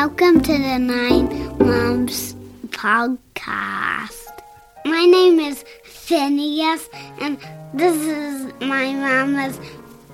Welcome 0.00 0.40
to 0.42 0.52
the 0.52 0.78
Nine 0.78 1.26
Moms 1.58 2.36
podcast. 2.68 4.42
My 4.84 5.04
name 5.04 5.40
is 5.40 5.64
Phineas, 5.82 6.88
and 7.20 7.36
this 7.74 7.96
is 7.96 8.52
my 8.60 8.94
mama's 8.94 9.58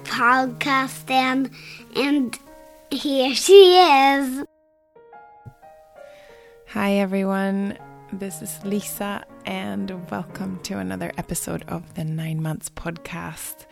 podcast, 0.04 1.10
and, 1.10 1.50
and 1.94 2.38
here 2.90 3.34
she 3.34 3.76
is. 3.76 4.46
Hi, 6.68 6.94
everyone. 6.94 7.76
This 8.10 8.40
is 8.40 8.64
Lisa, 8.64 9.26
and 9.44 10.10
welcome 10.10 10.60
to 10.62 10.78
another 10.78 11.12
episode 11.18 11.62
of 11.68 11.92
the 11.92 12.04
Nine 12.04 12.40
Months 12.40 12.70
podcast. 12.70 13.66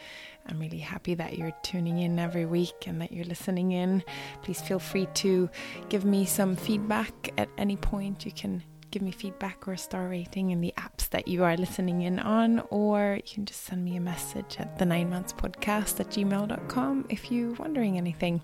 I'm 0.46 0.58
really 0.58 0.78
happy 0.78 1.14
that 1.14 1.38
you're 1.38 1.52
tuning 1.62 1.98
in 1.98 2.18
every 2.18 2.46
week 2.46 2.86
and 2.86 3.00
that 3.00 3.12
you're 3.12 3.24
listening 3.24 3.72
in. 3.72 4.02
Please 4.42 4.60
feel 4.60 4.78
free 4.78 5.06
to 5.14 5.48
give 5.88 6.04
me 6.04 6.24
some 6.24 6.56
feedback 6.56 7.32
at 7.38 7.48
any 7.58 7.76
point. 7.76 8.26
You 8.26 8.32
can 8.32 8.62
give 8.92 9.02
me 9.02 9.10
feedback 9.10 9.66
or 9.66 9.72
a 9.72 9.78
star 9.78 10.06
rating 10.06 10.50
in 10.50 10.60
the 10.60 10.72
apps 10.76 11.08
that 11.08 11.26
you 11.26 11.42
are 11.42 11.56
listening 11.56 12.02
in 12.02 12.18
on, 12.18 12.60
or 12.70 13.18
you 13.24 13.34
can 13.34 13.46
just 13.46 13.62
send 13.62 13.84
me 13.84 13.96
a 13.96 14.00
message 14.00 14.56
at 14.58 14.78
the 14.78 14.84
nine 14.84 15.08
months 15.08 15.32
podcast 15.32 15.98
at 15.98 16.10
gmail.com 16.10 17.06
if 17.08 17.32
you're 17.32 17.54
wondering 17.54 17.96
anything. 17.96 18.40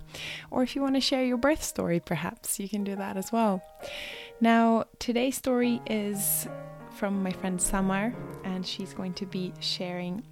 Or 0.51 0.62
if 0.62 0.74
you 0.74 0.82
want 0.82 0.95
to 0.95 1.01
share 1.01 1.24
your 1.24 1.37
birth 1.37 1.62
story, 1.62 2.01
perhaps 2.01 2.59
you 2.59 2.68
can 2.68 2.82
do 2.82 2.96
that 2.96 3.16
as 3.16 3.30
well. 3.30 3.62
Now, 4.40 4.84
today's 4.98 5.37
story 5.37 5.82
is 5.87 6.48
from 6.96 7.23
my 7.23 7.30
friend 7.30 7.60
Samar, 7.60 8.15
and 8.45 8.66
she's 8.66 8.95
going 8.95 9.15
to 9.15 9.26
be 9.26 9.52
sharing 9.60 10.24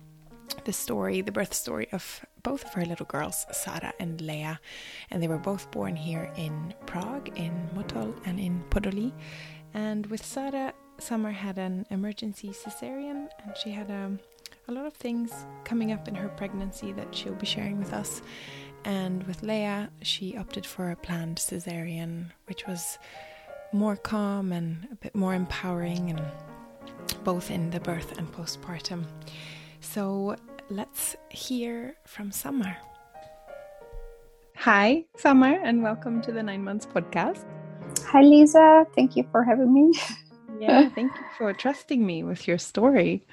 the 0.64 0.72
story, 0.72 1.20
the 1.20 1.32
birth 1.32 1.54
story 1.54 1.88
of 1.92 2.24
both 2.42 2.64
of 2.64 2.74
her 2.74 2.84
little 2.84 3.06
girls, 3.06 3.46
Sára 3.52 3.92
and 3.98 4.20
Lea. 4.20 4.58
And 5.10 5.22
they 5.22 5.28
were 5.28 5.38
both 5.38 5.70
born 5.70 5.96
here 5.96 6.30
in 6.36 6.74
Prague, 6.86 7.30
in 7.36 7.68
Motol 7.74 8.14
and 8.24 8.38
in 8.38 8.62
Podoli. 8.70 9.12
And 9.74 10.06
with 10.06 10.22
Sára, 10.22 10.72
Samar 10.98 11.32
had 11.32 11.58
an 11.58 11.86
emergency 11.90 12.48
cesarean, 12.48 13.28
and 13.44 13.56
she 13.62 13.70
had 13.70 13.90
um, 13.90 14.18
a 14.68 14.72
lot 14.72 14.86
of 14.86 14.94
things 14.94 15.32
coming 15.64 15.92
up 15.92 16.08
in 16.08 16.14
her 16.14 16.28
pregnancy 16.28 16.92
that 16.92 17.14
she'll 17.14 17.34
be 17.34 17.46
sharing 17.46 17.78
with 17.78 17.92
us. 17.92 18.22
And 18.84 19.24
with 19.24 19.42
Lea, 19.42 19.88
she 20.02 20.36
opted 20.36 20.64
for 20.64 20.90
a 20.90 20.96
planned 20.96 21.38
cesarean, 21.38 22.30
which 22.46 22.66
was 22.66 22.98
more 23.72 23.96
calm 23.96 24.52
and 24.52 24.88
a 24.92 24.94
bit 24.96 25.14
more 25.14 25.34
empowering, 25.34 26.10
and 26.10 26.22
both 27.24 27.50
in 27.50 27.70
the 27.70 27.80
birth 27.80 28.16
and 28.16 28.30
postpartum. 28.32 29.04
So 29.92 30.36
let's 30.68 31.16
hear 31.30 31.96
from 32.04 32.32
Samar. 32.32 32.76
Hi, 34.56 35.04
Samar, 35.16 35.60
and 35.62 35.82
welcome 35.82 36.20
to 36.22 36.32
the 36.32 36.42
Nine 36.42 36.64
Months 36.64 36.84
podcast. 36.84 37.46
Hi, 38.06 38.20
Lisa. 38.20 38.84
Thank 38.94 39.16
you 39.16 39.24
for 39.30 39.44
having 39.44 39.72
me. 39.72 39.92
Yeah, 40.58 40.88
thank 40.88 41.12
you 41.12 41.24
for 41.36 41.52
trusting 41.52 42.04
me 42.04 42.22
with 42.22 42.48
your 42.48 42.56
story 42.56 43.26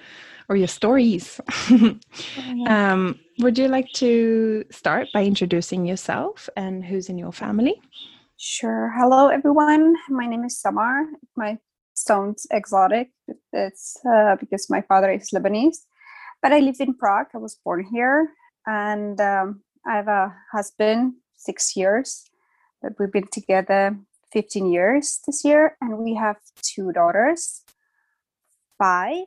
or 0.49 0.57
your 0.57 0.67
stories. 0.67 1.39
um, 2.67 3.17
would 3.39 3.57
you 3.57 3.69
like 3.69 3.93
to 3.93 4.65
start 4.69 5.07
by 5.13 5.23
introducing 5.23 5.85
yourself 5.85 6.49
and 6.57 6.83
who's 6.83 7.07
in 7.07 7.17
your 7.17 7.31
family? 7.31 7.81
Sure. 8.37 8.91
Hello, 8.97 9.29
everyone. 9.29 9.95
My 10.09 10.27
name 10.27 10.43
is 10.43 10.59
Samar. 10.59 11.05
My 11.37 11.57
sounds 11.93 12.45
exotic. 12.51 13.11
It's 13.53 13.95
uh, 14.05 14.35
because 14.37 14.69
my 14.69 14.81
father 14.81 15.09
is 15.09 15.31
Lebanese 15.33 15.77
but 16.43 16.51
I 16.51 16.59
live 16.59 16.81
in 16.81 16.93
Prague. 16.93 17.27
I 17.33 17.37
was 17.37 17.55
born 17.55 17.85
here, 17.85 18.29
and 18.67 19.19
um, 19.21 19.61
I 19.87 19.95
have 19.95 20.09
a 20.09 20.35
husband, 20.51 21.13
six 21.37 21.75
years. 21.75 22.29
But 22.81 22.93
we've 22.99 23.11
been 23.11 23.29
together 23.31 23.97
15 24.33 24.69
years 24.69 25.21
this 25.25 25.45
year, 25.45 25.77
and 25.79 25.97
we 25.99 26.15
have 26.15 26.35
two 26.61 26.91
daughters, 26.91 27.63
five 28.77 29.23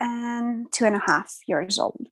and 0.00 0.70
two 0.72 0.84
and 0.84 0.96
a 0.96 1.02
half 1.06 1.36
years 1.46 1.78
old. 1.78 2.08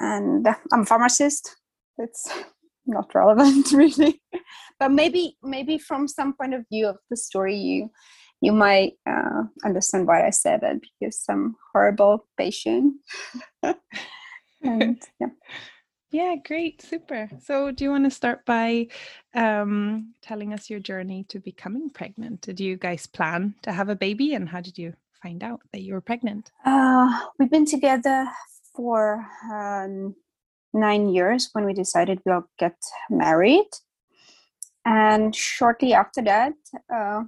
And 0.00 0.46
I'm 0.72 0.80
a 0.80 0.84
pharmacist. 0.84 1.56
It's 1.96 2.28
not 2.86 3.14
relevant 3.14 3.70
really, 3.72 4.20
but 4.80 4.90
maybe 4.90 5.36
maybe 5.44 5.78
from 5.78 6.08
some 6.08 6.34
point 6.34 6.54
of 6.54 6.64
view 6.70 6.88
of 6.88 6.96
the 7.08 7.16
story, 7.16 7.56
you 7.56 7.90
you 8.44 8.52
might 8.52 8.92
uh, 9.06 9.44
understand 9.64 10.06
why 10.06 10.26
I 10.26 10.30
said 10.30 10.62
it 10.62 10.82
because 10.82 11.24
I'm 11.30 11.56
horrible 11.72 12.26
patient. 12.36 12.96
and 14.62 15.02
yeah. 15.18 15.28
Yeah, 16.10 16.36
great, 16.46 16.80
super. 16.80 17.28
So, 17.42 17.72
do 17.72 17.82
you 17.82 17.90
want 17.90 18.04
to 18.04 18.10
start 18.10 18.44
by 18.46 18.86
um, 19.34 20.14
telling 20.22 20.52
us 20.52 20.70
your 20.70 20.78
journey 20.78 21.24
to 21.28 21.40
becoming 21.40 21.90
pregnant? 21.90 22.42
Did 22.42 22.60
you 22.60 22.76
guys 22.76 23.06
plan 23.06 23.54
to 23.62 23.72
have 23.72 23.88
a 23.88 23.96
baby, 23.96 24.34
and 24.34 24.48
how 24.48 24.60
did 24.60 24.78
you 24.78 24.92
find 25.20 25.42
out 25.42 25.60
that 25.72 25.82
you 25.82 25.94
were 25.94 26.00
pregnant? 26.00 26.52
Uh, 26.64 27.08
we've 27.38 27.50
been 27.50 27.66
together 27.66 28.28
for 28.76 29.26
um, 29.50 30.14
nine 30.72 31.08
years 31.08 31.48
when 31.52 31.64
we 31.64 31.72
decided 31.72 32.20
we'll 32.24 32.48
get 32.60 32.76
married, 33.10 33.70
and 34.84 35.34
shortly 35.34 35.94
after 35.94 36.22
that, 36.22 36.52
uh, 36.94 37.24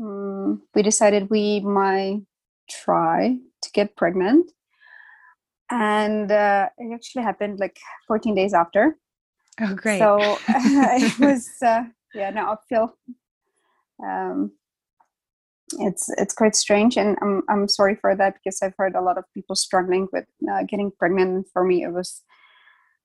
um, 0.00 0.62
we 0.74 0.82
decided 0.82 1.30
we 1.30 1.60
might 1.60 2.22
try 2.68 3.36
to 3.62 3.70
get 3.72 3.96
pregnant. 3.96 4.50
And 5.70 6.30
uh, 6.30 6.68
it 6.78 6.94
actually 6.94 7.24
happened 7.24 7.58
like 7.58 7.78
14 8.06 8.34
days 8.34 8.54
after. 8.54 8.96
Oh 9.60 9.74
great. 9.74 9.98
So 9.98 10.18
it 10.48 11.18
was 11.18 11.48
uh, 11.62 11.84
yeah 12.14 12.30
now 12.30 12.52
i 12.52 12.56
feel 12.68 12.96
um, 14.04 14.52
it's 15.78 16.08
it's 16.18 16.34
quite 16.34 16.54
strange. 16.54 16.96
And 16.96 17.16
I'm, 17.22 17.42
I'm 17.48 17.68
sorry 17.68 17.96
for 17.96 18.14
that 18.14 18.34
because 18.34 18.60
i've 18.62 18.74
heard 18.76 18.94
a 18.94 19.00
lot 19.00 19.18
of 19.18 19.24
people 19.32 19.56
struggling 19.56 20.08
with 20.12 20.26
uh, 20.50 20.64
getting 20.68 20.92
pregnant. 20.98 21.46
For 21.52 21.64
me 21.64 21.82
it 21.84 21.92
was 21.92 22.22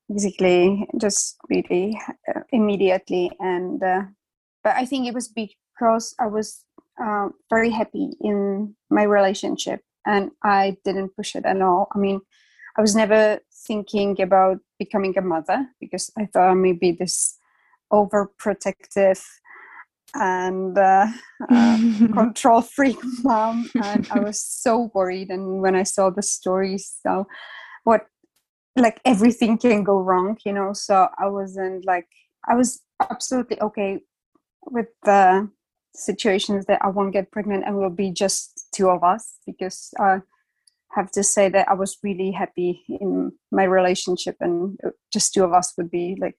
basically 0.10 0.88
just 1.00 1.38
really 1.50 2.00
uh, 2.28 2.42
immediately. 2.52 3.32
And 3.40 3.82
uh, 3.82 4.04
but 4.64 4.76
i 4.76 4.86
think 4.86 5.08
it 5.08 5.14
was 5.14 5.28
because 5.28 6.14
i 6.20 6.28
was 6.28 6.66
uh, 7.02 7.30
very 7.50 7.70
happy 7.70 8.12
in 8.22 8.76
my 8.90 9.04
relationship 9.04 9.82
and 10.06 10.32
I 10.44 10.78
didn't 10.84 11.16
push 11.16 11.36
it 11.36 11.46
at 11.46 11.62
all. 11.62 11.88
I 11.94 11.98
mean, 11.98 12.22
I 12.78 12.82
was 12.82 12.96
never 12.96 13.40
thinking 13.68 14.20
about 14.22 14.58
becoming 14.78 15.18
a 15.18 15.22
mother 15.22 15.68
because 15.80 16.10
I 16.18 16.26
thought 16.26 16.56
maybe 16.56 16.92
this 16.92 17.38
overprotective 17.92 19.24
and 20.16 20.78
uh, 20.78 21.08
uh, 21.50 21.78
control 22.14 22.62
freak 22.62 22.98
mom 23.24 23.70
and 23.84 24.08
i 24.12 24.20
was 24.20 24.42
so 24.42 24.90
worried 24.96 25.30
and 25.30 25.62
when 25.62 25.76
i 25.76 25.84
saw 25.84 26.10
the 26.10 26.24
stories 26.24 26.98
so 27.04 27.28
what 27.84 28.08
like 28.76 29.00
everything 29.06 29.58
can 29.58 29.84
go 29.84 30.00
wrong 30.00 30.36
you 30.46 30.54
know 30.54 30.74
so 30.74 31.08
i 31.20 31.28
wasn't 31.28 31.86
like 31.86 32.08
i 32.48 32.56
was 32.56 32.82
absolutely 33.12 33.60
okay 33.62 34.00
with 34.72 34.88
the 35.04 35.48
situations 36.00 36.66
that 36.66 36.80
I 36.82 36.90
won't 36.90 37.14
get 37.14 37.32
pregnant 37.32 37.64
and 37.66 37.76
will 37.76 37.90
be 37.90 38.12
just 38.12 38.68
two 38.74 38.90
of 38.90 39.04
us 39.04 39.36
because 39.46 39.94
I 40.00 40.22
have 40.92 41.12
to 41.12 41.24
say 41.24 41.50
that 41.50 41.70
I 41.70 41.74
was 41.74 41.98
really 42.04 42.32
happy 42.32 42.84
in 42.88 43.32
my 43.52 43.64
relationship 43.64 44.38
and 44.40 44.80
just 45.14 45.34
two 45.34 45.44
of 45.44 45.54
us 45.54 45.74
would 45.78 45.92
be 45.92 46.18
like 46.20 46.38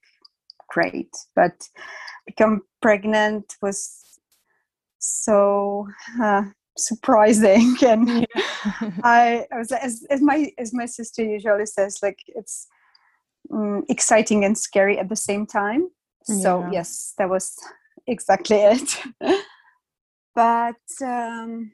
great. 0.67 1.15
But 1.35 1.67
become 2.25 2.61
pregnant 2.81 3.55
was 3.61 4.19
so 4.99 5.87
uh, 6.21 6.43
surprising 6.77 7.75
and. 7.85 8.27
I, 9.03 9.47
I 9.51 9.57
was 9.57 9.71
as, 9.71 10.05
as 10.09 10.21
my 10.21 10.51
as 10.57 10.73
my 10.73 10.85
sister 10.85 11.23
usually 11.23 11.65
says 11.65 11.99
like 12.03 12.19
it's 12.27 12.67
um, 13.51 13.83
exciting 13.89 14.45
and 14.45 14.57
scary 14.57 14.99
at 14.99 15.09
the 15.09 15.15
same 15.15 15.45
time 15.45 15.89
so 16.23 16.61
yeah. 16.61 16.69
yes 16.73 17.13
that 17.17 17.29
was 17.29 17.57
exactly 18.07 18.57
it. 18.57 18.99
but 20.35 20.75
um, 21.01 21.71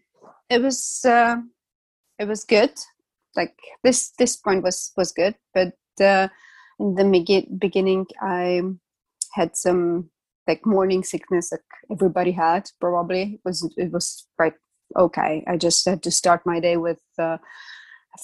it 0.50 0.62
was 0.62 1.02
uh, 1.06 1.38
it 2.20 2.28
was 2.28 2.44
good. 2.44 2.74
Like 3.36 3.58
this 3.84 4.12
this 4.18 4.36
point 4.36 4.64
was 4.64 4.92
was 4.98 5.12
good, 5.12 5.36
but 5.54 5.74
uh, 6.02 6.28
in 6.80 6.96
the 6.96 7.46
beginning 7.60 8.08
I 8.22 8.62
had 9.34 9.56
some 9.56 10.10
like 10.48 10.66
morning 10.66 11.04
sickness 11.04 11.52
like 11.52 11.62
everybody 11.92 12.32
had 12.32 12.70
probably 12.80 13.34
it 13.34 13.42
was 13.44 13.70
it 13.78 13.92
was 13.92 14.26
quite 14.38 14.54
okay 14.98 15.44
i 15.48 15.58
just 15.58 15.86
had 15.86 16.02
to 16.02 16.10
start 16.10 16.42
my 16.46 16.60
day 16.60 16.78
with 16.78 17.02
uh, 17.20 17.38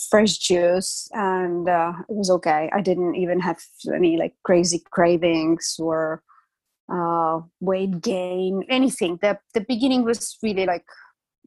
fresh 0.09 0.37
juice 0.37 1.07
and 1.11 1.69
uh, 1.69 1.93
it 2.09 2.15
was 2.15 2.29
okay 2.29 2.69
i 2.73 2.81
didn't 2.81 3.15
even 3.15 3.39
have 3.39 3.59
any 3.93 4.17
like 4.17 4.33
crazy 4.43 4.81
cravings 4.91 5.75
or 5.79 6.23
uh, 6.91 7.41
weight 7.59 8.01
gain, 8.01 8.63
anything. 8.69 9.19
The 9.21 9.39
the 9.53 9.61
beginning 9.61 10.03
was 10.03 10.37
really 10.43 10.65
like 10.65 10.85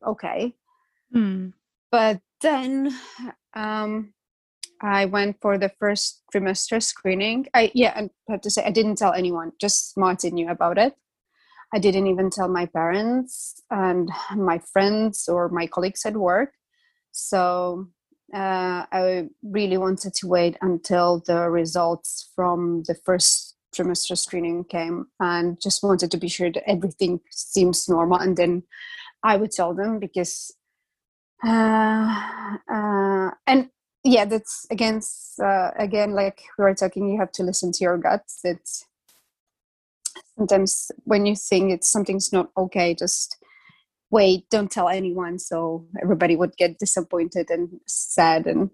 okay, 0.06 0.54
mm. 1.14 1.52
but 1.90 2.20
then 2.40 2.94
um, 3.54 4.12
I 4.80 5.06
went 5.06 5.40
for 5.40 5.58
the 5.58 5.70
first 5.78 6.22
trimester 6.32 6.82
screening. 6.82 7.46
I 7.54 7.70
yeah, 7.74 7.92
and 7.96 8.10
I 8.28 8.32
have 8.32 8.42
to 8.42 8.50
say 8.50 8.64
I 8.64 8.70
didn't 8.70 8.96
tell 8.96 9.12
anyone. 9.12 9.52
Just 9.60 9.96
Martin 9.96 10.34
knew 10.34 10.48
about 10.48 10.78
it. 10.78 10.94
I 11.74 11.78
didn't 11.78 12.06
even 12.06 12.30
tell 12.30 12.48
my 12.48 12.66
parents 12.66 13.60
and 13.70 14.10
my 14.36 14.58
friends 14.72 15.28
or 15.28 15.48
my 15.48 15.66
colleagues 15.66 16.06
at 16.06 16.16
work. 16.16 16.52
So 17.12 17.88
uh, 18.34 18.86
I 18.92 19.28
really 19.42 19.76
wanted 19.76 20.14
to 20.14 20.26
wait 20.26 20.56
until 20.60 21.22
the 21.26 21.50
results 21.50 22.30
from 22.34 22.82
the 22.86 22.94
first 22.94 23.55
trimester 23.76 24.16
screening 24.16 24.64
came 24.64 25.06
and 25.20 25.60
just 25.60 25.82
wanted 25.82 26.10
to 26.10 26.16
be 26.16 26.28
sure 26.28 26.50
that 26.50 26.68
everything 26.68 27.20
seems 27.30 27.88
normal. 27.88 28.18
And 28.18 28.36
then 28.36 28.62
I 29.22 29.36
would 29.36 29.52
tell 29.52 29.74
them 29.74 29.98
because, 29.98 30.54
uh, 31.44 32.56
uh, 32.72 33.30
and 33.46 33.70
yeah, 34.04 34.24
that's 34.24 34.66
against, 34.70 35.40
uh, 35.40 35.72
again, 35.78 36.12
like 36.12 36.42
we 36.58 36.64
were 36.64 36.74
talking, 36.74 37.08
you 37.08 37.18
have 37.18 37.32
to 37.32 37.42
listen 37.42 37.72
to 37.72 37.84
your 37.84 37.98
guts. 37.98 38.40
It's 38.44 38.86
sometimes 40.36 40.90
when 41.04 41.26
you 41.26 41.36
think 41.36 41.72
it's 41.72 41.90
something's 41.90 42.32
not 42.32 42.50
okay, 42.56 42.94
just 42.94 43.36
wait, 44.10 44.48
don't 44.50 44.70
tell 44.70 44.88
anyone. 44.88 45.38
So 45.38 45.86
everybody 46.00 46.36
would 46.36 46.56
get 46.56 46.78
disappointed 46.78 47.50
and 47.50 47.80
sad. 47.86 48.46
And 48.46 48.70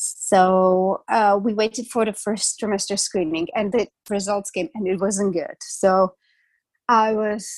so 0.00 1.02
uh, 1.08 1.38
we 1.42 1.52
waited 1.54 1.88
for 1.88 2.04
the 2.04 2.12
first 2.12 2.60
trimester 2.60 2.96
screening 2.96 3.48
and 3.56 3.72
the 3.72 3.88
results 4.08 4.50
came 4.50 4.68
and 4.74 4.86
it 4.86 5.00
wasn't 5.00 5.32
good. 5.34 5.56
So 5.60 6.14
I 6.88 7.14
was 7.14 7.52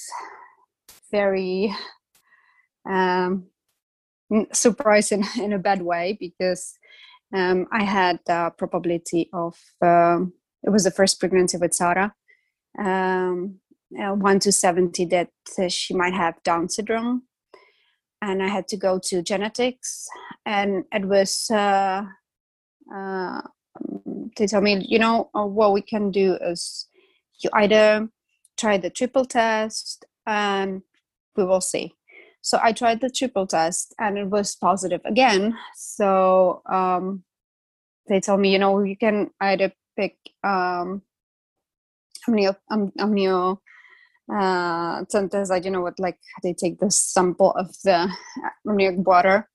very 1.10 1.75
um, 2.88 3.46
surprised 4.52 5.12
in, 5.12 5.25
in 5.38 5.52
a 5.52 5.58
bad 5.58 5.82
way 5.82 6.16
because 6.19 6.78
um, 7.34 7.66
I 7.70 7.84
had 7.84 8.20
the 8.26 8.52
probability 8.56 9.28
of, 9.34 9.58
um, 9.82 10.32
it 10.62 10.70
was 10.70 10.84
the 10.84 10.90
first 10.90 11.20
pregnancy 11.20 11.58
with 11.58 11.72
Sára. 11.72 12.12
Um, 12.78 13.60
uh, 13.98 14.14
1 14.14 14.38
to 14.38 14.52
70 14.52 15.04
that 15.06 15.31
uh, 15.58 15.69
she 15.69 15.94
might 15.94 16.14
have 16.14 16.43
Down 16.43 16.69
syndrome. 16.69 17.25
And 18.22 18.43
I 18.43 18.48
had 18.48 18.69
to 18.69 18.76
go 18.76 19.00
to 19.04 19.22
genetics, 19.22 20.06
and 20.44 20.84
it 20.93 21.06
was, 21.06 21.50
uh, 21.50 22.04
uh, 22.94 23.42
they 24.37 24.46
told 24.46 24.64
me, 24.64 24.84
you 24.88 24.98
know, 24.98 25.31
uh, 25.34 25.44
what 25.44 25.72
we 25.72 25.82
can 25.82 26.10
do 26.10 26.34
is 26.34 26.87
you 27.42 27.50
either 27.54 28.08
try 28.58 28.76
the 28.76 28.90
triple 28.90 29.25
test 29.25 30.04
and 30.26 30.82
we 31.37 31.44
will 31.44 31.60
see. 31.60 31.94
So 32.42 32.58
I 32.62 32.72
tried 32.72 33.00
the 33.00 33.10
triple 33.10 33.46
test 33.46 33.94
and 33.98 34.19
it 34.19 34.28
was 34.28 34.56
positive 34.56 35.00
again. 35.04 35.56
So 35.76 36.62
um, 36.70 37.25
they 38.08 38.20
told 38.20 38.40
me, 38.40 38.52
you 38.52 38.58
know, 38.58 38.82
you 38.82 38.96
can 38.96 39.31
either 39.40 39.72
pick 39.96 40.16
um, 40.43 41.02
amnio, 42.26 42.56
um, 42.70 42.93
amnio 42.98 43.58
uh, 44.32 45.02
I 45.02 45.04
don't 45.10 45.72
know 45.72 45.81
what 45.81 45.98
like 45.98 46.19
they 46.43 46.54
take 46.54 46.78
the 46.78 46.90
sample 46.90 47.50
of 47.52 47.75
the 47.82 48.08
amniotic 48.69 49.06
water 49.06 49.50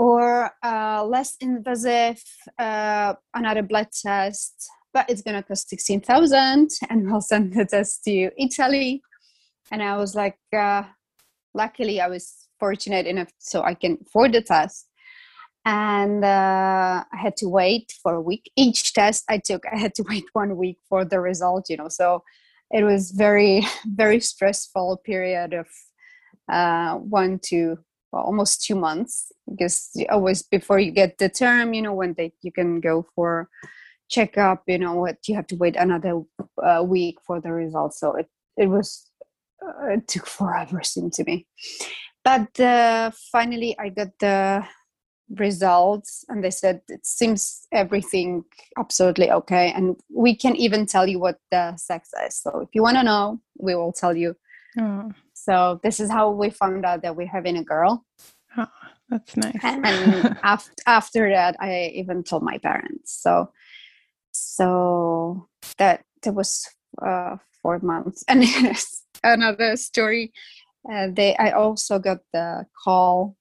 or 0.00 0.50
uh, 0.62 1.04
less 1.04 1.36
invasive 1.40 2.22
uh, 2.58 3.12
another 3.34 3.62
blood 3.62 3.88
test 3.92 4.66
but 4.94 5.08
it's 5.10 5.20
gonna 5.20 5.42
cost 5.42 5.68
16,000 5.68 6.70
and 6.88 7.10
we'll 7.10 7.20
send 7.20 7.52
the 7.52 7.66
test 7.66 8.02
to 8.04 8.30
Italy 8.38 9.02
and 9.70 9.82
I 9.82 9.98
was 9.98 10.14
like 10.14 10.38
uh, 10.56 10.84
luckily 11.52 12.00
I 12.00 12.08
was 12.08 12.48
fortunate 12.58 13.06
enough 13.06 13.28
so 13.38 13.62
I 13.62 13.74
can 13.74 13.98
afford 14.06 14.32
the 14.32 14.42
test. 14.42 14.86
And 15.66 16.24
uh, 16.24 17.04
I 17.12 17.16
had 17.16 17.36
to 17.38 17.48
wait 17.48 17.92
for 18.02 18.14
a 18.14 18.20
week. 18.22 18.50
Each 18.56 18.94
test 18.94 19.24
I 19.28 19.38
took 19.38 19.64
I 19.70 19.76
had 19.78 19.94
to 19.96 20.04
wait 20.08 20.24
one 20.32 20.56
week 20.56 20.78
for 20.88 21.04
the 21.04 21.20
result 21.20 21.66
you 21.68 21.76
know 21.76 21.88
so 21.88 22.22
it 22.70 22.84
was 22.84 23.10
very 23.10 23.66
very 23.86 24.20
stressful 24.20 25.02
period 25.04 25.52
of 25.52 25.66
uh, 26.50 26.94
one 26.96 27.38
to 27.50 27.78
well, 28.12 28.22
almost 28.22 28.64
two 28.64 28.74
months 28.74 29.32
because 29.48 29.90
always 30.10 30.42
before 30.42 30.78
you 30.78 30.90
get 30.90 31.18
the 31.18 31.28
term 31.28 31.74
you 31.74 31.82
know 31.82 31.92
when 31.92 32.14
they 32.14 32.32
you 32.42 32.52
can 32.52 32.80
go 32.80 33.06
for 33.14 33.48
checkup 34.08 34.62
you 34.66 34.78
know 34.78 34.94
what 34.94 35.16
you 35.28 35.34
have 35.34 35.46
to 35.46 35.56
wait 35.56 35.76
another 35.76 36.20
uh, 36.62 36.82
week 36.84 37.18
for 37.26 37.40
the 37.40 37.52
results. 37.52 38.00
So 38.00 38.16
it 38.16 38.28
it 38.56 38.66
was 38.66 39.08
uh, 39.64 39.88
it 39.90 40.08
took 40.08 40.26
forever 40.26 40.82
seemed 40.82 41.12
to 41.14 41.24
me. 41.24 41.46
But 42.22 42.60
uh, 42.60 43.10
finally 43.32 43.76
i 43.78 43.88
got 43.88 44.08
the 44.18 44.62
results 45.38 46.24
and 46.28 46.42
they 46.42 46.50
said 46.50 46.80
it 46.88 47.06
seems 47.06 47.66
everything 47.72 48.42
absolutely 48.76 49.30
okay 49.30 49.72
and 49.72 49.96
we 50.12 50.34
can 50.34 50.56
even 50.56 50.86
tell 50.86 51.06
you 51.06 51.20
what 51.20 51.38
the 51.50 51.76
sex 51.76 52.10
is. 52.26 52.36
So 52.36 52.60
if 52.60 52.68
you 52.74 52.82
want 52.82 52.96
to 52.96 53.04
know 53.04 53.40
we 53.58 53.74
will 53.74 53.92
tell 53.92 54.16
you. 54.16 54.34
Oh. 54.78 55.12
So 55.44 55.80
this 55.82 56.00
is 56.00 56.10
how 56.10 56.30
we 56.30 56.50
found 56.50 56.84
out 56.84 57.02
that 57.02 57.16
we're 57.16 57.26
having 57.26 57.56
a 57.56 57.64
girl. 57.64 58.04
Oh, 58.56 58.66
that's 59.08 59.36
nice. 59.36 59.56
And, 59.62 60.38
after, 60.42 60.72
after 60.86 61.30
that 61.30 61.56
i 61.60 61.90
even 61.94 62.22
told 62.22 62.42
my 62.42 62.58
parents. 62.58 63.20
So 63.22 63.50
so 64.32 65.48
that 65.78 66.04
that 66.22 66.34
was 66.34 66.66
uh, 67.04 67.36
four 67.62 67.78
months. 67.80 68.24
And 68.28 68.44
another 69.24 69.76
story. 69.76 70.32
Uh, 70.90 71.08
they 71.12 71.36
i 71.36 71.50
also 71.50 71.98
got 71.98 72.18
the 72.32 72.64
call 72.84 73.36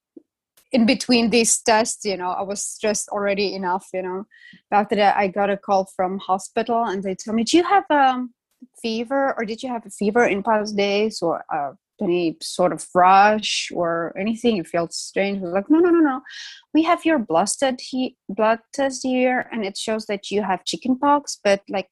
in 0.74 0.86
between 0.86 1.30
these 1.30 1.62
tests 1.62 2.04
you 2.04 2.18
know 2.18 2.31
i 2.31 2.42
was 2.42 2.62
stressed 2.62 3.07
already 3.10 3.56
enough 3.56 3.88
you 3.94 4.01
know. 4.01 4.25
After 4.72 4.96
that 4.98 5.16
i 5.16 5.28
got 5.28 5.50
a 5.50 5.56
call 5.56 5.88
from 5.96 6.19
hospital 6.19 6.84
and 6.84 7.01
they 7.01 7.16
told 7.16 7.36
me 7.36 7.46
do 7.46 7.56
you 7.56 7.63
have 7.63 7.86
a 7.90 7.96
um, 7.96 8.34
fever 8.81 9.34
or 9.38 9.46
did 9.46 9.63
you 9.63 9.69
have 9.69 9.86
a 9.86 9.90
fever 9.90 10.25
in 10.25 10.44
past 10.44 10.75
days 10.75 11.22
or 11.22 11.46
uh, 11.54 11.72
any 12.01 12.38
sort 12.42 12.72
of 12.72 12.86
rush 12.94 13.72
or 13.74 14.13
anything 14.18 14.57
it 14.57 14.68
felt 14.68 14.94
strange 14.94 15.42
was 15.42 15.51
like 15.51 15.69
no 15.69 15.80
no 15.80 15.90
no 15.90 16.00
no 16.00 16.22
we 16.74 16.84
have 16.84 17.06
your 17.06 17.19
blood 17.19 17.48
test 17.60 17.81
he- 17.90 18.18
blood 18.30 18.60
test 18.74 19.01
here 19.04 19.48
and 19.51 19.66
it 19.66 19.78
shows 19.78 20.06
that 20.06 20.31
you 20.31 20.42
have 20.42 20.66
chickenpox 20.66 21.40
but 21.44 21.62
like 21.69 21.90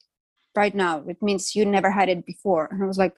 right 0.56 0.75
now 0.75 1.04
it 1.07 1.21
means 1.21 1.56
you 1.56 1.65
never 1.65 1.92
had 1.92 2.09
it 2.09 2.25
before 2.25 2.68
and 2.71 2.83
i 2.83 2.86
was 2.86 2.98
like 2.98 3.15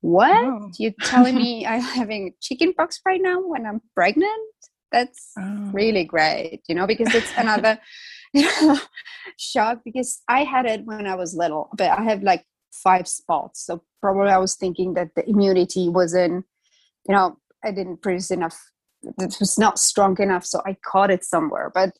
what 0.00 0.44
oh. 0.44 0.70
you 0.78 0.92
telling 1.02 1.34
me 1.34 1.66
i'm 1.70 1.80
having 1.80 2.32
chickenpox 2.40 3.00
right 3.06 3.20
now 3.22 3.40
when 3.40 3.66
i'm 3.66 3.80
pregnant 3.94 4.54
that's 4.92 5.32
oh. 5.38 5.70
really 5.72 6.04
great 6.04 6.60
you 6.68 6.74
know 6.74 6.86
because 6.86 7.14
it's 7.14 7.32
another 7.36 7.78
you 8.32 8.42
know, 8.42 8.78
shock 9.38 9.80
because 9.84 10.22
i 10.28 10.44
had 10.44 10.66
it 10.66 10.84
when 10.84 11.06
i 11.06 11.14
was 11.14 11.34
little 11.34 11.70
but 11.76 11.90
i 11.98 12.02
have 12.02 12.22
like 12.22 12.44
five 12.82 13.08
spots. 13.08 13.64
So 13.64 13.82
probably 14.00 14.30
i 14.30 14.38
was 14.38 14.54
thinking 14.54 14.94
that 14.94 15.14
the 15.16 15.28
immunity 15.28 15.88
wasn't 15.88 16.44
you 17.08 17.14
know 17.14 17.36
i 17.64 17.70
didn't 17.72 18.02
produce 18.02 18.30
enough 18.30 18.58
it 19.18 19.36
was 19.40 19.58
not 19.58 19.78
strong 19.78 20.16
enough 20.20 20.44
so 20.44 20.60
i 20.66 20.76
caught 20.84 21.10
it 21.10 21.24
somewhere. 21.24 21.70
But 21.74 21.90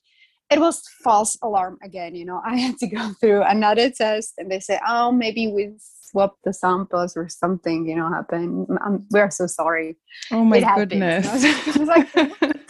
it 0.49 0.61
was 0.61 0.81
false 1.03 1.37
alarm 1.43 1.79
again 1.83 2.15
you 2.15 2.25
know 2.25 2.41
i 2.53 2.57
had 2.57 2.77
to 2.79 2.87
go 2.87 3.13
through 3.21 3.43
another 3.43 3.91
test 3.91 4.35
and 4.39 4.51
they 4.51 4.61
say 4.61 4.79
oh 4.87 5.11
maybe 5.11 5.49
we 5.49 5.73
swapped 6.07 6.43
the 6.45 6.53
samples 6.53 7.17
or 7.17 7.29
something 7.29 7.89
you 7.89 7.97
know 7.97 8.09
happened. 8.09 8.67
I'm, 8.85 9.07
we're 9.11 9.31
so 9.31 9.47
sorry. 9.47 9.97
Oh 10.31 10.45
my 10.45 10.61
goodness. 10.77 11.27
I 11.29 11.79
was 11.79 11.89
like, 11.89 12.09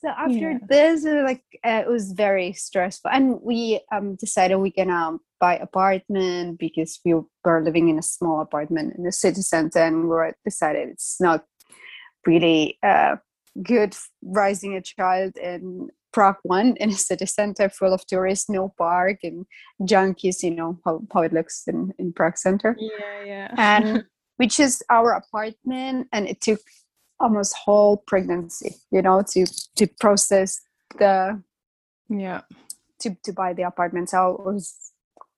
so 0.00 0.08
after 0.08 0.52
yeah. 0.52 0.58
this 0.68 1.04
like 1.04 1.42
uh, 1.66 1.82
it 1.84 1.88
was 1.88 2.12
very 2.12 2.52
stressful. 2.52 3.10
And 3.10 3.40
we 3.42 3.80
um, 3.92 4.16
decided 4.16 4.56
we're 4.56 4.72
gonna 4.74 5.18
buy 5.40 5.56
apartment 5.56 6.58
because 6.58 7.00
we 7.04 7.14
were 7.44 7.62
living 7.62 7.88
in 7.88 7.98
a 7.98 8.02
small 8.02 8.40
apartment 8.40 8.94
in 8.96 9.04
the 9.04 9.12
city 9.12 9.40
center 9.40 9.78
and 9.78 10.08
we 10.08 10.16
decided 10.44 10.90
it's 10.90 11.20
not 11.20 11.44
really 12.26 12.78
uh, 12.82 13.16
good 13.62 13.96
raising 14.22 14.76
a 14.76 14.82
child 14.82 15.36
in 15.36 15.88
Prague 16.12 16.36
one 16.42 16.76
in 16.80 16.90
a 16.90 16.94
city 16.94 17.26
center 17.26 17.68
full 17.68 17.92
of 17.92 18.06
tourists, 18.06 18.50
no 18.50 18.74
park 18.76 19.18
and 19.22 19.46
junkies, 19.82 20.42
you 20.42 20.50
know 20.50 20.78
how, 20.84 21.00
how 21.12 21.22
it 21.22 21.32
looks 21.32 21.62
in, 21.66 21.92
in 21.98 22.12
Prague 22.12 22.36
center. 22.36 22.76
Yeah, 22.78 23.24
yeah. 23.24 23.54
and 23.56 24.04
which 24.40 24.58
is 24.58 24.82
our 24.88 25.12
apartment 25.12 26.08
and 26.12 26.26
it 26.26 26.40
took 26.40 26.60
almost 27.20 27.54
whole 27.54 27.98
pregnancy 28.06 28.74
you 28.90 29.02
know 29.02 29.22
to 29.22 29.44
to 29.76 29.86
process 30.00 30.60
the 30.98 31.40
yeah 32.08 32.40
to 32.98 33.14
to 33.22 33.34
buy 33.34 33.52
the 33.52 33.62
apartment 33.62 34.08
so 34.08 34.30
it 34.30 34.44
was 34.44 34.89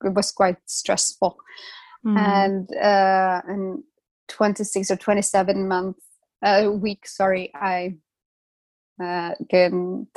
it 0.04 0.14
was 0.14 0.30
quite 0.30 0.56
stressful 0.66 1.37
mm. 2.04 2.18
and 2.18 2.68
uh 2.76 3.42
and 3.47 3.82
26 4.28 4.90
or 4.90 4.97
27 4.97 5.68
month 5.68 5.97
uh, 6.42 6.71
week 6.73 7.06
sorry 7.06 7.50
i 7.54 7.94
uh 9.02 9.30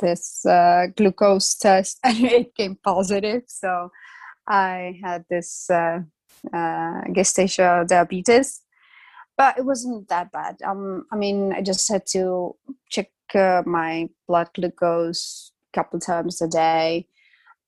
this 0.00 0.44
uh 0.46 0.86
glucose 0.96 1.54
test 1.54 1.98
and 2.04 2.24
it 2.24 2.54
came 2.54 2.76
positive 2.82 3.42
so 3.46 3.90
i 4.46 4.98
had 5.02 5.24
this 5.30 5.68
uh, 5.70 6.00
uh 6.52 7.00
gestational 7.08 7.86
diabetes 7.86 8.62
but 9.36 9.58
it 9.58 9.64
wasn't 9.64 10.08
that 10.08 10.32
bad. 10.32 10.56
Um, 10.64 11.06
I 11.12 11.16
mean, 11.16 11.52
I 11.52 11.60
just 11.60 11.90
had 11.90 12.06
to 12.12 12.56
check 12.88 13.10
uh, 13.34 13.62
my 13.66 14.08
blood 14.26 14.48
glucose 14.54 15.52
a 15.72 15.76
couple 15.76 16.00
times 16.00 16.40
a 16.40 16.48
day 16.48 17.06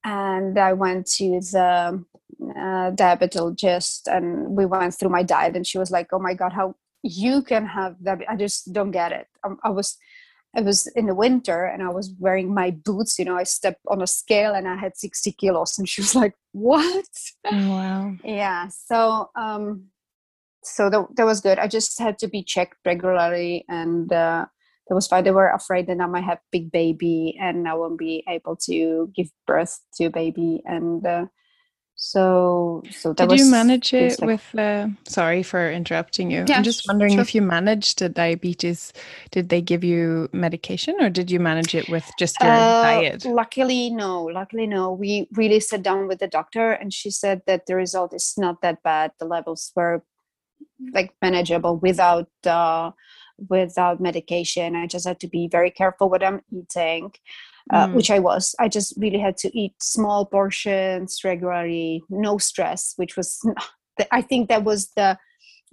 and 0.03 0.57
i 0.57 0.73
went 0.73 1.05
to 1.05 1.39
the 1.39 2.03
uh, 2.41 2.91
diabetologist 2.91 4.01
and 4.07 4.55
we 4.55 4.65
went 4.65 4.93
through 4.93 5.09
my 5.09 5.23
diet 5.23 5.55
and 5.55 5.67
she 5.67 5.77
was 5.77 5.91
like 5.91 6.07
oh 6.13 6.19
my 6.19 6.33
god 6.33 6.53
how 6.53 6.75
you 7.03 7.41
can 7.41 7.65
have 7.65 7.95
that 8.01 8.19
i 8.29 8.35
just 8.35 8.71
don't 8.71 8.91
get 8.91 9.11
it 9.11 9.27
um, 9.43 9.57
i 9.63 9.69
was 9.69 9.97
I 10.55 10.61
was 10.61 10.87
in 10.95 11.05
the 11.05 11.15
winter 11.15 11.65
and 11.65 11.83
I 11.83 11.89
was 11.89 12.11
wearing 12.17 12.53
my 12.53 12.71
boots. 12.71 13.19
You 13.19 13.25
know, 13.25 13.37
I 13.37 13.43
stepped 13.43 13.81
on 13.87 14.01
a 14.01 14.07
scale 14.07 14.53
and 14.53 14.67
I 14.67 14.75
had 14.75 14.97
60 14.97 15.31
kilos. 15.33 15.77
And 15.77 15.87
she 15.87 16.01
was 16.01 16.15
like, 16.15 16.33
What? 16.53 17.05
Wow. 17.51 18.15
yeah. 18.23 18.67
So, 18.69 19.29
um, 19.35 19.85
so 20.63 20.89
that, 20.89 21.07
that 21.15 21.25
was 21.25 21.41
good. 21.41 21.59
I 21.59 21.67
just 21.67 21.99
had 21.99 22.17
to 22.19 22.27
be 22.27 22.43
checked 22.43 22.77
regularly 22.85 23.65
and 23.69 24.11
uh, 24.11 24.47
that 24.89 24.95
was 24.95 25.07
fine. 25.07 25.23
They 25.23 25.31
were 25.31 25.49
afraid 25.49 25.87
that 25.87 26.01
I 26.01 26.05
might 26.07 26.23
have 26.23 26.39
big 26.51 26.71
baby 26.71 27.37
and 27.39 27.67
I 27.67 27.75
won't 27.75 27.99
be 27.99 28.23
able 28.27 28.55
to 28.67 29.11
give 29.15 29.29
birth 29.45 29.79
to 29.95 30.05
a 30.05 30.09
baby. 30.09 30.63
And 30.65 31.05
uh, 31.05 31.25
so 32.01 32.81
so 32.89 33.11
did 33.11 33.29
you 33.33 33.51
manage 33.51 33.93
it 33.93 34.21
like, 34.21 34.27
with 34.27 34.57
uh, 34.57 34.87
sorry 35.05 35.43
for 35.43 35.69
interrupting 35.69 36.31
you 36.31 36.45
yeah, 36.47 36.55
i'm 36.55 36.63
just 36.63 36.87
wondering 36.87 37.15
sure. 37.15 37.21
if 37.21 37.35
you 37.35 37.41
managed 37.41 37.99
the 37.99 38.07
diabetes 38.07 38.93
did 39.31 39.49
they 39.49 39.59
give 39.59 39.83
you 39.83 40.29
medication 40.31 40.95
or 41.01 41.09
did 41.09 41.29
you 41.29 41.41
manage 41.41 41.75
it 41.75 41.89
with 41.89 42.09
just 42.17 42.37
your 42.41 42.49
uh, 42.49 42.81
diet 42.81 43.25
luckily 43.25 43.89
no 43.89 44.23
luckily 44.23 44.65
no 44.65 44.93
we 44.93 45.27
really 45.33 45.59
sat 45.59 45.83
down 45.83 46.07
with 46.07 46.19
the 46.19 46.27
doctor 46.27 46.71
and 46.71 46.93
she 46.93 47.11
said 47.11 47.41
that 47.47 47.65
the 47.65 47.75
result 47.75 48.13
is 48.13 48.33
not 48.37 48.61
that 48.61 48.81
bad 48.81 49.11
the 49.19 49.25
levels 49.25 49.73
were 49.75 50.01
like 50.93 51.13
manageable 51.21 51.75
without 51.79 52.29
uh 52.45 52.91
without 53.47 54.01
medication 54.01 54.75
i 54.75 54.85
just 54.85 55.07
had 55.07 55.19
to 55.19 55.27
be 55.27 55.47
very 55.47 55.71
careful 55.71 56.09
what 56.09 56.23
i'm 56.23 56.41
eating 56.51 57.11
uh, 57.71 57.87
mm. 57.87 57.93
which 57.93 58.09
I 58.09 58.19
was. 58.19 58.55
I 58.59 58.67
just 58.67 58.93
really 58.97 59.19
had 59.19 59.37
to 59.37 59.57
eat 59.57 59.73
small 59.81 60.25
portions 60.25 61.23
regularly, 61.23 62.03
no 62.09 62.37
stress, 62.37 62.93
which 62.97 63.15
was, 63.15 63.39
I 64.11 64.21
think 64.21 64.49
that 64.49 64.63
was 64.63 64.89
the, 64.95 65.17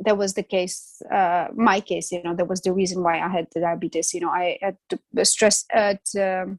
that 0.00 0.18
was 0.18 0.35
the 0.35 0.42
case, 0.42 1.00
uh, 1.11 1.49
my 1.54 1.80
case, 1.80 2.12
you 2.12 2.23
know, 2.23 2.35
that 2.35 2.49
was 2.49 2.61
the 2.61 2.73
reason 2.73 3.02
why 3.02 3.18
I 3.18 3.28
had 3.28 3.46
the 3.54 3.61
diabetes. 3.61 4.12
You 4.12 4.20
know, 4.20 4.28
I 4.28 4.58
had 4.61 4.76
the 5.12 5.25
stress 5.25 5.64
at, 5.73 6.02
um, 6.20 6.58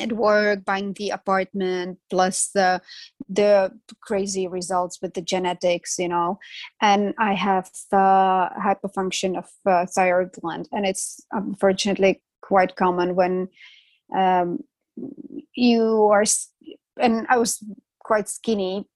at 0.00 0.12
work, 0.12 0.64
buying 0.64 0.94
the 0.94 1.10
apartment, 1.10 1.98
plus 2.10 2.50
the 2.54 2.80
the 3.28 3.72
crazy 4.02 4.46
results 4.48 4.98
with 5.02 5.14
the 5.14 5.22
genetics, 5.22 5.98
you 5.98 6.08
know, 6.08 6.38
and 6.80 7.14
I 7.18 7.34
have 7.34 7.70
uh, 7.92 8.48
hyperfunction 8.50 9.36
of 9.36 9.48
uh, 9.66 9.86
thyroid 9.86 10.32
gland, 10.32 10.68
and 10.72 10.86
it's 10.86 11.20
unfortunately 11.32 12.22
quite 12.42 12.76
common 12.76 13.14
when 13.14 13.48
um, 14.16 14.58
you 15.54 16.08
are 16.12 16.24
and 17.00 17.26
i 17.28 17.36
was 17.36 17.64
quite 18.00 18.28
skinny 18.28 18.86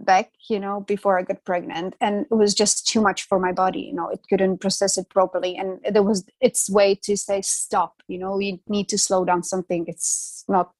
back 0.00 0.30
you 0.48 0.58
know 0.58 0.80
before 0.80 1.18
i 1.18 1.22
got 1.22 1.44
pregnant 1.44 1.94
and 2.00 2.26
it 2.30 2.34
was 2.34 2.54
just 2.54 2.86
too 2.86 3.00
much 3.00 3.26
for 3.26 3.38
my 3.38 3.52
body 3.52 3.80
you 3.80 3.94
know 3.94 4.08
it 4.08 4.20
couldn't 4.28 4.58
process 4.58 4.96
it 4.98 5.08
properly 5.10 5.56
and 5.56 5.78
there 5.90 6.02
was 6.02 6.24
its 6.40 6.70
way 6.70 6.94
to 6.94 7.16
say 7.16 7.40
stop 7.40 8.02
you 8.08 8.18
know 8.18 8.38
you 8.38 8.58
need 8.68 8.88
to 8.88 8.98
slow 8.98 9.24
down 9.24 9.42
something 9.42 9.84
it's 9.86 10.44
not 10.48 10.72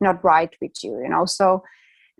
not 0.00 0.22
right 0.24 0.54
with 0.60 0.82
you 0.82 0.98
you 1.02 1.08
know 1.08 1.24
so 1.24 1.62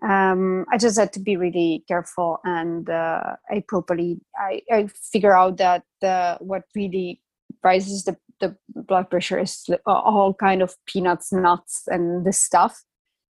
um, 0.07 0.65
I 0.71 0.77
just 0.77 0.99
had 0.99 1.11
to 1.13 1.19
be 1.19 1.37
really 1.37 1.83
careful 1.87 2.39
and 2.43 2.87
uh, 2.87 3.35
I 3.49 3.63
properly 3.67 4.19
I, 4.37 4.61
I 4.71 4.87
figure 5.11 5.35
out 5.35 5.57
that 5.57 5.85
uh, 6.03 6.37
what 6.39 6.65
really 6.75 7.19
rises 7.63 8.03
the 8.03 8.15
the 8.39 8.55
blood 8.75 9.09
pressure 9.09 9.39
is 9.39 9.67
all 9.85 10.33
kind 10.33 10.61
of 10.61 10.75
peanuts, 10.85 11.33
nuts, 11.33 11.83
and 11.87 12.25
this 12.25 12.39
stuff. 12.39 12.83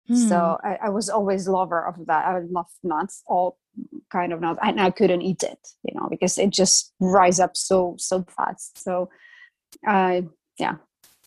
Mm. 0.10 0.30
So 0.30 0.58
I, 0.64 0.78
I, 0.84 0.90
was 0.90 1.10
always 1.10 1.48
lover 1.48 1.86
of 1.86 2.06
that. 2.06 2.26
I 2.26 2.40
love 2.40 2.68
nuts, 2.84 3.24
all 3.28 3.58
kind 4.10 4.32
of 4.32 4.40
nuts, 4.40 4.60
and 4.64 4.80
I 4.80 4.90
couldn't 4.90 5.22
eat 5.22 5.44
it, 5.44 5.60
you 5.84 5.94
know, 6.00 6.08
because 6.10 6.38
it 6.38 6.50
just 6.50 6.94
rise 7.00 7.40
up 7.40 7.58
so 7.58 7.96
so 7.98 8.26
fast. 8.36 8.82
So, 8.82 9.10
uh, 9.86 10.22
yeah, 10.58 10.76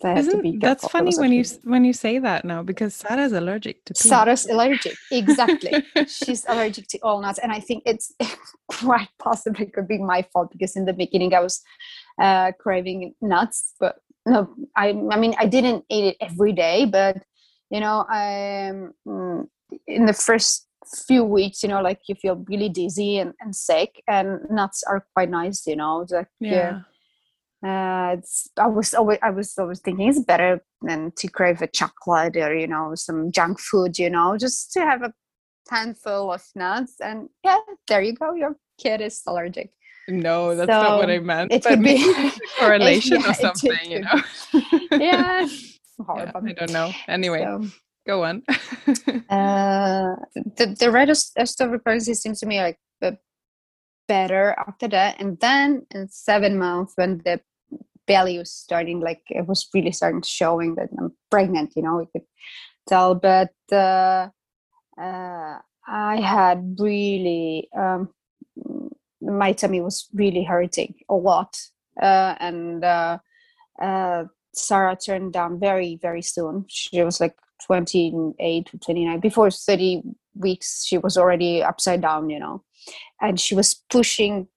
isn't, 0.03 0.61
that's 0.61 0.89
funny 0.89 1.15
when 1.17 1.31
you 1.31 1.45
when 1.65 1.85
you 1.85 1.93
say 1.93 2.19
that 2.19 2.45
now 2.45 2.63
because 2.63 2.95
Sára's 3.03 3.33
allergic 3.33 3.85
to 3.85 3.95
peanuts. 3.95 4.47
Sára's 4.47 4.47
allergic, 4.47 4.97
exactly. 5.11 5.85
She's 6.07 6.45
allergic 6.49 6.89
to 6.89 6.99
all 7.03 7.21
nuts, 7.21 7.39
and 7.39 7.53
I 7.53 7.61
think 7.61 7.83
it's 7.85 8.15
quite 8.71 9.09
possibly 9.19 9.67
could 9.67 9.87
be 9.87 9.99
my 9.99 10.23
fault 10.33 10.51
because 10.53 10.75
in 10.75 10.87
the 10.87 10.95
beginning 10.95 11.35
I 11.35 11.41
was 11.41 11.61
uh, 12.21 12.53
craving 12.59 13.15
nuts, 13.21 13.75
but 13.79 13.97
no, 14.25 14.49
I 14.75 14.89
I 14.89 15.17
mean 15.19 15.35
I 15.39 15.47
didn't 15.47 15.85
eat 15.91 16.05
it 16.05 16.17
every 16.21 16.53
day, 16.53 16.87
but 16.87 17.19
you 17.71 17.81
know 17.81 18.05
um, 18.11 19.49
in 19.87 20.07
the 20.07 20.13
first 20.13 20.67
few 21.07 21.23
weeks 21.23 21.63
you 21.63 21.69
know 21.69 21.81
like 21.81 22.01
you 22.09 22.15
feel 22.15 22.45
really 22.49 22.69
dizzy 22.69 23.19
and, 23.19 23.33
and 23.41 23.55
sick 23.55 24.03
and 24.09 24.41
nuts 24.51 24.83
are 24.89 25.07
quite 25.15 25.31
nice 25.31 25.67
you 25.67 25.77
know 25.77 26.05
like 26.11 26.27
yeah. 26.41 26.51
yeah 26.51 26.81
uh, 27.63 28.17
it's 28.17 28.49
I 28.59 28.69
was 28.69 28.95
always 28.95 29.19
I 29.23 29.31
was 29.31 29.55
always 29.59 29.81
thinking 29.81 30.09
it's 30.09 30.21
better 30.21 30.65
than 30.81 31.13
to 31.17 31.29
crave 31.29 31.61
a 31.61 31.67
chocolate 31.67 32.37
or 32.37 32.57
you 32.57 32.67
know 32.67 32.95
some 32.95 33.31
junk 33.31 33.61
food, 33.61 33.99
you 33.99 34.09
know, 34.09 34.39
just 34.39 34.73
to 34.73 34.81
have 34.81 35.03
a 35.03 35.13
handful 35.69 36.33
of 36.33 36.43
nuts 36.55 36.95
and 37.01 37.29
yeah, 37.45 37.59
there 37.87 38.01
you 38.01 38.15
go, 38.15 38.33
your 38.35 38.57
kid 38.81 39.03
is 39.03 39.21
allergic. 39.27 39.73
No, 40.09 40.57
that's 40.57 40.71
so 40.71 40.83
not 40.83 40.99
what 40.99 41.11
I 41.11 41.19
meant. 41.19 41.53
It 41.53 41.63
could 41.63 41.83
be 41.83 42.03
a 42.03 42.33
correlation 42.59 43.21
yeah, 43.21 43.31
or 43.31 43.35
something, 43.35 43.91
it, 43.91 44.05
it, 44.05 44.63
you 44.93 44.99
know. 44.99 44.99
yeah. 45.05 45.47
Yeah. 46.09 46.33
I 46.35 46.53
don't 46.53 46.73
know. 46.73 46.93
Anyway. 47.09 47.43
So, 47.43 47.67
go 48.07 48.25
on. 48.25 48.43
uh, 49.29 50.17
the 50.57 50.77
the 50.79 50.91
rest 50.91 51.61
of 51.61 51.71
pregnancy 51.85 52.15
seems 52.15 52.41
to 52.41 52.47
me 52.47 52.61
like 52.61 52.79
better 54.11 54.57
after 54.59 54.89
that, 54.89 55.21
and 55.21 55.39
then 55.39 55.87
in 55.93 56.09
seven 56.09 56.59
months 56.59 56.95
when 56.97 57.19
the 57.25 57.41
belly 58.09 58.39
was 58.39 58.51
starting 58.51 58.99
like 58.99 59.23
it 59.29 59.47
was 59.47 59.69
really 59.73 59.93
starting 59.93 60.21
showing 60.23 60.75
that 60.75 60.89
i'm 60.99 61.13
pregnant 61.31 61.71
you 61.77 61.83
know 61.83 61.97
we 61.99 62.07
could 62.13 62.27
tell 62.89 63.15
but 63.15 63.55
uh, 63.71 64.27
uh, 65.01 65.59
i 65.87 66.17
had 66.21 66.75
really 66.81 67.69
um, 67.79 68.09
my 69.21 69.53
tummy 69.53 69.81
was 69.81 70.09
really 70.13 70.43
hurting 70.43 70.93
a 71.09 71.15
lot 71.15 71.57
uh, 72.03 72.35
and 72.41 72.83
uh, 72.83 73.19
uh, 73.81 74.25
sára 74.57 74.97
turned 75.05 75.33
down 75.33 75.59
very 75.59 75.99
very 76.01 76.23
soon. 76.23 76.65
She 76.69 77.03
was 77.03 77.21
like 77.21 77.35
28 77.67 78.67
to 78.67 78.79
29 78.79 79.21
before 79.21 79.51
30 79.51 80.03
weeks 80.35 80.85
she 80.85 80.97
was 80.97 81.17
already 81.17 81.63
upside 81.63 82.01
down 82.01 82.31
you 82.31 82.39
know. 82.39 82.63
And 83.21 83.39
she 83.39 83.55
was 83.55 83.75
pushing 83.91 84.49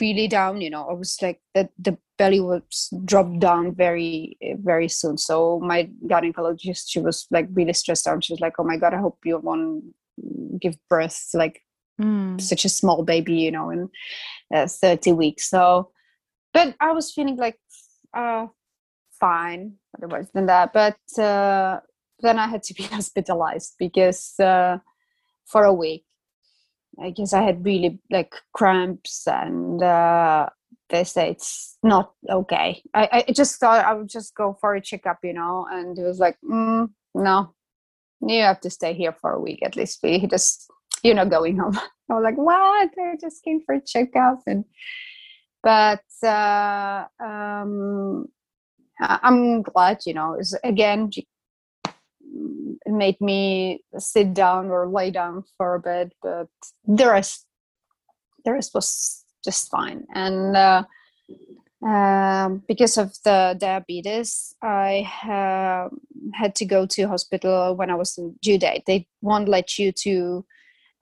really 0.00 0.28
down 0.28 0.60
you 0.60 0.70
know. 0.70 0.88
I 0.88 0.94
was 0.94 1.16
like 1.20 1.40
the, 1.54 1.68
the 1.78 1.98
belly 2.16 2.40
was 2.40 2.92
dropped 3.04 3.40
down 3.40 3.74
very 3.74 4.36
very 4.60 4.88
soon. 4.88 5.18
So 5.18 5.60
my 5.60 5.90
gynecologist 6.06 6.84
she 6.88 7.00
was 7.00 7.26
like 7.30 7.48
really 7.52 7.72
stressed 7.72 8.06
out. 8.06 8.24
She 8.24 8.32
was 8.32 8.40
like 8.40 8.54
oh 8.58 8.64
my 8.64 8.76
god 8.76 8.94
i 8.94 8.98
hope 8.98 9.18
you 9.24 9.38
won't 9.38 9.84
give 10.60 10.76
birth 10.88 11.30
like 11.34 11.60
mm. 12.00 12.40
such 12.40 12.64
a 12.64 12.68
small 12.68 13.02
baby 13.02 13.34
you 13.34 13.50
know 13.50 13.70
in 13.70 13.88
uh, 14.54 14.66
30 14.66 15.12
weeks. 15.12 15.50
So 15.50 15.90
but 16.54 16.74
i 16.80 16.92
was 16.92 17.12
feeling 17.12 17.36
like 17.36 17.58
uh 18.16 18.46
fine 19.24 19.72
otherwise 19.96 20.28
than 20.34 20.46
that 20.46 20.72
but 20.72 20.98
uh 21.22 21.78
then 22.20 22.38
i 22.38 22.46
had 22.46 22.62
to 22.62 22.74
be 22.80 22.84
hospitalized 22.84 23.74
because 23.78 24.34
uh 24.40 24.76
for 25.46 25.64
a 25.64 25.72
week 25.72 26.04
I 27.02 27.10
guess 27.10 27.32
I 27.32 27.42
had 27.42 27.64
really 27.64 27.98
like 28.10 28.34
cramps 28.52 29.26
and 29.26 29.82
uh, 29.82 30.48
they 30.90 31.04
say 31.04 31.30
it's 31.30 31.76
not 31.82 32.12
okay. 32.30 32.82
I, 32.94 33.24
I 33.28 33.32
just 33.32 33.58
thought 33.58 33.84
I 33.84 33.94
would 33.94 34.08
just 34.08 34.34
go 34.34 34.56
for 34.60 34.74
a 34.74 34.80
checkup, 34.80 35.18
you 35.22 35.32
know, 35.32 35.66
and 35.70 35.98
it 35.98 36.02
was 36.02 36.18
like, 36.18 36.36
mm, 36.48 36.88
no, 37.14 37.54
you 38.20 38.42
have 38.42 38.60
to 38.60 38.70
stay 38.70 38.94
here 38.94 39.12
for 39.12 39.32
a 39.32 39.40
week 39.40 39.60
at 39.64 39.76
least. 39.76 40.00
We 40.02 40.26
just, 40.26 40.70
you're 41.02 41.14
not 41.14 41.30
going 41.30 41.58
home. 41.58 41.76
I 42.10 42.14
was 42.14 42.22
like, 42.22 42.36
what? 42.36 42.90
I 42.98 43.16
just 43.20 43.42
came 43.42 43.60
for 43.64 43.74
a 43.74 43.80
checkup. 43.80 44.40
And, 44.46 44.64
but 45.62 46.04
uh, 46.22 47.06
um, 47.22 48.26
I'm 49.00 49.62
glad, 49.62 50.00
you 50.06 50.14
know, 50.14 50.38
again, 50.62 51.10
it 51.14 52.92
made 52.92 53.20
me 53.20 53.82
sit 53.98 54.34
down 54.34 54.70
or 54.70 54.88
lay 54.88 55.10
down 55.10 55.44
for 55.56 55.74
a 55.74 55.80
bit, 55.80 56.12
but 56.22 56.48
the 56.86 57.08
rest, 57.08 57.46
the 58.44 58.52
rest 58.52 58.72
was 58.74 59.24
just 59.44 59.70
fine. 59.70 60.06
And 60.14 60.56
uh, 60.56 60.84
um, 61.84 62.62
because 62.66 62.96
of 62.96 63.14
the 63.24 63.56
diabetes, 63.58 64.54
I 64.62 65.10
uh, 65.24 65.94
had 66.34 66.54
to 66.56 66.64
go 66.64 66.86
to 66.86 67.08
hospital 67.08 67.76
when 67.76 67.90
I 67.90 67.94
was 67.94 68.18
due 68.40 68.58
date. 68.58 68.84
They 68.86 69.06
won't 69.20 69.48
let 69.48 69.78
you 69.78 69.92
to 69.92 70.44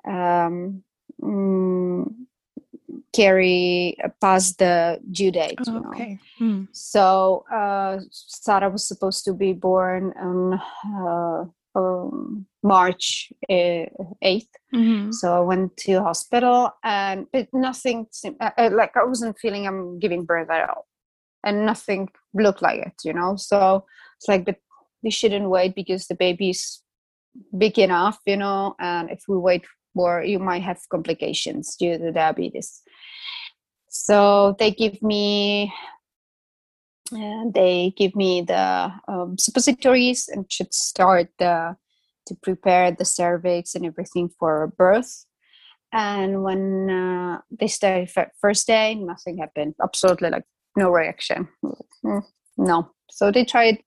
um, 0.07 0.83
mm, 1.21 2.13
carry 3.13 3.97
uh, 4.05 4.09
past 4.21 4.59
the 4.59 4.99
due 5.11 5.31
date. 5.31 5.59
Oh, 5.67 5.73
you 5.73 5.81
know? 5.81 5.91
okay. 5.91 6.19
Mm. 6.41 6.69
So 6.73 7.45
uh, 7.53 7.99
Sára 8.11 8.71
was 8.71 8.87
supposed 8.87 9.25
to 9.25 9.33
be 9.35 9.53
born 9.53 10.13
on 10.21 10.61
uh, 11.07 11.45
um, 11.79 12.47
March 12.63 13.33
uh, 13.51 13.87
eighth. 14.23 14.51
Mhm. 14.75 15.13
So 15.13 15.35
I 15.37 15.41
went 15.41 15.77
to 15.85 16.03
hospital, 16.03 16.71
and 16.85 17.27
but 17.33 17.49
nothing. 17.53 18.07
seem- 18.11 18.37
Uh, 18.41 18.51
uh, 18.59 18.71
like 18.73 18.97
I 18.97 19.05
wasn't 19.05 19.39
feeling 19.39 19.67
I'm 19.67 19.99
giving 19.99 20.25
birth 20.25 20.51
at 20.51 20.69
all, 20.69 20.87
and 21.45 21.65
nothing 21.67 22.09
looked 22.35 22.63
like 22.63 22.81
it. 22.87 22.95
You 23.05 23.15
know, 23.15 23.37
so 23.37 23.85
it's 24.19 24.29
like, 24.29 24.45
but 24.45 24.57
we 25.03 25.11
shouldn't 25.11 25.49
wait 25.49 25.75
because 25.75 26.07
the 26.07 26.15
baby's 26.15 26.83
big 27.57 27.79
enough. 27.79 28.19
You 28.27 28.37
know, 28.37 28.75
and 28.79 29.11
if 29.11 29.23
we 29.29 29.37
wait 29.39 29.65
more, 29.95 30.23
you 30.23 30.39
might 30.39 30.63
have 30.63 30.81
complications 30.91 31.77
due 31.77 31.99
to 31.99 32.13
diabetes. 32.13 32.83
So 33.89 34.57
they 34.59 34.71
give 34.71 35.03
me. 35.03 35.73
Uh, 37.13 37.45
they 37.53 37.93
give 37.95 38.17
me 38.17 38.41
the 38.41 38.91
um, 39.07 39.37
suppositories 39.37 40.29
and 40.29 40.51
should 40.51 40.73
start 40.73 41.29
the 41.39 41.77
to 42.27 42.35
prepare 42.43 42.91
the 42.91 43.05
cervix 43.05 43.75
and 43.75 43.85
everything 43.85 44.31
for 44.39 44.73
birth. 44.79 45.27
And 45.93 46.43
when 46.43 46.89
uh, 46.89 47.41
they 47.51 47.67
started 47.67 48.11
first 48.41 48.67
day, 48.67 48.95
nothing 48.95 49.39
happened. 49.39 49.75
Absolutely, 49.83 50.31
like 50.31 50.45
no 50.77 50.91
reaction. 50.91 51.49
Mm, 52.05 52.23
No. 52.57 52.91
So 53.11 53.31
they 53.31 53.45
tried 53.45 53.83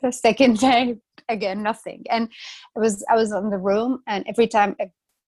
the 0.00 0.12
second 0.12 0.58
day 0.60 0.96
again, 1.28 1.62
nothing. 1.62 2.04
And 2.08 2.30
it 2.74 2.78
was 2.78 3.04
I 3.10 3.16
was 3.16 3.32
on 3.32 3.50
the 3.50 3.58
room, 3.58 4.02
and 4.06 4.24
every 4.26 4.46
time 4.46 4.76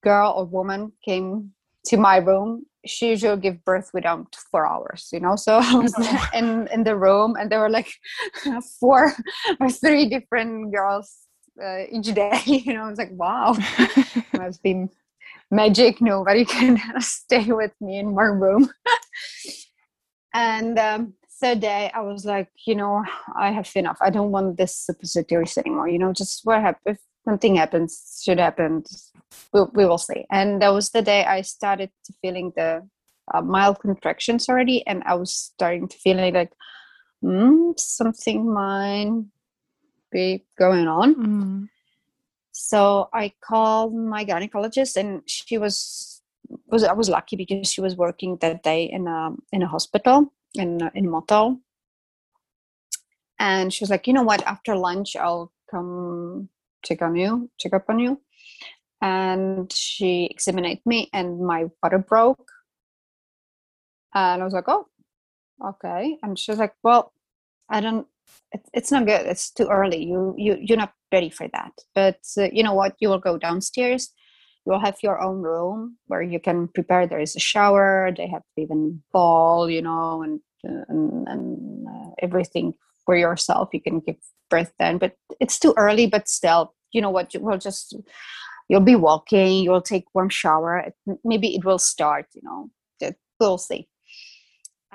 girl 0.05 0.35
or 0.37 0.45
woman 0.45 0.93
came 1.05 1.53
to 1.87 1.97
my 1.97 2.17
room, 2.19 2.67
she 2.87 3.11
usually 3.11 3.41
give 3.41 3.65
birth 3.65 3.91
without 3.95 4.37
four 4.51 4.67
hours. 4.67 5.09
You 5.13 5.21
know, 5.21 5.37
so 5.37 5.59
I 5.63 5.75
was 5.77 5.95
Oh. 5.99 6.29
in 6.35 6.69
in 6.73 6.85
the 6.85 6.97
room, 6.97 7.37
and 7.39 7.51
there 7.51 7.61
were 7.61 7.71
like 7.79 7.91
four 8.81 9.13
or 9.61 9.71
three 9.71 10.09
different 10.09 10.73
girls 10.73 11.09
uh, 11.63 11.83
each 11.91 12.15
day. 12.15 12.41
You 12.47 12.75
know, 12.75 12.85
I 12.87 12.91
was 12.91 12.99
like, 12.99 13.13
wow, 13.13 13.57
must 14.37 14.63
be 14.63 14.87
magic. 15.51 16.01
Nobody 16.01 16.45
can 16.45 16.79
stay 17.01 17.47
with 17.53 17.73
me 17.81 17.99
in 17.99 18.15
one 18.15 18.41
room. 18.41 18.71
and 20.35 20.79
um, 20.79 21.15
third 21.41 21.61
day, 21.61 21.91
I 21.95 22.01
was 22.01 22.25
like, 22.25 22.49
you 22.67 22.75
know, 22.75 23.05
I 23.37 23.51
have 23.53 23.71
enough. 23.77 23.99
I 24.01 24.11
don't 24.11 24.31
want 24.33 24.57
this 24.57 24.77
suppositories 24.77 25.59
anymore. 25.59 25.89
You 25.89 25.99
know, 25.99 26.13
just 26.13 26.41
what 26.45 26.61
happens. 26.61 26.99
Something 27.25 27.57
happens, 27.57 28.21
should 28.23 28.39
happen. 28.39 28.85
We, 29.53 29.63
we 29.73 29.87
will 29.87 29.99
see. 29.99 30.27
And 30.31 30.61
that 30.61 30.73
was 30.73 30.91
the 30.91 31.03
day 31.03 31.25
I 31.25 31.41
started 31.41 31.91
feeling 32.21 32.53
the 32.55 32.87
uh, 33.33 33.41
mild 33.41 33.81
contractions 33.81 34.49
already, 34.49 34.87
and 34.87 35.03
I 35.07 35.15
was 35.15 35.33
starting 35.33 35.89
to 35.89 35.97
feeling 35.97 36.35
like, 36.35 36.53
mm, 37.25 37.79
something 37.79 38.53
might 38.53 39.25
be 40.13 40.45
going 40.59 40.87
on. 40.87 41.15
Mm. 41.15 41.69
So 42.53 43.09
I 43.13 43.33
called 43.43 43.95
my 43.95 44.25
gynecologist, 44.25 44.97
and 44.97 45.23
she 45.27 45.59
was 45.59 46.23
was 46.67 46.85
I 46.85 46.93
was 46.93 47.09
lucky 47.09 47.37
because 47.37 47.71
she 47.71 47.81
was 47.81 47.97
working 47.97 48.37
that 48.41 48.63
day 48.63 48.85
in 48.85 49.09
a 49.09 49.31
in 49.53 49.63
a 49.63 49.67
hospital 49.67 50.33
in 50.55 50.91
in 50.95 51.07
Motol, 51.07 51.59
and 53.39 53.73
she 53.73 53.83
was 53.83 53.91
like, 53.91 54.07
you 54.07 54.13
know 54.13 54.23
what? 54.23 54.47
After 54.47 54.77
lunch, 54.77 55.17
I'll 55.17 55.53
come 55.71 56.49
check 56.85 57.03
on 57.03 57.17
you, 57.17 57.51
check 57.59 57.75
up 57.75 57.85
on 57.89 57.99
you. 57.99 58.21
And 59.01 59.71
she 59.73 60.27
examined 60.31 60.81
me, 60.87 61.11
and 61.13 61.41
my 61.41 61.67
water 61.83 61.99
broke. 61.99 62.49
And 64.15 64.41
I 64.41 64.45
was 64.45 64.55
like, 64.55 64.69
oh, 64.69 64.87
okay. 65.63 66.17
And 66.23 66.39
she 66.39 66.51
was 66.51 66.59
like, 66.59 66.75
well, 66.83 67.13
I 67.69 67.81
don't. 67.81 68.07
It, 68.53 68.63
it's 68.73 68.91
not 68.91 69.07
good. 69.07 69.27
It's 69.27 69.51
too 69.51 69.69
early. 69.69 70.05
You 70.05 70.35
you 70.39 70.57
you're 70.61 70.79
not 70.79 70.93
ready 71.13 71.31
for 71.31 71.49
that. 71.53 71.73
But 71.95 72.21
uh, 72.39 72.49
you 72.53 72.63
know 72.63 72.75
what? 72.75 72.95
You 73.01 73.09
will 73.09 73.19
go 73.19 73.37
downstairs. 73.37 74.13
You 74.65 74.73
will 74.73 74.81
have 74.81 74.97
your 75.03 75.21
own 75.21 75.43
room 75.43 75.99
where 76.07 76.23
you 76.23 76.41
can 76.41 76.69
prepare. 76.69 77.07
There 77.07 77.21
is 77.21 77.37
a 77.37 77.41
shower. 77.41 78.11
They 78.17 78.29
have 78.29 78.43
even 78.57 79.03
ball, 79.13 79.69
you 79.69 79.83
know, 79.83 80.23
and 80.23 80.41
and, 80.65 81.29
and 81.29 81.87
uh, 81.87 82.11
everything 82.23 82.75
for 83.07 83.17
yourself. 83.17 83.71
You 83.73 83.81
can 83.81 84.01
give 84.01 84.17
birth 84.51 84.73
then, 84.79 84.99
but 84.99 85.17
it's 85.41 85.59
too 85.59 85.75
early. 85.77 86.07
But 86.07 86.29
still, 86.29 86.75
you 86.93 87.01
know 87.01 87.11
what? 87.11 87.35
Will 87.39 87.59
just 87.59 87.97
you'll 88.69 88.81
be 88.81 88.97
walking. 88.97 89.63
You'll 89.65 89.83
take 89.83 90.05
warm 90.15 90.29
shower. 90.29 90.93
Maybe 91.25 91.55
it 91.55 91.65
will 91.65 91.79
start. 91.79 92.27
You 92.35 92.43
know, 92.45 92.71
we'll 93.41 93.59
see 93.59 93.89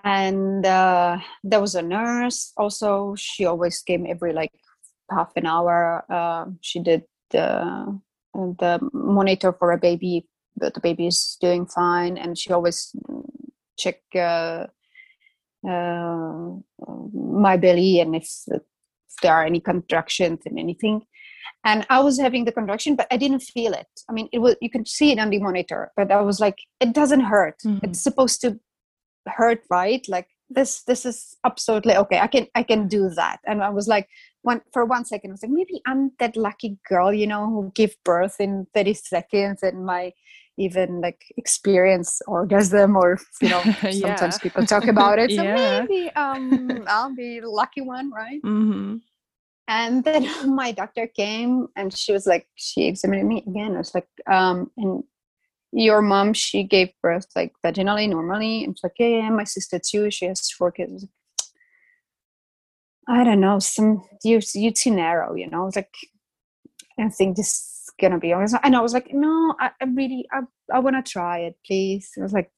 and 0.03 0.65
uh, 0.65 1.17
there 1.43 1.61
was 1.61 1.75
a 1.75 1.81
nurse 1.81 2.53
also 2.57 3.15
she 3.15 3.45
always 3.45 3.81
came 3.81 4.05
every 4.07 4.33
like 4.33 4.51
half 5.11 5.31
an 5.35 5.45
hour 5.45 6.05
uh, 6.09 6.45
she 6.61 6.79
did 6.79 7.03
the 7.31 7.99
the 8.33 8.79
monitor 8.93 9.51
for 9.51 9.71
a 9.71 9.77
baby 9.77 10.25
the 10.55 10.71
baby 10.81 11.07
is 11.07 11.37
doing 11.41 11.65
fine 11.65 12.17
and 12.17 12.37
she 12.37 12.51
always 12.51 12.95
check 13.77 14.01
uh, 14.15 14.67
my 15.63 17.57
belly 17.57 17.99
and 17.99 18.15
if, 18.15 18.29
if 18.47 18.61
there 19.21 19.33
are 19.33 19.45
any 19.45 19.59
contractions 19.59 20.39
and 20.45 20.57
anything. 20.59 21.01
And 21.65 21.85
i 21.89 21.99
was 21.99 22.19
having 22.19 22.45
the 22.45 22.51
contraction 22.51 22.95
but 22.95 23.07
i 23.11 23.17
didn't 23.17 23.41
feel 23.41 23.73
it. 23.73 23.87
I 24.09 24.13
mean 24.13 24.29
it 24.31 24.39
was 24.39 24.55
you 24.61 24.69
can 24.69 24.85
see 24.85 25.11
it 25.11 25.19
on 25.19 25.29
the 25.29 25.39
monitor 25.39 25.91
but 25.97 26.11
i 26.11 26.21
was 26.21 26.39
like 26.39 26.57
it 26.79 26.93
doesn't 26.93 27.21
hurt. 27.21 27.57
Mhm. 27.65 27.83
it's 27.83 28.01
supposed 28.01 28.41
to 28.41 28.59
hurt 29.27 29.63
right? 29.69 30.07
Like 30.07 30.27
this 30.49 30.83
this 30.83 31.05
is 31.05 31.37
absolutely 31.45 31.95
okay. 31.97 32.19
I 32.19 32.27
can 32.27 32.47
i 32.55 32.63
can 32.63 32.87
do 32.87 33.09
that. 33.09 33.39
And 33.45 33.61
i 33.63 33.69
was 33.69 33.87
like 33.87 34.07
one 34.41 34.61
for 34.73 34.85
one 34.85 35.03
second 35.05 35.31
i 35.31 35.33
was 35.33 35.43
like 35.43 35.51
maybe 35.51 35.81
i'm 35.85 36.11
that 36.19 36.37
lucky 36.37 36.77
girl 36.87 37.11
you 37.13 37.27
know 37.27 37.47
who 37.49 37.71
give 37.75 37.95
birth 38.05 38.37
in 38.39 38.65
30 38.73 38.93
seconds 38.93 39.63
and 39.63 39.85
my 39.85 40.13
even 40.59 41.01
like 41.01 41.33
experience 41.37 42.21
orgasm 42.27 42.95
or 42.95 43.17
you 43.41 43.49
know 43.49 43.63
Yeah. 43.83 43.91
sometimes 43.91 44.39
people 44.39 44.65
talk 44.65 44.87
about 44.87 45.17
it 45.19 45.31
so 45.31 45.43
Yeah. 45.43 45.85
maybe 45.87 46.11
um 46.15 46.83
i'll 46.87 47.15
be 47.15 47.39
the 47.39 47.49
lucky 47.49 47.81
one 47.81 48.11
right? 48.11 48.41
Hmm 48.43 48.97
and 49.69 50.03
then 50.03 50.27
my 50.55 50.71
doctor 50.71 51.07
came 51.07 51.67
and 51.77 51.93
she 51.95 52.11
was 52.11 52.25
like 52.25 52.47
she 52.55 52.87
examined 52.87 53.27
me 53.27 53.43
again. 53.47 53.75
I 53.75 53.77
was 53.77 53.95
like 53.95 54.09
um 54.29 54.69
and 54.75 55.03
your 55.71 56.01
mom 56.01 56.33
she 56.33 56.63
gave 56.63 56.89
birth 57.01 57.27
like 57.35 57.53
vaginally 57.63 58.09
normally? 58.09 58.63
And 58.63 58.75
she's 58.75 58.83
like 58.83 58.93
yeah, 58.99 59.07
yeah 59.07 59.29
my 59.29 59.43
sister 59.45 59.79
too. 59.79 60.09
She 60.11 60.25
has 60.25 60.49
four 60.51 60.71
kids. 60.71 60.91
I 60.91 60.93
was 60.95 61.03
like, 61.03 61.11
i 63.21 63.23
don't 63.23 63.39
know. 63.39 63.59
Some 63.59 64.03
you 64.23 64.39
you 64.55 64.71
too 64.71 64.91
narrow 64.91 65.35
you 65.35 65.47
know? 65.49 65.71
Like 65.75 65.93
i 66.99 67.07
think 67.07 67.37
this 67.37 67.47
is 67.53 67.78
gonna 67.99 68.19
be 68.19 68.33
honest 68.33 68.55
and 68.63 68.75
i 68.75 68.81
was 68.81 68.93
like 68.93 69.13
no 69.13 69.55
i, 69.59 69.69
I 69.81 69.85
really 69.85 70.27
i, 70.31 70.41
I 70.73 70.79
want 70.79 71.03
to 71.03 71.11
try 71.11 71.39
it 71.39 71.55
please. 71.65 72.11
I 72.17 72.21
was 72.21 72.33
like 72.33 72.51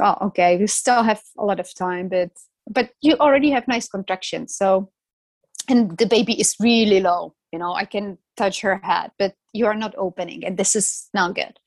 oh 0.00 0.16
okay 0.26 0.56
we 0.56 0.66
still 0.66 1.02
have 1.02 1.22
a 1.38 1.44
lot 1.44 1.60
of 1.60 1.74
time 1.74 2.08
but 2.08 2.30
but 2.70 2.90
you 3.00 3.14
already 3.14 3.50
have 3.50 3.68
nice 3.68 3.88
contractions 3.88 4.54
so 4.54 4.90
and 5.68 5.96
the 5.98 6.06
baby 6.06 6.38
is 6.40 6.56
really 6.60 7.00
low 7.00 7.34
you 7.52 7.58
know 7.58 7.72
i 7.72 7.84
can 7.84 8.18
touch 8.36 8.60
her 8.60 8.80
head 8.82 9.10
but 9.18 9.34
you 9.52 9.66
are 9.66 9.74
not 9.74 9.94
opening 9.96 10.44
and 10.44 10.56
this 10.56 10.76
is 10.76 11.08
not 11.14 11.34
good. 11.34 11.58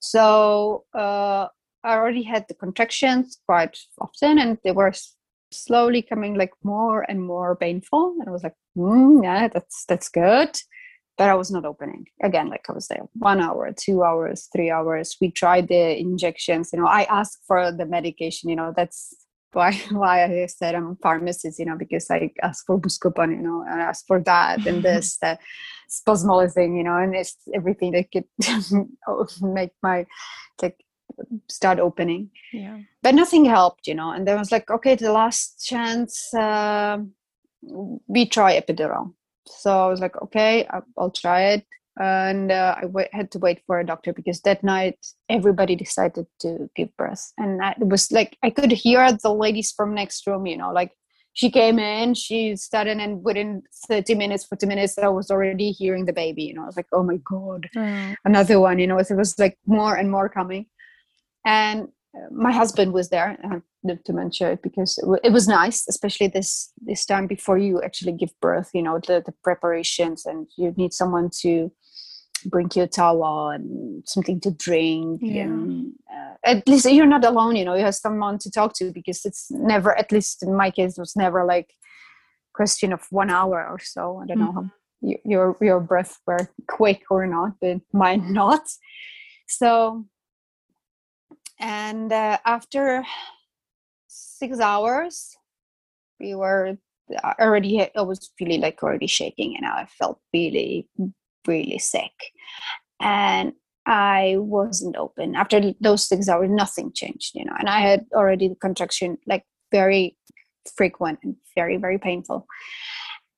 So 0.00 0.84
uh, 0.94 1.46
i 1.84 1.94
already 1.94 2.22
had 2.22 2.46
the 2.48 2.54
contractions 2.54 3.38
quite 3.46 3.78
often 4.00 4.38
and 4.38 4.58
they 4.64 4.72
were 4.72 4.92
slowly 5.52 6.02
coming 6.02 6.34
like 6.34 6.52
more 6.64 7.02
and 7.08 7.22
more 7.22 7.54
painful 7.56 8.16
and 8.18 8.28
i 8.28 8.32
was 8.32 8.42
like 8.42 8.54
mm, 8.76 9.22
yeah 9.22 9.48
that's 9.48 9.84
that's 9.86 10.08
good 10.08 10.50
but 11.22 11.30
i 11.30 11.34
was 11.34 11.52
not 11.52 11.64
opening 11.64 12.04
again 12.28 12.48
like 12.48 12.64
i 12.68 12.72
was 12.72 12.88
there 12.88 13.04
one 13.14 13.40
hour 13.40 13.72
two 13.86 14.02
hours 14.02 14.48
three 14.52 14.70
hours 14.76 15.16
we 15.20 15.30
tried 15.30 15.68
the 15.68 15.84
injections 16.06 16.70
you 16.72 16.80
know 16.80 16.86
i 17.00 17.04
asked 17.18 17.38
for 17.46 17.70
the 17.70 17.86
medication 17.86 18.50
you 18.50 18.56
know 18.56 18.72
that's 18.76 19.14
why 19.52 19.72
why 19.90 20.24
I 20.24 20.46
said 20.46 20.74
I'm 20.74 20.92
a 20.92 20.96
pharmacist, 21.02 21.58
you 21.58 21.66
know, 21.66 21.76
because 21.76 22.10
I 22.10 22.30
asked 22.42 22.64
for 22.66 22.80
Buscopan, 22.80 23.32
you 23.36 23.42
know, 23.42 23.62
and 23.68 23.82
I 23.82 23.84
asked 23.84 24.06
for 24.06 24.18
that 24.20 24.66
and 24.66 24.82
this, 24.88 25.18
that 25.18 25.40
spasmolizing, 25.90 26.74
you 26.74 26.82
know, 26.82 26.96
and 26.96 27.14
it's 27.14 27.36
everything 27.52 27.92
that 27.92 28.10
could 28.10 28.24
make 29.42 29.72
my 29.82 30.06
like 30.62 30.82
start 31.50 31.80
opening. 31.80 32.30
Yeah. 32.50 32.78
But 33.02 33.14
nothing 33.14 33.44
helped, 33.44 33.86
you 33.86 33.94
know. 33.94 34.10
And 34.12 34.26
then 34.26 34.36
I 34.36 34.40
was 34.40 34.52
like, 34.52 34.70
okay, 34.70 34.94
the 34.94 35.12
last 35.12 35.62
chance, 35.62 36.32
um 36.32 37.12
we 38.06 38.26
try 38.26 38.58
epidural. 38.58 39.12
So 39.46 39.84
I 39.84 39.88
was 39.88 40.00
like, 40.00 40.20
okay, 40.22 40.66
I'll, 40.96 41.10
try 41.10 41.42
it. 41.52 41.66
And 41.98 42.50
uh, 42.50 42.76
I 42.78 43.08
had 43.12 43.30
to 43.32 43.38
wait 43.38 43.60
for 43.66 43.78
a 43.78 43.84
doctor 43.86 44.12
because 44.12 44.40
that 44.42 44.64
night 44.64 44.98
everybody 45.28 45.76
decided 45.76 46.26
to 46.40 46.70
give 46.74 46.96
birth, 46.96 47.32
and 47.36 47.60
I, 47.62 47.72
it 47.72 47.86
was 47.86 48.10
like 48.10 48.38
I 48.42 48.48
could 48.48 48.72
hear 48.72 49.06
the 49.12 49.34
ladies 49.34 49.72
from 49.72 49.92
next 49.94 50.26
room, 50.26 50.46
you 50.46 50.56
know, 50.56 50.72
like 50.72 50.92
she 51.34 51.50
came 51.50 51.78
in, 51.78 52.14
she 52.14 52.56
started, 52.56 52.96
and 52.98 53.22
within 53.22 53.62
thirty 53.88 54.14
minutes, 54.14 54.46
forty 54.46 54.64
minutes, 54.66 54.96
I 54.96 55.08
was 55.08 55.30
already 55.30 55.70
hearing 55.70 56.06
the 56.06 56.14
baby. 56.14 56.44
You 56.44 56.54
know, 56.54 56.62
I 56.62 56.66
was 56.66 56.76
like, 56.78 56.88
oh 56.92 57.02
my 57.02 57.18
god, 57.18 57.68
Oh. 57.76 58.14
another 58.24 58.58
one. 58.58 58.78
You 58.78 58.86
know, 58.86 58.96
it 58.98 59.08
was 59.10 59.38
like 59.38 59.58
more 59.66 59.94
and 59.94 60.10
more 60.10 60.30
coming, 60.30 60.66
and 61.44 61.88
my 62.30 62.52
husband 62.52 62.92
was 62.92 63.08
there. 63.08 63.38
I 63.42 63.60
have 63.88 64.04
to 64.04 64.12
mention 64.12 64.48
it 64.48 64.62
because 64.62 64.98
it 65.22 65.32
was 65.32 65.48
nice, 65.48 65.86
especially 65.88 66.28
this 66.28 66.72
this 66.80 67.06
time 67.06 67.26
before 67.26 67.58
you 67.58 67.82
actually 67.82 68.12
give 68.12 68.38
birth. 68.40 68.70
You 68.74 68.82
know 68.82 68.98
the 68.98 69.22
the 69.24 69.32
preparations, 69.42 70.26
and 70.26 70.46
you 70.56 70.74
need 70.76 70.92
someone 70.92 71.30
to 71.40 71.72
bring 72.44 72.68
you 72.74 72.82
a 72.82 72.86
towel 72.86 73.48
and 73.48 74.06
something 74.06 74.40
to 74.40 74.50
drink. 74.50 75.20
Yeah. 75.22 75.44
And, 75.44 75.92
uh, 76.12 76.34
at 76.44 76.68
least 76.68 76.90
you're 76.90 77.06
not 77.06 77.24
alone. 77.24 77.56
You 77.56 77.64
know 77.64 77.74
you 77.74 77.84
have 77.84 77.94
someone 77.94 78.38
to 78.40 78.50
talk 78.50 78.74
to 78.76 78.92
because 78.92 79.24
it's 79.24 79.50
never. 79.50 79.96
At 79.96 80.12
least 80.12 80.42
in 80.42 80.54
my 80.54 80.70
case, 80.70 80.98
it 80.98 81.00
was 81.00 81.16
never 81.16 81.44
like 81.44 81.72
question 82.52 82.92
of 82.92 83.06
one 83.10 83.30
hour 83.30 83.66
or 83.66 83.78
so. 83.78 84.20
I 84.22 84.26
don't 84.26 84.38
mm-hmm. 84.38 84.44
know 84.44 84.52
how 84.52 84.60
mm-hmm. 84.60 85.08
you, 85.08 85.18
your 85.24 85.56
your 85.60 85.80
breath 85.80 86.18
were 86.26 86.50
quick 86.68 87.04
or 87.10 87.26
not, 87.26 87.52
but 87.60 87.80
mine 87.92 88.32
not. 88.40 88.64
So 89.48 90.06
and 91.62 92.12
uh, 92.12 92.38
after 92.44 93.04
six 94.08 94.60
hours 94.60 95.36
we 96.20 96.34
were 96.34 96.76
uh, 97.24 97.32
already 97.40 97.80
i 97.80 98.02
was 98.02 98.30
feeling 98.38 98.60
like 98.60 98.82
already 98.82 99.06
shaking 99.06 99.56
and 99.56 99.64
i 99.64 99.86
felt 99.98 100.20
really 100.34 100.86
really 101.46 101.78
sick. 101.78 102.12
And 103.00 103.52
i 103.86 104.36
wasn't 104.38 104.96
open. 104.96 105.34
After 105.34 105.72
those 105.80 106.06
six 106.06 106.28
hours 106.28 106.50
nothing 106.50 106.92
changed 106.92 107.34
you 107.34 107.44
know 107.44 107.54
and 107.58 107.68
i 107.68 107.80
had 107.80 108.06
already 108.14 108.48
the 108.48 108.54
contraction 108.56 109.18
like 109.26 109.44
very 109.72 110.16
frequent 110.76 111.18
and 111.22 111.36
very 111.56 111.76
very 111.76 111.98
painful. 111.98 112.46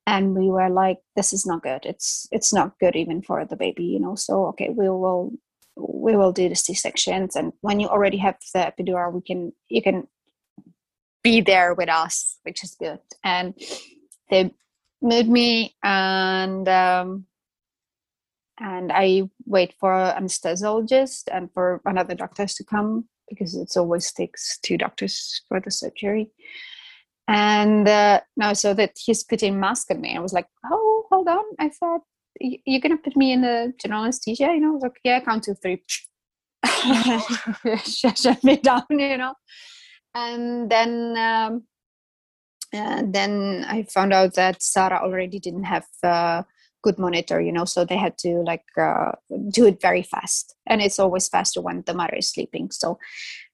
And 0.07 0.35
we 0.35 0.49
were 0.49 0.69
like 0.69 0.97
this 1.15 1.33
is 1.33 1.45
not 1.45 1.63
good. 1.63 1.85
It's 1.85 2.27
it's 2.31 2.53
not 2.53 2.77
good 2.79 2.95
even 2.95 3.21
for 3.21 3.45
the 3.45 3.55
baby 3.55 3.85
you 3.85 3.99
know 3.99 4.15
so 4.15 4.47
okay 4.47 4.69
we 4.69 4.89
will 4.89 5.31
we 5.75 6.15
will 6.15 6.31
do 6.31 6.47
the 6.47 6.55
c-sections 6.55 7.35
and 7.35 7.51
when 7.61 7.79
you 7.79 7.87
already 7.87 8.17
have 8.17 8.37
the 8.53 8.59
epidural 8.59 9.11
we 9.11 9.21
can 9.21 9.51
you 9.67 9.81
can 9.81 10.07
be 11.25 11.41
there 11.41 11.73
with 11.73 11.89
us 11.89 12.37
which 12.43 12.63
is 12.63 12.75
good. 12.79 12.99
And 13.23 13.55
they 14.29 14.53
moved 15.01 15.27
me 15.27 15.75
and 15.83 16.69
um, 16.69 17.25
and 18.59 18.91
i 18.93 19.23
wait 19.45 19.73
for 19.79 19.91
anesthesiologist 19.91 21.23
and 21.33 21.49
for 21.53 21.81
another 21.85 22.15
doctors 22.15 22.53
to 22.55 22.63
come 22.63 23.05
because 23.27 23.55
it 23.55 23.75
always 23.75 24.13
takes 24.13 24.59
two 24.59 24.77
doctors 24.77 25.41
for 25.47 25.59
the 25.59 25.71
surgery. 25.71 26.29
And 27.27 27.87
uh, 27.87 28.21
now 28.37 28.53
so 28.53 28.75
that 28.75 28.93
he's 29.03 29.23
putting 29.23 29.59
mask 29.59 29.89
on 29.89 29.99
me. 30.01 30.15
I 30.15 30.19
was 30.19 30.31
like 30.31 30.47
oh 30.71 31.05
hold 31.09 31.27
on. 31.27 31.45
I 31.59 31.69
thought 31.69 32.01
you're 32.39 32.81
gonna 32.81 32.97
put 32.97 33.15
me 33.15 33.31
in 33.31 33.41
the 33.41 33.73
general 33.81 34.03
anesthesia 34.03 34.45
you 34.53 34.59
know? 34.59 34.69
I 34.69 34.71
was 34.71 34.83
like 34.83 34.99
yeah 35.03 35.19
count 35.21 35.43
to 35.43 35.55
three. 35.55 35.83
Shut 38.15 38.43
me 38.43 38.57
down 38.57 38.83
you 38.89 39.17
know? 39.17 39.33
And 40.13 40.69
then 40.69 41.17
um, 41.17 41.63
and 42.73 43.13
then 43.13 43.65
I 43.67 43.83
found 43.83 44.13
out 44.13 44.33
that 44.35 44.59
Sára 44.59 45.01
already 45.01 45.39
didn't 45.39 45.63
have 45.63 45.85
uh, 46.03 46.43
good 46.85 46.97
monitor 47.05 47.37
you 47.47 47.53
know 47.55 47.65
so 47.65 47.79
they 47.85 47.99
had 48.05 48.15
to 48.25 48.31
like 48.51 48.63
uh, 48.77 49.11
do 49.49 49.65
it 49.65 49.81
very 49.81 50.03
fast. 50.03 50.55
And 50.67 50.81
it's 50.81 50.99
always 50.99 51.27
faster 51.27 51.61
when 51.61 51.83
the 51.85 51.93
mother 51.93 52.15
is 52.15 52.29
sleeping. 52.29 52.71
So 52.71 52.97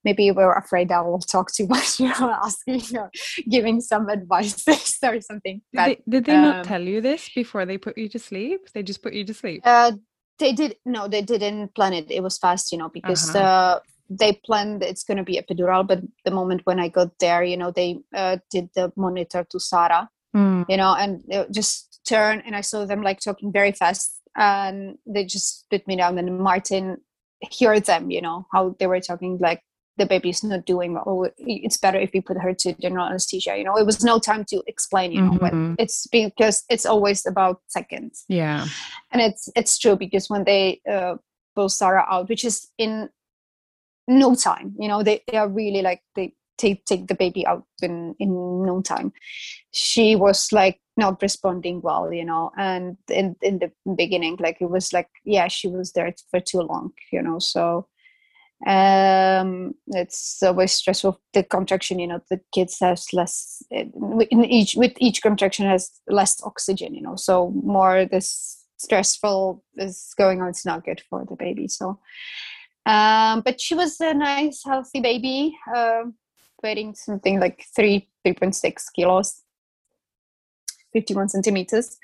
maybe 0.04 0.30
we 0.30 0.42
are 0.42 0.58
afraid 0.58 0.90
I 0.90 1.00
will 1.02 1.20
talk 1.20 1.52
too 1.52 1.66
much 1.66 2.00
you 2.02 2.08
know 2.08 2.30
asking 2.42 2.82
or 2.96 3.10
giving 3.48 3.80
some 3.80 4.08
advice 4.08 4.64
or 5.02 5.20
something. 5.20 5.62
But, 5.72 5.86
did 5.86 5.98
they, 6.06 6.10
did 6.10 6.24
they 6.26 6.36
um, 6.36 6.42
not 6.42 6.64
tell 6.64 6.82
you 6.82 7.00
this 7.00 7.28
before 7.34 7.66
they 7.66 7.78
put 7.78 7.98
you 7.98 8.08
to 8.08 8.18
sleep? 8.18 8.60
They 8.74 8.82
just 8.82 9.02
put 9.02 9.12
you 9.12 9.24
to 9.24 9.34
sleep? 9.34 9.62
Uh, 9.64 9.92
they 10.38 10.52
did 10.52 10.76
no 10.84 11.08
they 11.08 11.22
didn't 11.22 11.74
plan 11.74 11.92
it. 11.92 12.10
It 12.10 12.22
was 12.22 12.38
fast 12.38 12.72
you 12.72 12.78
know 12.78 12.88
because 12.88 13.34
uh-huh. 13.34 13.44
uh, 13.44 13.80
they 14.08 14.40
planned 14.44 14.82
it's 14.82 15.04
going 15.04 15.18
to 15.18 15.24
be 15.24 15.40
epidural. 15.42 15.86
But 15.86 16.00
the 16.24 16.30
moment 16.30 16.62
when 16.64 16.80
i 16.80 16.88
got 16.88 17.10
there 17.18 17.42
you 17.44 17.56
know 17.56 17.70
they 17.70 17.98
uh, 18.14 18.38
did 18.50 18.68
the 18.74 18.92
monitor 18.96 19.46
to 19.50 19.58
sára 19.58 20.08
mm. 20.34 20.64
you 20.68 20.76
know 20.76 20.94
and 20.94 21.12
just 21.50 21.91
turn 22.06 22.42
and 22.44 22.54
I 22.56 22.60
saw 22.60 22.84
them 22.84 23.02
like 23.02 23.20
talking 23.20 23.52
very 23.52 23.72
fast 23.72 24.20
and 24.36 24.98
they 25.06 25.24
just 25.24 25.66
put 25.70 25.86
me 25.86 25.96
down 25.96 26.18
and 26.18 26.38
Martin 26.38 26.98
heard 27.60 27.84
them, 27.84 28.10
you 28.10 28.20
know, 28.20 28.46
how 28.52 28.76
they 28.78 28.86
were 28.86 29.00
talking 29.00 29.38
like 29.40 29.62
the 29.98 30.06
baby's 30.06 30.42
not 30.42 30.64
doing 30.64 30.94
well. 30.94 31.30
It's 31.38 31.76
better 31.76 31.98
if 31.98 32.14
you 32.14 32.22
put 32.22 32.38
her 32.38 32.54
to 32.54 32.72
general 32.80 33.06
anesthesia. 33.06 33.56
You 33.56 33.64
know, 33.64 33.76
it 33.76 33.84
was 33.84 34.02
no 34.02 34.18
time 34.18 34.44
to 34.46 34.62
explain, 34.66 35.12
you 35.12 35.22
know, 35.22 35.32
mm-hmm. 35.32 35.74
it's 35.78 36.06
because 36.06 36.64
it's 36.70 36.86
always 36.86 37.26
about 37.26 37.60
seconds. 37.68 38.24
Yeah. 38.28 38.66
And 39.10 39.20
it's 39.20 39.48
it's 39.54 39.78
true 39.78 39.96
because 39.96 40.30
when 40.30 40.44
they 40.44 40.80
uh, 40.90 41.16
pull 41.54 41.68
Sára 41.68 42.04
out, 42.08 42.28
which 42.28 42.44
is 42.44 42.68
in 42.78 43.10
no 44.08 44.34
time, 44.34 44.74
you 44.78 44.88
know, 44.88 45.02
they, 45.02 45.22
they 45.30 45.36
are 45.36 45.48
really 45.48 45.82
like 45.82 46.00
they 46.16 46.34
take 46.56 46.84
take 46.86 47.08
the 47.08 47.14
baby 47.14 47.46
out 47.46 47.64
in 47.82 48.14
in 48.18 48.64
no 48.64 48.80
time. 48.80 49.12
She 49.72 50.16
was 50.16 50.52
like 50.52 50.80
not 50.96 51.20
responding 51.22 51.80
well 51.80 52.12
you 52.12 52.24
know 52.24 52.50
and 52.58 52.96
in 53.08 53.34
in 53.40 53.58
the 53.58 53.70
beginning 53.94 54.36
like 54.40 54.58
it 54.60 54.70
was 54.70 54.92
like 54.92 55.08
yeah 55.24 55.48
she 55.48 55.68
was 55.68 55.92
there 55.92 56.12
for 56.30 56.40
too 56.40 56.60
long 56.60 56.92
you 57.10 57.22
know 57.22 57.38
so 57.38 57.86
um 58.66 59.74
it's 59.88 60.40
always 60.40 60.70
stressful. 60.70 61.20
The 61.32 61.42
contraction 61.42 61.98
you 61.98 62.06
know 62.06 62.20
the 62.30 62.40
kids 62.52 62.78
has 62.80 63.06
less 63.12 63.62
in 63.70 64.44
each 64.44 64.76
with 64.76 64.92
each 64.98 65.20
contraction 65.20 65.66
has 65.66 65.90
less 66.06 66.40
oxygen 66.44 66.94
you 66.94 67.02
know 67.02 67.16
so 67.16 67.50
more 67.64 68.04
this 68.04 68.64
stressful 68.76 69.64
is 69.76 70.12
going 70.16 70.42
on 70.42 70.48
it's 70.48 70.66
not 70.66 70.84
good 70.84 71.02
for 71.08 71.24
the 71.24 71.36
baby 71.36 71.66
so 71.68 71.98
um 72.86 73.40
but 73.40 73.60
she 73.60 73.74
was 73.74 74.00
a 74.00 74.14
nice 74.14 74.62
healthy 74.64 75.00
baby 75.00 75.56
uh, 75.74 76.02
weighing 76.62 76.94
something 76.94 77.40
like 77.40 77.64
three 77.74 78.08
3.6 78.26 78.92
kilos 78.94 79.42
51 80.92 81.28
centimeters. 81.28 81.98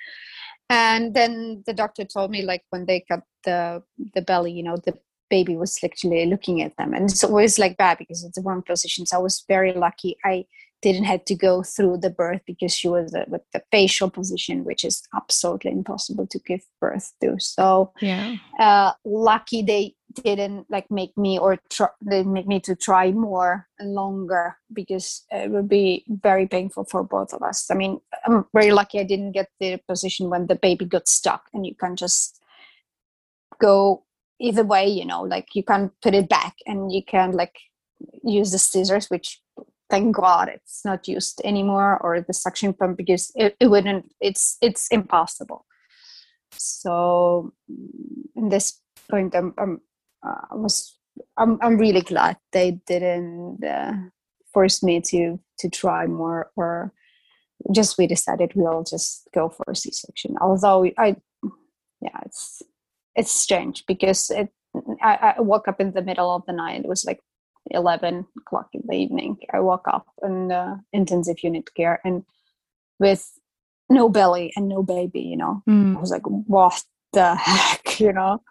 And 0.71 1.15
then 1.15 1.63
the 1.67 1.73
doctor 1.73 2.05
told 2.05 2.31
me 2.31 2.43
like 2.43 2.63
when 2.71 2.87
they 2.87 3.05
cut 3.09 3.23
the 3.45 3.83
the 4.15 4.21
belly 4.21 4.53
you 4.53 4.63
know 4.63 4.77
the 4.77 4.99
baby 5.31 5.57
was 5.57 5.79
actually 5.85 6.27
looking 6.27 6.63
at 6.63 6.77
them. 6.77 6.95
And 6.95 7.11
it's 7.11 7.25
always 7.25 7.59
like 7.59 7.77
bad 7.77 7.99
because 7.99 8.25
it's 8.25 8.37
the 8.37 8.43
wrong 8.43 8.63
position. 8.63 9.07
So 9.07 9.19
i 9.19 9.21
was 9.21 9.45
very 9.49 9.73
lucky. 9.73 10.17
I 10.25 10.47
didn't 10.83 11.05
have 11.05 11.25
to 11.25 11.35
go 11.35 11.63
through 11.63 11.99
the 11.99 12.11
birth 12.11 12.43
because 12.47 12.73
she 12.73 12.89
was 12.89 13.15
uh, 13.15 13.25
with 13.29 13.43
the 13.53 13.63
facial 13.73 14.11
position 14.11 14.65
which 14.65 14.85
is 14.85 15.03
absolutely 15.15 15.73
impossible 15.73 16.27
to 16.27 16.39
give 16.41 16.61
birth 16.81 17.13
to. 17.21 17.37
So 17.39 17.93
yeah. 18.01 18.37
uh, 18.59 18.93
lucky 19.05 19.63
they 19.63 19.95
didn't 20.23 20.67
like 20.71 20.91
make 20.91 21.17
me 21.17 21.39
or 21.39 21.59
try, 21.71 21.89
they 22.01 22.23
make 22.23 22.47
me 22.47 22.61
to 22.61 22.75
try 22.75 23.13
more 23.13 23.67
and 23.79 23.95
longer 23.95 24.57
because 24.73 25.25
it 25.31 25.51
would 25.51 25.69
be 25.69 26.05
very 26.09 26.47
painful 26.47 26.85
for 26.85 27.05
both 27.05 27.33
of 27.33 27.43
us. 27.43 27.71
I 27.71 27.75
mean 27.75 28.01
i'm 28.27 28.45
very 28.53 28.71
lucky 28.71 29.01
i 29.01 29.05
didn't 29.05 29.33
get 29.33 29.49
the 29.61 29.79
position 29.89 30.31
when 30.31 30.47
the 30.47 30.55
baby 30.55 30.85
got 30.85 31.09
stuck 31.09 31.45
and 31.53 31.67
you 31.67 31.75
can 31.75 31.97
just 31.97 32.41
go 33.61 34.05
either 34.41 34.65
way 34.65 34.87
you 34.87 35.05
know 35.05 35.23
like 35.23 35.55
you 35.55 35.63
can 35.63 35.91
put 36.03 36.15
it 36.15 36.29
back 36.29 36.55
and 36.67 36.93
you 36.93 37.03
can 37.03 37.33
like 37.33 37.57
use 38.23 38.53
the 38.53 38.59
scissors 38.59 39.09
which 39.11 39.41
thank 39.91 40.15
god 40.15 40.49
it's 40.49 40.85
not 40.85 41.09
used 41.09 41.41
anymore 41.45 41.99
or 42.03 42.21
the 42.21 42.33
suction 42.33 42.73
pump 42.73 42.97
because 42.97 43.31
it, 43.35 43.57
it 43.61 43.69
wouldn't 43.69 44.13
it's 44.21 44.57
it's 44.61 44.89
impossible 44.89 45.65
so 46.53 47.53
in 48.37 48.49
this 48.49 48.81
point 49.11 49.35
i'm, 49.35 49.55
I'm 49.59 49.81
uh, 50.27 50.57
was 50.57 50.99
I'm 51.37 51.59
I'm 51.63 51.79
really 51.79 52.01
glad 52.01 52.37
they 52.53 52.81
didn't 52.87 53.65
uh, 53.65 53.93
force 54.53 54.83
me 54.83 55.01
to 55.09 55.39
to 55.59 55.69
try 55.69 56.07
more 56.07 56.51
or 56.57 56.93
just 57.73 57.99
we 57.99 58.07
decided 58.07 58.53
we'll 58.55 58.85
just 58.85 59.29
go 59.35 59.49
for 59.49 59.65
a 59.69 59.75
C-section. 59.75 60.37
Although 60.41 60.87
I 60.99 61.17
yeah 62.01 62.19
it's 62.25 62.63
it's 63.17 63.33
strange 63.33 63.85
because 63.87 64.31
it 64.31 64.51
I, 65.03 65.35
I 65.39 65.41
woke 65.41 65.67
up 65.67 65.81
in 65.81 65.93
the 65.93 66.03
middle 66.03 66.35
of 66.35 66.45
the 66.47 66.53
night. 66.53 66.83
It 66.85 66.89
was 66.89 67.05
like 67.05 67.21
11 67.71 68.27
o'clock 68.39 68.69
in 68.73 68.83
the 68.87 68.97
evening. 68.97 69.39
I 69.53 69.61
woke 69.61 69.89
up 69.89 70.07
in 70.23 70.53
uh, 70.53 70.77
intensive 70.93 71.43
unit 71.43 71.75
care 71.75 72.01
and 72.05 72.25
with 72.99 73.31
no 73.91 74.09
belly 74.09 74.53
and 74.57 74.69
no 74.69 74.83
baby, 74.83 75.21
you 75.21 75.37
know. 75.37 75.63
Mm. 75.69 75.97
I 75.97 76.01
was 76.01 76.11
like, 76.11 76.27
what 76.27 76.83
the 77.13 77.35
heck, 77.35 78.01
you 78.01 78.13
know? 78.13 78.43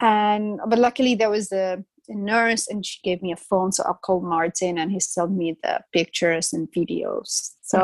and 0.00 0.60
but 0.68 0.78
luckily 0.78 1.14
there 1.14 1.30
was 1.30 1.52
a, 1.52 1.82
a, 2.08 2.14
nurse 2.14 2.68
and 2.68 2.84
she 2.84 2.98
gave 3.02 3.22
me 3.22 3.32
a 3.32 3.36
phone 3.36 3.72
so 3.72 3.82
i 3.84 3.92
called 4.04 4.24
martin 4.24 4.78
and 4.78 4.92
he 4.92 5.00
sent 5.00 5.32
me 5.32 5.56
the 5.62 5.80
pictures 5.92 6.52
and 6.52 6.68
videos 6.72 7.52
so 7.62 7.78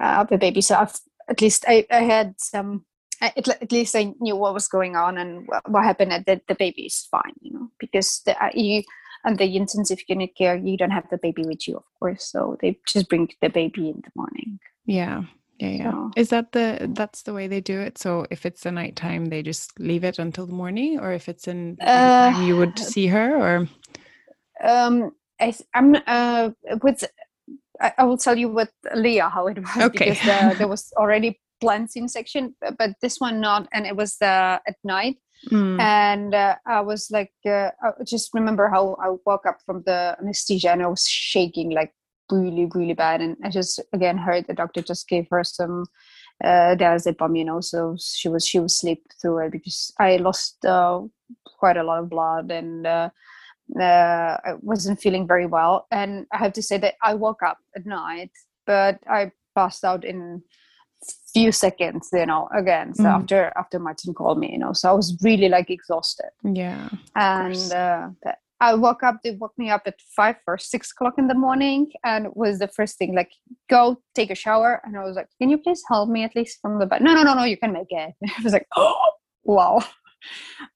uh, 0.00 0.20
of 0.20 0.28
the 0.28 0.38
baby 0.38 0.60
so 0.60 0.76
I've, 0.76 0.94
at 1.28 1.40
least 1.40 1.64
I, 1.68 1.86
I 1.90 2.02
had 2.02 2.34
some 2.38 2.84
at, 3.20 3.48
at 3.48 3.72
least 3.72 3.94
i 3.94 4.12
knew 4.20 4.36
what 4.36 4.54
was 4.54 4.68
going 4.68 4.96
on 4.96 5.18
and 5.18 5.46
what, 5.46 5.70
what 5.70 5.84
happened 5.84 6.24
that 6.26 6.42
the 6.48 6.54
baby 6.54 6.82
is 6.82 7.06
fine 7.10 7.34
you 7.40 7.52
know 7.52 7.70
because 7.78 8.20
the, 8.26 8.42
uh, 8.44 8.50
you 8.54 8.82
and 9.24 9.38
the 9.38 9.56
intensive 9.56 10.00
unit 10.08 10.30
care 10.36 10.56
you 10.56 10.76
don't 10.76 10.90
have 10.90 11.08
the 11.10 11.18
baby 11.18 11.44
with 11.46 11.66
you 11.66 11.76
of 11.76 11.84
course 11.98 12.24
so 12.24 12.56
they 12.60 12.78
just 12.86 13.08
bring 13.08 13.28
the 13.40 13.48
baby 13.48 13.88
in 13.88 14.02
the 14.04 14.10
morning 14.14 14.58
yeah 14.86 15.22
yeah 15.58 15.68
yeah 15.68 15.90
so, 15.90 16.10
is 16.16 16.28
that 16.30 16.52
the 16.52 16.90
that's 16.94 17.22
the 17.22 17.32
way 17.32 17.46
they 17.46 17.60
do 17.60 17.80
it 17.80 17.98
so 17.98 18.26
if 18.30 18.44
it's 18.44 18.62
the 18.62 18.72
nighttime 18.72 19.26
they 19.26 19.42
just 19.42 19.78
leave 19.78 20.04
it 20.04 20.18
until 20.18 20.46
the 20.46 20.54
morning 20.54 20.98
or 20.98 21.12
if 21.12 21.28
it's 21.28 21.46
in 21.46 21.76
uh, 21.80 22.42
you 22.44 22.56
would 22.56 22.78
see 22.78 23.06
her 23.06 23.36
or 23.36 23.68
um, 24.62 25.12
I, 25.40 25.54
am 25.74 25.96
uh, 26.06 26.50
with. 26.82 27.04
I, 27.80 27.92
I, 27.98 28.04
will 28.04 28.16
tell 28.16 28.36
you 28.36 28.48
with 28.48 28.70
Lea 28.94 29.18
how 29.18 29.48
it 29.48 29.58
was 29.76 29.76
okay. 29.76 30.10
because 30.10 30.28
uh, 30.28 30.54
there 30.56 30.68
was 30.68 30.92
already 30.96 31.40
planned 31.60 31.90
C 31.90 32.06
section, 32.08 32.54
but 32.60 32.90
this 33.00 33.20
one 33.20 33.40
not, 33.40 33.68
and 33.72 33.86
it 33.86 33.96
was 33.96 34.20
uh, 34.22 34.58
at 34.66 34.76
night. 34.84 35.16
Mm. 35.50 35.80
And 35.80 36.34
uh, 36.34 36.56
I 36.66 36.80
was 36.80 37.10
like, 37.10 37.32
uh, 37.44 37.70
I 37.82 38.04
just 38.04 38.30
remember 38.32 38.68
how 38.68 38.96
I 39.02 39.16
woke 39.26 39.46
up 39.46 39.58
from 39.66 39.82
the 39.86 40.16
anesthesia 40.20 40.70
and 40.70 40.82
I 40.82 40.86
was 40.86 41.06
shaking 41.06 41.70
like 41.70 41.92
really, 42.30 42.68
really 42.74 42.94
bad. 42.94 43.20
And 43.20 43.36
I 43.44 43.50
just 43.50 43.80
again 43.92 44.18
heard 44.18 44.46
the 44.46 44.54
doctor 44.54 44.82
just 44.82 45.08
gave 45.08 45.26
her 45.30 45.44
some 45.44 45.86
uh, 46.44 46.76
diazepam, 46.76 47.36
you 47.36 47.44
know, 47.44 47.60
so 47.60 47.96
she 48.00 48.28
was 48.28 48.46
she 48.46 48.60
was 48.60 48.78
sleep 48.78 49.02
through 49.20 49.46
it 49.46 49.52
because 49.52 49.92
I 49.98 50.16
lost 50.16 50.64
uh, 50.64 51.00
quite 51.44 51.76
a 51.76 51.84
lot 51.84 52.00
of 52.00 52.10
blood 52.10 52.50
and 52.50 52.86
uh, 52.86 53.10
uh, 53.78 54.36
I 54.44 54.54
wasn't 54.60 55.00
feeling 55.00 55.26
very 55.26 55.46
well. 55.46 55.86
And 55.90 56.26
I 56.32 56.38
have 56.38 56.52
to 56.54 56.62
say 56.62 56.78
that 56.78 56.94
I 57.02 57.14
woke 57.14 57.42
up 57.42 57.58
at 57.76 57.86
night, 57.86 58.30
but 58.66 58.98
I 59.08 59.32
passed 59.54 59.84
out 59.84 60.04
in 60.04 60.42
few 61.32 61.52
seconds 61.52 62.08
you 62.12 62.26
know 62.26 62.48
again 62.54 62.94
so 62.94 63.04
mm. 63.04 63.14
after 63.18 63.52
after 63.56 63.78
martin 63.78 64.12
called 64.14 64.38
me 64.38 64.52
you 64.52 64.58
know 64.58 64.72
so 64.72 64.90
i 64.90 64.92
was 64.92 65.16
really 65.22 65.48
like 65.48 65.70
exhausted. 65.70 66.30
Yeah 66.44 66.88
and 67.16 67.72
uh, 67.72 68.08
i 68.60 68.74
woke 68.74 69.02
up 69.02 69.16
they 69.22 69.32
woke 69.32 69.54
me 69.56 69.70
up 69.70 69.82
at 69.86 70.00
five 70.16 70.36
or 70.46 70.58
six 70.58 70.92
o'clock 70.92 71.14
in 71.18 71.28
the 71.28 71.34
morning 71.34 71.90
and 72.04 72.28
was 72.34 72.58
the 72.58 72.68
first 72.68 72.98
thing 72.98 73.14
like 73.14 73.32
go 73.68 73.98
take 74.14 74.30
a 74.30 74.34
shower. 74.34 74.80
And 74.84 74.96
i 74.96 75.04
was 75.04 75.16
like 75.16 75.28
can 75.40 75.48
you 75.50 75.58
please 75.58 75.82
help 75.88 76.08
me 76.08 76.22
at 76.24 76.36
least 76.36 76.58
from 76.60 76.78
the 76.78 76.86
bed 76.86 77.02
no 77.02 77.14
no 77.14 77.22
no 77.22 77.34
no 77.34 77.44
you 77.44 77.56
can 77.56 77.72
make 77.72 77.90
it. 77.90 78.14
I 78.38 78.42
was 78.42 78.52
like 78.52 78.66
oh 78.76 79.10
wow. 79.44 79.82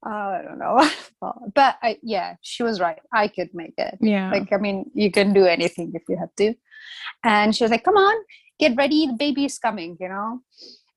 Uh, 0.05 0.09
I 0.11 0.43
don't 0.43 0.59
know, 0.59 0.91
but 1.55 1.77
I, 1.81 1.99
yeah, 2.03 2.35
she 2.43 2.65
was 2.65 2.81
right. 2.81 2.99
I 3.13 3.29
could 3.29 3.51
make 3.55 3.75
it. 3.79 3.97
Yeah, 4.01 4.31
like 4.33 4.53
I 4.53 4.57
mean, 4.57 4.91
you 4.93 5.11
can 5.13 5.33
do 5.33 5.45
anything 5.45 5.93
if 5.95 6.03
you 6.09 6.17
have 6.17 6.35
to. 6.39 6.55
And 7.23 7.55
she 7.55 7.63
was 7.63 7.71
like, 7.71 7.85
"Come 7.85 7.97
on, 7.97 8.17
get 8.59 8.77
ready 8.77 9.07
the 9.07 9.13
baby 9.15 9.45
is 9.45 9.59
coming 9.59 9.97
you 10.01 10.09
know? 10.09 10.41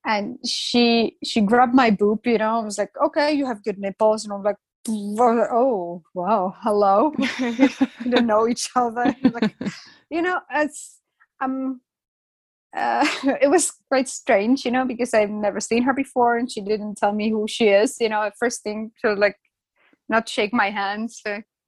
And 0.05 0.39
she 0.45 1.17
she 1.23 1.41
grabbed 1.41 1.75
my 1.75 1.89
boob 1.89 2.25
you 2.25 2.37
know 2.37 2.61
i 2.61 2.63
was 2.63 2.77
like 2.77 2.91
okay 3.03 3.33
you 3.33 3.45
have 3.45 3.63
good 3.63 3.77
nipples 3.77 4.23
and 4.23 4.33
i'm 4.33 4.43
like 4.43 4.55
oh 4.89 6.01
wow 6.13 6.55
hello. 6.61 7.13
We 7.39 8.11
didn't 8.11 8.27
know 8.27 8.47
each 8.47 8.69
other. 8.75 9.15
Like, 9.23 9.55
you 10.09 10.21
know 10.21 10.39
it's 10.51 10.99
um 11.41 11.81
uh, 12.75 13.05
it 13.41 13.49
was 13.49 13.73
quite 13.87 14.07
strange 14.07 14.65
you 14.65 14.71
know 14.71 14.85
because 14.85 15.13
i've 15.13 15.29
never 15.29 15.59
seen 15.59 15.83
her 15.83 15.93
before 15.93 16.37
and 16.37 16.51
she 16.51 16.61
didn't 16.61 16.95
tell 16.95 17.13
me 17.13 17.29
who 17.29 17.47
she 17.47 17.67
is 17.69 17.97
you 17.99 18.09
know 18.09 18.21
at 18.23 18.37
first 18.37 18.63
thing 18.63 18.91
to 19.01 19.13
like 19.13 19.37
not 20.07 20.27
shake 20.27 20.53
my 20.53 20.69
hands 20.69 21.21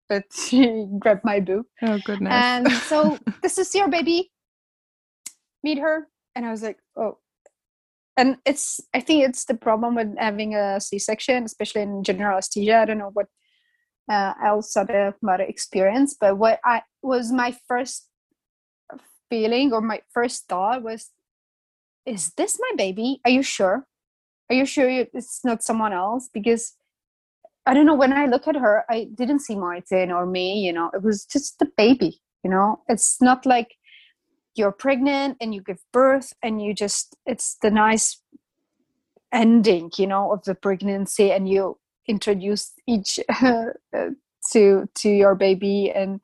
but 0.10 0.24
she 0.34 0.86
grabbed 1.00 1.24
my 1.24 1.40
boob 1.40 1.66
oh 1.84 2.00
goodness. 2.06 2.34
And 2.34 2.72
so 2.90 3.18
this 3.42 3.58
is 3.58 3.74
your 3.74 3.88
baby 3.88 4.32
meet 5.63 5.80
her 5.80 6.08
and 6.36 6.45
i 6.45 6.52
was 6.52 6.62
like 6.62 6.78
oh. 6.97 7.17
And 8.17 8.38
it's 8.45 8.82
i 8.93 9.00
think 9.00 9.24
it's 9.24 9.45
the 9.45 9.56
problem 9.56 9.95
with 9.95 10.15
having 10.17 10.54
a 10.54 10.80
c-section 10.82 11.43
especially 11.43 11.82
in 11.82 12.04
general 12.04 12.34
anesthesia. 12.34 12.80
I 12.80 12.86
don't 12.86 12.97
know 12.97 13.12
what 13.13 13.28
uh, 14.10 14.34
else 14.43 14.76
other 14.76 15.15
mother 15.21 15.43
experience 15.43 16.15
but 16.19 16.38
what 16.38 16.60
i 16.65 16.82
was 17.02 17.32
my 17.32 17.56
first 17.67 18.10
feeling 19.30 19.71
or 19.74 19.82
my 19.82 20.02
first 20.13 20.47
thought 20.50 20.84
was 20.84 21.10
is 22.04 22.32
this 22.36 22.60
my 22.60 22.71
baby? 22.76 23.21
Are 23.24 23.32
you 23.32 23.43
sure? 23.43 23.86
Are 24.50 24.56
you 24.56 24.65
sure 24.65 24.89
it's 24.89 25.45
not 25.45 25.63
someone 25.63 25.93
else? 25.93 26.30
Because 26.34 26.74
i 27.65 27.74
don't 27.74 27.86
know 27.86 27.95
when 27.95 28.12
i 28.12 28.26
look 28.26 28.47
at 28.47 28.56
her 28.56 28.84
i 28.89 29.08
didn't 29.13 29.45
see 29.45 29.56
martin 29.56 30.12
or 30.12 30.26
me 30.26 30.60
you 30.65 30.74
know 30.74 30.89
it 30.95 31.04
was 31.04 31.26
just 31.26 31.60
the 31.60 31.69
baby 31.78 32.19
you 32.43 32.50
know? 32.50 32.82
It's 32.88 33.21
not 33.21 33.45
like 33.45 33.76
you're 34.56 34.72
pregnant 34.72 35.38
and 35.40 35.54
you 35.56 35.62
give 35.62 35.80
birth 35.92 36.34
and 36.44 36.62
you 36.62 36.74
just 36.74 37.16
it's 37.26 37.58
the 37.62 37.72
nice 37.72 38.22
ending 39.34 39.90
you 39.98 40.08
know 40.08 40.32
of 40.32 40.44
the 40.44 40.56
pregnancy 40.56 41.32
and 41.32 41.48
you 41.48 41.78
introduce 42.08 42.74
each 42.88 43.20
uh, 43.30 43.66
to 44.52 44.90
to 44.96 45.10
your 45.10 45.36
baby 45.36 45.92
and 45.92 46.20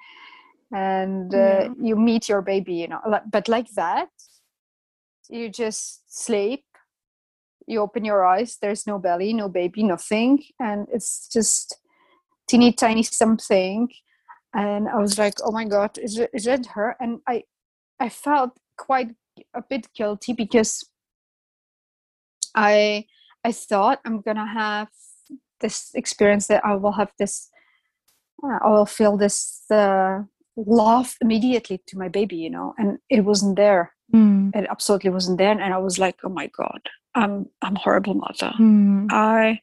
and 0.74 1.34
uh, 1.34 1.38
yeah. 1.38 1.70
you 1.82 1.96
meet 1.96 2.28
your 2.28 2.42
baby 2.42 2.76
you 2.76 2.88
know 2.88 3.00
but 3.32 3.48
like 3.48 3.70
that 3.72 4.10
you 5.30 5.50
just 5.50 6.02
sleep 6.08 6.66
you 7.68 7.80
open 7.80 8.04
your 8.04 8.26
eyes 8.26 8.58
there's 8.62 8.86
no 8.86 8.98
belly 9.00 9.34
no 9.34 9.48
baby 9.48 9.84
nothing 9.84 10.44
and 10.60 10.88
it's 10.92 11.30
just 11.30 11.80
teeny 12.48 12.74
tiny 12.74 13.04
something 13.04 13.88
and 14.54 14.90
i 14.90 14.98
was 14.98 15.18
like 15.18 15.36
oh 15.44 15.52
my 15.52 15.66
god 15.66 15.98
is 15.98 16.18
it, 16.18 16.30
is 16.34 16.48
it 16.48 16.66
her 16.68 16.96
and 17.00 17.20
i 17.28 17.44
I 18.00 18.10
felt 18.10 18.58
quite 18.78 19.16
a 19.54 19.62
bit 19.62 19.88
guilty 19.94 20.34
because 20.34 20.84
I 22.56 23.06
I 23.44 23.52
thought 23.52 24.00
I'm 24.06 24.22
gonna 24.22 24.48
have 24.48 24.90
this 25.60 25.92
experience 25.96 26.48
that 26.48 26.66
I 26.66 26.76
will 26.76 26.94
have 26.94 27.12
this 27.18 27.50
uh, 28.44 28.60
I 28.64 28.70
will 28.70 28.86
feel 28.86 29.18
this 29.18 29.64
uh, 29.72 30.24
love 30.56 31.16
immediately 31.22 31.82
to 31.88 31.98
my 31.98 32.08
baby, 32.08 32.36
you 32.36 32.50
know, 32.50 32.74
and 32.78 33.00
it 33.10 33.22
wasn't 33.22 33.56
there. 33.56 33.94
Mm. 34.14 34.56
It 34.56 34.68
absolutely 34.70 35.10
wasn't 35.10 35.38
there, 35.38 35.52
and 35.52 35.74
I 35.74 35.78
was 35.78 36.00
like, 36.00 36.18
oh 36.24 36.30
my 36.30 36.48
god, 36.48 36.82
I'm 37.16 37.48
I'm 37.62 37.76
horrible 37.76 38.14
mother. 38.14 38.54
Mm. 38.60 39.08
I 39.12 39.60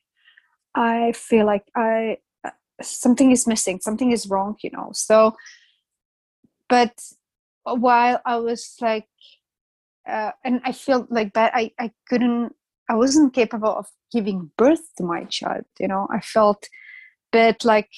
I 0.74 1.12
feel 1.12 1.46
like 1.46 1.64
I 1.76 2.18
something 2.82 3.30
is 3.30 3.46
missing, 3.46 3.80
something 3.80 4.12
is 4.12 4.28
wrong, 4.28 4.56
you 4.62 4.70
know. 4.70 4.90
So, 4.92 5.34
but 6.68 6.92
while 7.64 8.20
I 8.24 8.36
was 8.36 8.76
like, 8.80 9.08
uh, 10.08 10.32
and 10.44 10.60
I 10.64 10.72
felt 10.72 11.10
like 11.10 11.32
that 11.34 11.52
I, 11.54 11.70
I 11.78 11.90
couldn't, 12.08 12.54
I 12.90 12.94
wasn't 12.94 13.32
capable 13.32 13.74
of 13.74 13.86
giving 14.12 14.50
birth 14.58 14.94
to 14.98 15.04
my 15.04 15.24
child. 15.24 15.64
You 15.80 15.88
know, 15.88 16.06
I 16.12 16.20
felt 16.20 16.68
bit 17.32 17.64
like 17.64 17.88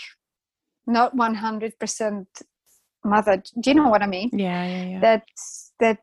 not 0.87 1.17
100% 1.17 2.27
mother. 3.05 3.43
Do 3.61 3.71
you 3.71 3.75
know 3.75 3.89
what 3.89 4.03
I 4.03 4.07
mean? 4.07 4.31
Yeah, 4.33 4.65
yeah, 4.65 4.85
yeah. 4.85 5.01
That, 5.01 5.23
that 5.81 5.99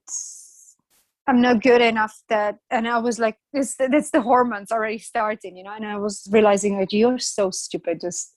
I'm 1.28 1.42
not 1.42 1.64
good 1.64 1.82
enough 1.82 2.22
that, 2.28 2.58
and 2.70 2.88
I 2.88 3.00
was 3.00 3.18
like, 3.18 3.38
this, 3.54 3.76
that's 3.76 4.12
the 4.12 4.22
hormones 4.22 4.72
already 4.72 5.00
starting, 5.00 5.56
you 5.56 5.64
know, 5.64 5.74
and 5.74 5.86
I 5.86 5.98
was 5.98 6.28
realizing 6.32 6.78
like, 6.78 6.92
you're 6.92 7.18
so 7.18 7.50
stupid. 7.50 8.02
Just, 8.02 8.36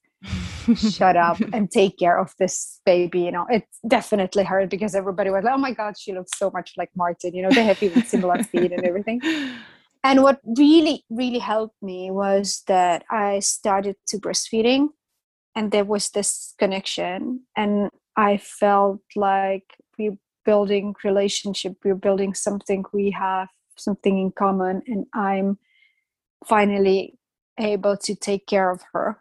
shut 0.74 1.16
up 1.16 1.38
and 1.52 1.70
take 1.70 1.98
care 1.98 2.18
of 2.18 2.34
this 2.38 2.80
baby 2.84 3.20
you 3.20 3.32
know? 3.32 3.46
It 3.50 3.64
definitely 3.86 4.44
hurt 4.44 4.70
because 4.70 4.94
everybody 4.94 5.30
was 5.30 5.44
like 5.44 5.54
oh 5.54 5.58
my 5.58 5.72
god 5.72 5.98
she 5.98 6.12
looks 6.12 6.32
so 6.36 6.50
much 6.50 6.72
like 6.76 6.90
martin 6.96 7.34
you 7.34 7.42
know? 7.42 7.50
They 7.50 7.64
have 7.64 7.82
even 7.82 8.04
similar 8.04 8.42
feet 8.42 8.72
and 8.72 8.84
everything. 8.84 9.20
And 10.04 10.22
what 10.22 10.40
really 10.44 11.04
really 11.10 11.38
helped 11.38 11.82
me 11.82 12.10
was 12.10 12.62
that 12.66 13.04
i 13.10 13.40
started 13.40 13.96
to 14.08 14.18
breastfeeding 14.18 14.88
and 15.56 15.72
there 15.72 15.84
was 15.84 16.10
this 16.10 16.54
connection 16.58 17.40
and 17.56 17.90
i 18.16 18.36
felt 18.36 19.00
like 19.16 19.64
we're 19.98 20.18
building 20.44 20.94
relationship 21.02 21.74
we're 21.84 21.96
building 21.96 22.34
something 22.34 22.84
we 22.92 23.10
have 23.10 23.48
something 23.76 24.18
in 24.18 24.30
common 24.30 24.80
and 24.86 25.06
i'm 25.12 25.58
finally 26.44 27.18
able 27.58 27.96
to 27.96 28.14
take 28.14 28.46
care 28.46 28.70
of 28.70 28.82
her 28.92 29.20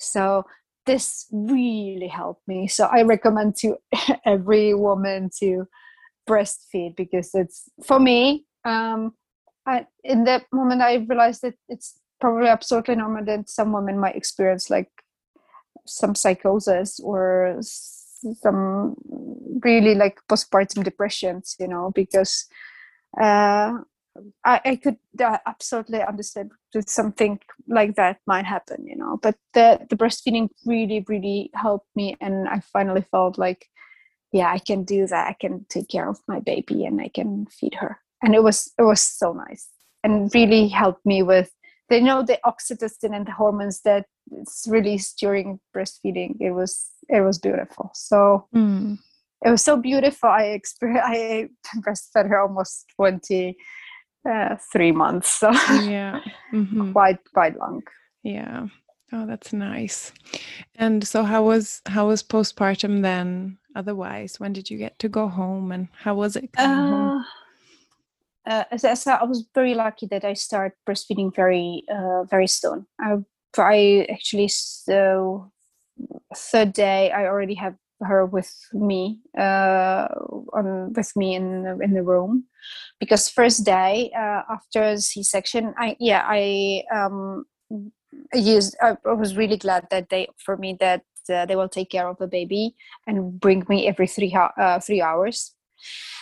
so 0.00 0.44
this 0.86 1.26
really 1.30 2.08
helped 2.08 2.46
me. 2.48 2.66
So 2.66 2.86
I 2.86 3.02
recommend 3.02 3.56
to 3.56 3.76
every 4.24 4.74
woman 4.74 5.30
to 5.38 5.66
breastfeed 6.28 6.96
because 6.96 7.30
it's 7.34 7.68
for 7.84 8.00
me. 8.00 8.46
Um, 8.64 9.12
I, 9.66 9.86
in 10.02 10.24
that 10.24 10.44
moment, 10.52 10.82
I 10.82 10.94
realized 10.94 11.42
that 11.42 11.54
it's 11.68 11.98
probably 12.20 12.48
absolutely 12.48 12.96
normal 12.96 13.24
that 13.26 13.48
some 13.48 13.72
women 13.72 13.98
might 13.98 14.16
experience 14.16 14.70
like 14.70 14.90
some 15.86 16.14
psychosis 16.14 17.00
or 17.00 17.60
some 17.62 18.94
really 19.62 19.94
like 19.94 20.18
postpartum 20.30 20.84
depressions, 20.84 21.56
you 21.58 21.68
know, 21.68 21.92
because 21.94 22.46
uh, 23.20 23.78
I, 24.44 24.60
I 24.64 24.76
could 24.76 24.96
uh, 25.22 25.38
absolutely 25.46 26.02
understand 26.02 26.50
that 26.74 26.88
something 26.88 27.40
like 27.68 27.96
that 27.96 28.18
might 28.26 28.44
happen, 28.44 28.86
you 28.86 28.96
know. 28.96 29.18
But 29.22 29.36
the 29.54 29.86
the 29.88 29.96
breastfeeding 29.96 30.48
really, 30.66 31.04
really 31.08 31.50
helped 31.54 31.88
me, 31.94 32.16
and 32.20 32.48
I 32.48 32.60
finally 32.72 33.04
felt 33.10 33.38
like, 33.38 33.66
yeah, 34.32 34.50
I 34.50 34.58
can 34.58 34.84
do 34.84 35.06
that. 35.06 35.28
I 35.28 35.36
can 35.40 35.66
take 35.68 35.88
care 35.88 36.08
of 36.08 36.18
my 36.26 36.40
baby, 36.40 36.84
and 36.84 37.00
I 37.00 37.08
can 37.08 37.46
feed 37.46 37.74
her. 37.74 37.98
And 38.22 38.34
it 38.34 38.42
was 38.42 38.72
it 38.78 38.82
was 38.82 39.00
so 39.00 39.32
nice, 39.32 39.68
and 40.02 40.32
really 40.34 40.68
helped 40.68 41.06
me 41.06 41.22
with 41.22 41.50
they 41.88 42.00
know 42.00 42.22
the 42.22 42.38
oxytocin 42.44 43.14
and 43.14 43.26
the 43.26 43.32
hormones 43.32 43.82
that 43.82 44.06
it's 44.32 44.66
released 44.68 45.18
during 45.18 45.60
breastfeeding. 45.76 46.36
It 46.40 46.50
was 46.50 46.88
it 47.08 47.20
was 47.20 47.38
beautiful. 47.38 47.90
So. 47.94 48.48
Mm. 48.54 48.98
It 49.42 49.48
was 49.48 49.64
so 49.64 49.78
beautiful. 49.78 50.28
I 50.28 50.48
experienced. 50.48 51.02
I 51.06 51.48
breastfed 51.78 52.28
her 52.28 52.40
almost 52.40 52.84
twenty 52.94 53.56
uh, 54.28 54.56
three 54.72 54.92
months 54.92 55.28
so 55.40 55.50
yeah 55.50 56.20
mm-hmm. 56.52 56.92
quite 56.92 57.18
quite 57.32 57.56
long 57.58 57.82
yeah 58.22 58.66
Oh, 59.12 59.26
that's 59.26 59.52
nice. 59.52 60.12
And 60.76 61.06
so, 61.06 61.24
how 61.24 61.42
was 61.42 61.82
how 61.86 62.08
was 62.08 62.22
postpartum 62.22 63.02
then? 63.02 63.58
Otherwise, 63.74 64.38
when 64.38 64.52
did 64.52 64.70
you 64.70 64.78
get 64.78 64.98
to 65.00 65.08
go 65.08 65.26
home, 65.28 65.72
and 65.72 65.88
how 65.98 66.14
was 66.14 66.36
it? 66.36 66.48
Uh, 66.56 67.20
uh, 68.46 68.64
as 68.70 68.84
I 68.84 68.94
said, 68.94 69.18
I 69.20 69.24
was 69.24 69.46
very 69.54 69.74
lucky 69.74 70.06
that 70.06 70.24
I 70.24 70.34
started 70.34 70.76
breastfeeding 70.88 71.34
very 71.34 71.82
uh, 71.92 72.24
very 72.24 72.46
soon. 72.46 72.86
I, 73.00 73.16
I 73.58 74.06
actually 74.10 74.48
so 74.48 75.50
third 76.36 76.72
day 76.72 77.10
I 77.10 77.26
already 77.26 77.54
have 77.54 77.74
her 78.02 78.26
with 78.26 78.52
me 78.72 79.20
uh, 79.38 80.08
on 80.52 80.92
with 80.92 81.14
me 81.16 81.34
in 81.34 81.78
in 81.82 81.92
the 81.94 82.02
room. 82.02 82.44
Because 82.98 83.28
first 83.28 83.64
day 83.64 84.10
uh, 84.16 84.42
after 84.50 84.96
C-section 84.96 85.74
I 85.78 85.96
yeah 85.98 86.24
I 86.26 86.84
um, 86.92 87.46
used 88.34 88.76
I, 88.80 88.96
I 89.06 89.12
was 89.12 89.36
really 89.36 89.56
glad 89.56 89.86
that 89.90 90.08
they 90.10 90.28
for 90.38 90.56
me 90.56 90.76
that 90.80 91.04
uh, 91.32 91.46
they 91.46 91.56
will 91.56 91.68
take 91.68 91.90
care 91.90 92.08
of 92.08 92.18
the 92.18 92.26
baby 92.26 92.74
and 93.06 93.38
bring 93.38 93.64
me 93.68 93.86
every 93.86 94.06
three 94.06 94.34
uh, 94.34 94.80
three 94.80 95.02
hours. 95.02 95.54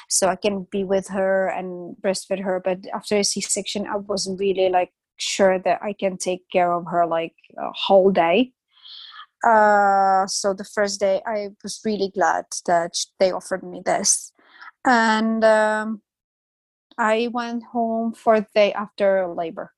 So 0.08 0.28
I 0.28 0.36
can 0.36 0.66
be 0.70 0.84
with 0.84 1.08
her 1.08 1.48
and 1.48 1.96
breastfeed 2.00 2.42
her 2.42 2.60
but 2.64 2.78
after 2.94 3.16
a 3.16 3.24
C-section 3.24 3.86
I 3.86 3.96
wasn't 3.96 4.40
really 4.40 4.68
like 4.68 4.92
sure 5.16 5.58
that 5.58 5.82
I 5.82 5.92
can 5.92 6.16
take 6.16 6.48
care 6.50 6.72
of 6.72 6.86
her 6.90 7.04
like 7.06 7.34
a 7.58 7.70
whole 7.72 8.10
day 8.10 8.52
uh, 9.46 10.26
so 10.26 10.52
the 10.54 10.64
first 10.64 11.00
day 11.00 11.22
I 11.26 11.48
was 11.62 11.80
really 11.84 12.10
glad 12.14 12.46
that 12.66 12.94
they 13.18 13.30
offered 13.30 13.62
me 13.62 13.82
this. 13.84 14.32
And 14.84 15.44
um, 15.44 16.02
I 16.96 17.28
went 17.32 17.64
home 17.64 18.12
for 18.12 18.40
the 18.40 18.46
day 18.54 18.72
after 18.72 19.26
labor. 19.28 19.72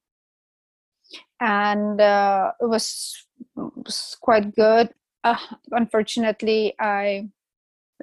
And 1.40 2.00
uh, 2.00 2.52
it 2.60 2.66
was, 2.66 3.26
was 3.56 4.16
quite 4.20 4.54
good. 4.54 4.90
Uh, 5.22 5.36
unfortunately 5.72 6.74
I 6.78 7.28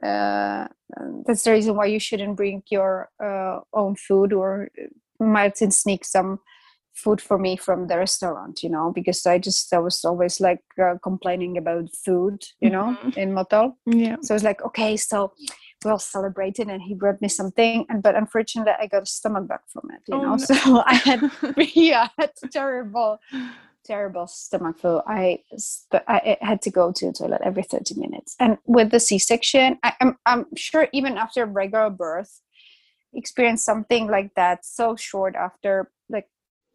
uh, 0.03 0.67
that's 1.25 1.43
the 1.43 1.51
reason 1.51 1.75
why 1.75 1.85
you 1.85 1.99
shouldn't 1.99 2.35
bring 2.35 2.61
your 2.69 3.09
uh, 3.23 3.59
own 3.73 3.95
food 3.95 4.31
or 4.31 4.69
might 5.19 5.57
sneak 5.57 6.05
some 6.05 6.39
food 6.97 7.21
for 7.21 7.37
me 7.37 7.55
from 7.55 7.87
the 7.87 7.97
restaurant 7.97 8.63
you 8.63 8.69
know 8.69 8.91
because 8.93 9.25
i 9.25 9.37
just 9.37 9.71
i 9.73 9.77
was 9.77 10.03
always 10.03 10.39
like 10.41 10.61
uh, 10.81 10.95
complaining 11.03 11.57
about 11.57 11.87
food 12.05 12.43
you 12.59 12.69
know 12.69 12.97
mm-hmm. 13.03 13.19
in 13.19 13.33
Motol 13.33 13.75
yeah 13.85 14.15
so 14.21 14.33
i 14.33 14.35
was 14.35 14.43
like 14.43 14.61
okay 14.63 14.97
so 14.97 15.31
we'll 15.85 15.99
celebrate 15.99 16.57
it 16.57 16.67
and 16.67 16.81
he 16.81 16.95
brought 16.95 17.21
me 17.21 17.29
something 17.29 17.85
and 17.89 18.01
but 18.01 18.15
unfortunately 18.15 18.73
i 18.79 18.87
got 18.87 19.03
a 19.03 19.05
stomach 19.05 19.47
bug 19.47 19.59
from 19.71 19.89
it 19.91 20.01
you 20.07 20.15
oh, 20.15 20.21
know 20.21 20.35
no. 20.35 20.37
so 20.37 20.83
i 20.85 20.95
had 20.95 21.21
yeah 21.75 22.07
I 22.17 22.21
had 22.23 22.31
terrible 22.51 23.19
terrible 23.85 24.25
stomach 24.25 24.79
flu 24.79 24.99
i 25.05 25.39
i 26.07 26.37
had 26.41 26.61
to 26.63 26.71
go 26.71 26.91
to 26.91 27.05
the 27.05 27.13
toilet 27.13 27.41
every 27.43 27.63
30 27.63 27.95
minutes 27.95 28.35
and 28.39 28.57
with 28.65 28.89
the 28.89 28.99
c-section 28.99 29.77
I, 29.83 29.93
I'm, 30.01 30.17
I'm 30.25 30.45
sure 30.55 30.87
even 30.93 31.17
after 31.17 31.45
regular 31.45 31.91
birth 31.91 32.41
experience 33.13 33.63
something 33.63 34.07
like 34.07 34.33
that 34.35 34.65
so 34.65 34.95
short 34.95 35.35
after 35.35 35.89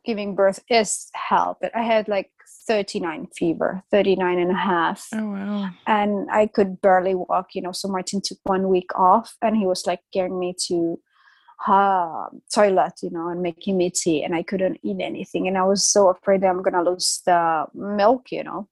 giving 0.04 0.34
birth 0.34 0.60
is 0.68 1.08
hell 1.14 1.58
but 1.60 1.74
i 1.76 1.82
had 1.82 2.08
like 2.08 2.30
39 2.66 3.28
fever 3.36 3.82
39 3.90 4.38
and 4.38 4.50
a 4.50 4.54
half. 4.54 5.08
Oh 5.14 5.30
wow. 5.30 5.70
And 5.86 6.30
i 6.30 6.46
could 6.46 6.80
barely 6.80 7.14
walk 7.14 7.54
you 7.54 7.62
know 7.62 7.72
so 7.72 7.88
martin 7.88 8.20
took 8.22 8.38
one 8.44 8.68
week 8.68 8.90
off 8.94 9.34
and 9.42 9.56
he 9.56 9.66
was 9.66 9.86
like 9.86 10.00
getting 10.12 10.38
me 10.38 10.54
to 10.68 10.98
uh, 11.66 12.26
toilet 12.52 12.94
you 13.02 13.10
know 13.10 13.28
and 13.28 13.40
making 13.40 13.76
me 13.76 13.88
tea 13.88 14.24
and 14.24 14.34
i 14.34 14.42
couldn't 14.42 14.80
eat 14.82 15.00
anything. 15.00 15.46
And 15.46 15.56
i 15.56 15.62
was 15.62 15.84
so 15.84 16.08
afraid 16.08 16.40
that 16.40 16.48
i'm 16.48 16.62
gonna 16.62 16.82
lose 16.82 17.22
the 17.24 17.66
milk 17.74 18.32
you 18.32 18.44
know. 18.44 18.68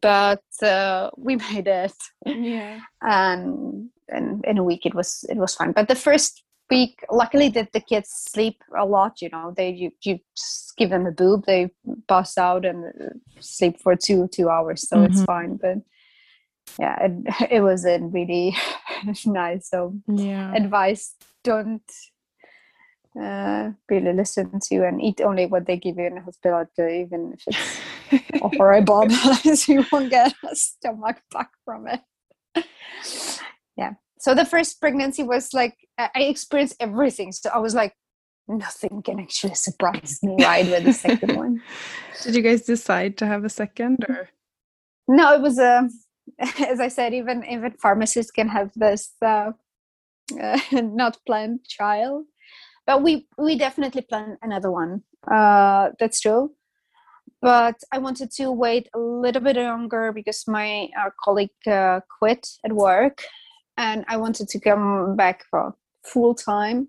But 0.00 0.44
uh, 0.62 1.10
we 1.16 1.36
made 1.52 1.66
it. 1.66 1.94
Yeah. 2.26 2.80
And 3.00 3.90
and 4.08 4.44
in 4.44 4.58
a 4.58 4.64
week 4.64 4.86
it 4.86 4.94
was 4.94 5.24
it 5.28 5.36
was 5.36 5.54
fine. 5.54 5.72
But 5.72 5.88
the 5.88 5.94
first 5.94 6.42
week. 6.70 7.04
Luckily 7.10 7.48
that 7.50 7.72
the 7.72 7.80
kids 7.80 8.10
sleep 8.10 8.62
a 8.78 8.84
lot 8.84 9.20
you 9.20 9.28
know. 9.30 9.52
They 9.56 9.70
you, 9.70 9.90
you 10.02 10.20
give 10.80 10.90
them 10.90 11.06
a 11.06 11.12
boob 11.12 11.44
they 11.44 11.70
pass 12.08 12.38
out 12.38 12.64
and 12.64 12.92
sleep 13.38 13.78
for 13.82 13.94
two 13.94 14.28
two 14.28 14.48
hours 14.48 14.88
so 14.88 14.96
mm-hmm. 14.96 15.12
it's 15.12 15.22
fine 15.24 15.56
but 15.56 15.78
yeah 16.78 16.96
it, 17.04 17.12
it 17.50 17.60
wasn't 17.60 18.12
really 18.14 18.56
nice 19.26 19.68
so 19.68 19.94
yeah. 20.08 20.54
advice 20.54 21.14
don't 21.44 21.92
uh, 23.20 23.70
really 23.90 24.12
listen 24.12 24.58
to 24.60 24.86
and 24.86 25.02
eat 25.02 25.20
only 25.20 25.44
what 25.44 25.66
they 25.66 25.76
give 25.76 25.98
you 25.98 26.06
in 26.06 26.14
the 26.14 26.20
hospital 26.22 26.64
even 26.80 27.34
if 27.34 27.42
it's 28.10 28.40
horrible 28.56 29.06
you 29.68 29.84
won't 29.92 30.10
get 30.10 30.32
a 30.50 30.56
stomach 30.56 31.20
bug 31.30 31.46
from 31.64 31.86
it 31.88 32.00
so 34.20 34.34
the 34.34 34.44
first 34.44 34.80
pregnancy 34.80 35.22
was 35.22 35.52
like 35.52 35.76
i 35.98 36.22
experienced 36.22 36.76
everything. 36.80 37.32
So 37.32 37.50
i 37.52 37.58
was 37.58 37.74
like 37.74 37.94
nothing 38.46 39.02
can 39.02 39.20
actually 39.20 39.54
surprise 39.54 40.18
me 40.22 40.36
right 40.44 40.66
with 40.66 40.84
the 40.84 40.92
second 40.92 41.36
one. 41.36 41.62
Did 42.22 42.34
you 42.34 42.42
guys 42.42 42.62
decide 42.62 43.16
to 43.18 43.26
have 43.26 43.44
a 43.44 43.48
second 43.48 44.04
or? 44.08 44.28
No 45.08 45.32
it 45.34 45.40
was 45.40 45.58
a 45.58 45.78
um, 45.78 45.90
as 46.72 46.80
i 46.80 46.88
said 46.88 47.12
even 47.14 47.44
even 47.44 47.72
pharmacists 47.72 48.30
can 48.30 48.48
have 48.48 48.70
this 48.76 49.12
uh, 49.22 49.50
uh, 50.40 50.60
not 50.72 51.18
planned 51.26 51.60
child 51.66 52.26
but 52.86 53.02
we 53.02 53.26
we 53.38 53.56
definitely 53.56 54.02
plan 54.02 54.36
another 54.42 54.70
one 54.70 55.02
uh, 55.30 55.90
that's 55.98 56.20
true. 56.20 56.52
But 57.42 57.76
i 57.90 57.98
wanted 57.98 58.30
to 58.32 58.52
wait 58.52 58.88
a 58.94 58.98
little 58.98 59.42
bit 59.42 59.56
longer 59.56 60.12
because 60.12 60.44
my 60.46 60.88
uh, 60.98 61.10
colleague 61.24 61.60
uh, 61.66 62.00
quit 62.18 62.46
at 62.64 62.72
work 62.72 63.24
and 63.80 64.04
I 64.08 64.18
wanted 64.18 64.48
to 64.48 64.60
come 64.60 65.16
back 65.16 65.44
for 65.50 65.74
full 66.04 66.34
time 66.34 66.88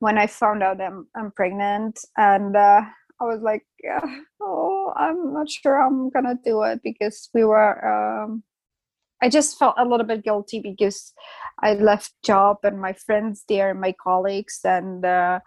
when 0.00 0.18
I 0.18 0.26
found 0.26 0.62
out 0.62 0.80
I'm, 0.80 1.06
I'm 1.16 1.30
pregnant. 1.30 1.98
And 2.18 2.54
uh, 2.54 2.82
I 3.18 3.24
was 3.24 3.40
like, 3.40 3.64
oh, 4.40 4.92
I'm 4.94 5.32
not 5.32 5.48
sure 5.48 5.80
I'm 5.80 6.10
gonna 6.10 6.38
do 6.44 6.62
it 6.64 6.80
because 6.84 7.30
we 7.32 7.44
were. 7.44 7.74
Um, 7.82 8.42
I 9.20 9.28
just 9.28 9.58
felt 9.58 9.74
a 9.78 9.84
little 9.84 10.06
bit 10.06 10.22
guilty 10.22 10.60
because 10.60 11.12
I 11.60 11.74
left 11.74 12.12
job 12.24 12.58
and 12.62 12.78
my 12.78 12.92
friends 12.92 13.44
there 13.48 13.70
and 13.70 13.80
my 13.80 13.92
colleagues 14.00 14.60
and 14.62 15.04
uh, 15.04 15.40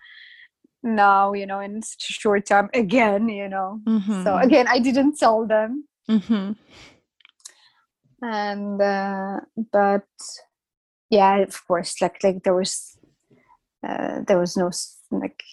now 0.83 1.31
you 1.31 1.45
know 1.45 1.61
in 1.61 1.81
such 1.81 2.09
a 2.09 2.13
short 2.13 2.47
time 2.47 2.69
again 2.73 3.29
you 3.29 3.47
know 3.47 3.79
mm-hmm. 3.87 4.23
so 4.25 4.35
again 4.35 4.67
I 4.67 4.79
didn't 4.79 5.17
tell 5.17 5.47
them 5.47 5.85
mm-hmm. 6.09 6.51
and 8.25 8.81
uh, 8.81 9.39
but 9.71 10.03
yeah 11.11 11.37
of 11.37 11.67
course 11.67 12.01
like 12.01 12.23
like 12.23 12.41
there 12.43 12.55
was 12.55 12.97
uh, 13.87 14.21
there 14.27 14.39
was 14.39 14.57
no 14.57 14.71
like 15.11 15.43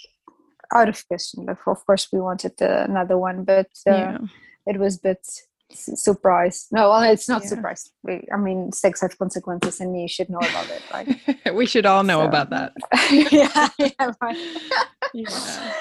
out 0.75 0.89
of 0.89 1.07
question 1.09 1.45
like 1.45 1.59
of 1.67 1.85
course 1.85 2.09
we 2.13 2.21
wanted 2.21 2.53
uh, 2.63 2.85
another 2.89 3.19
one 3.19 3.45
but 3.45 3.69
uh, 3.87 3.91
yeah. 3.91 4.19
it 4.67 4.79
was 4.79 4.97
a 4.97 5.01
bit 5.01 5.27
surprise 5.71 6.67
no 6.71 6.89
well 6.89 7.03
it's 7.03 7.29
not 7.29 7.43
yeah. 7.43 7.49
surprise 7.49 7.91
we, 8.03 8.27
i 8.33 8.37
mean 8.39 8.73
sex 8.73 9.03
has 9.03 9.15
consequences 9.15 9.81
and 9.81 10.01
you 10.01 10.09
should 10.09 10.31
know 10.31 10.39
about 10.39 10.67
it 10.71 10.83
like 10.93 11.55
we 11.55 11.67
should 11.67 11.85
all 11.85 12.03
know 12.03 12.23
so. 12.23 12.27
about 12.27 12.49
that 12.49 12.73
yeah 13.31 13.69
yeah, 13.79 14.13
right. 14.23 14.37
yeah. 15.15 15.73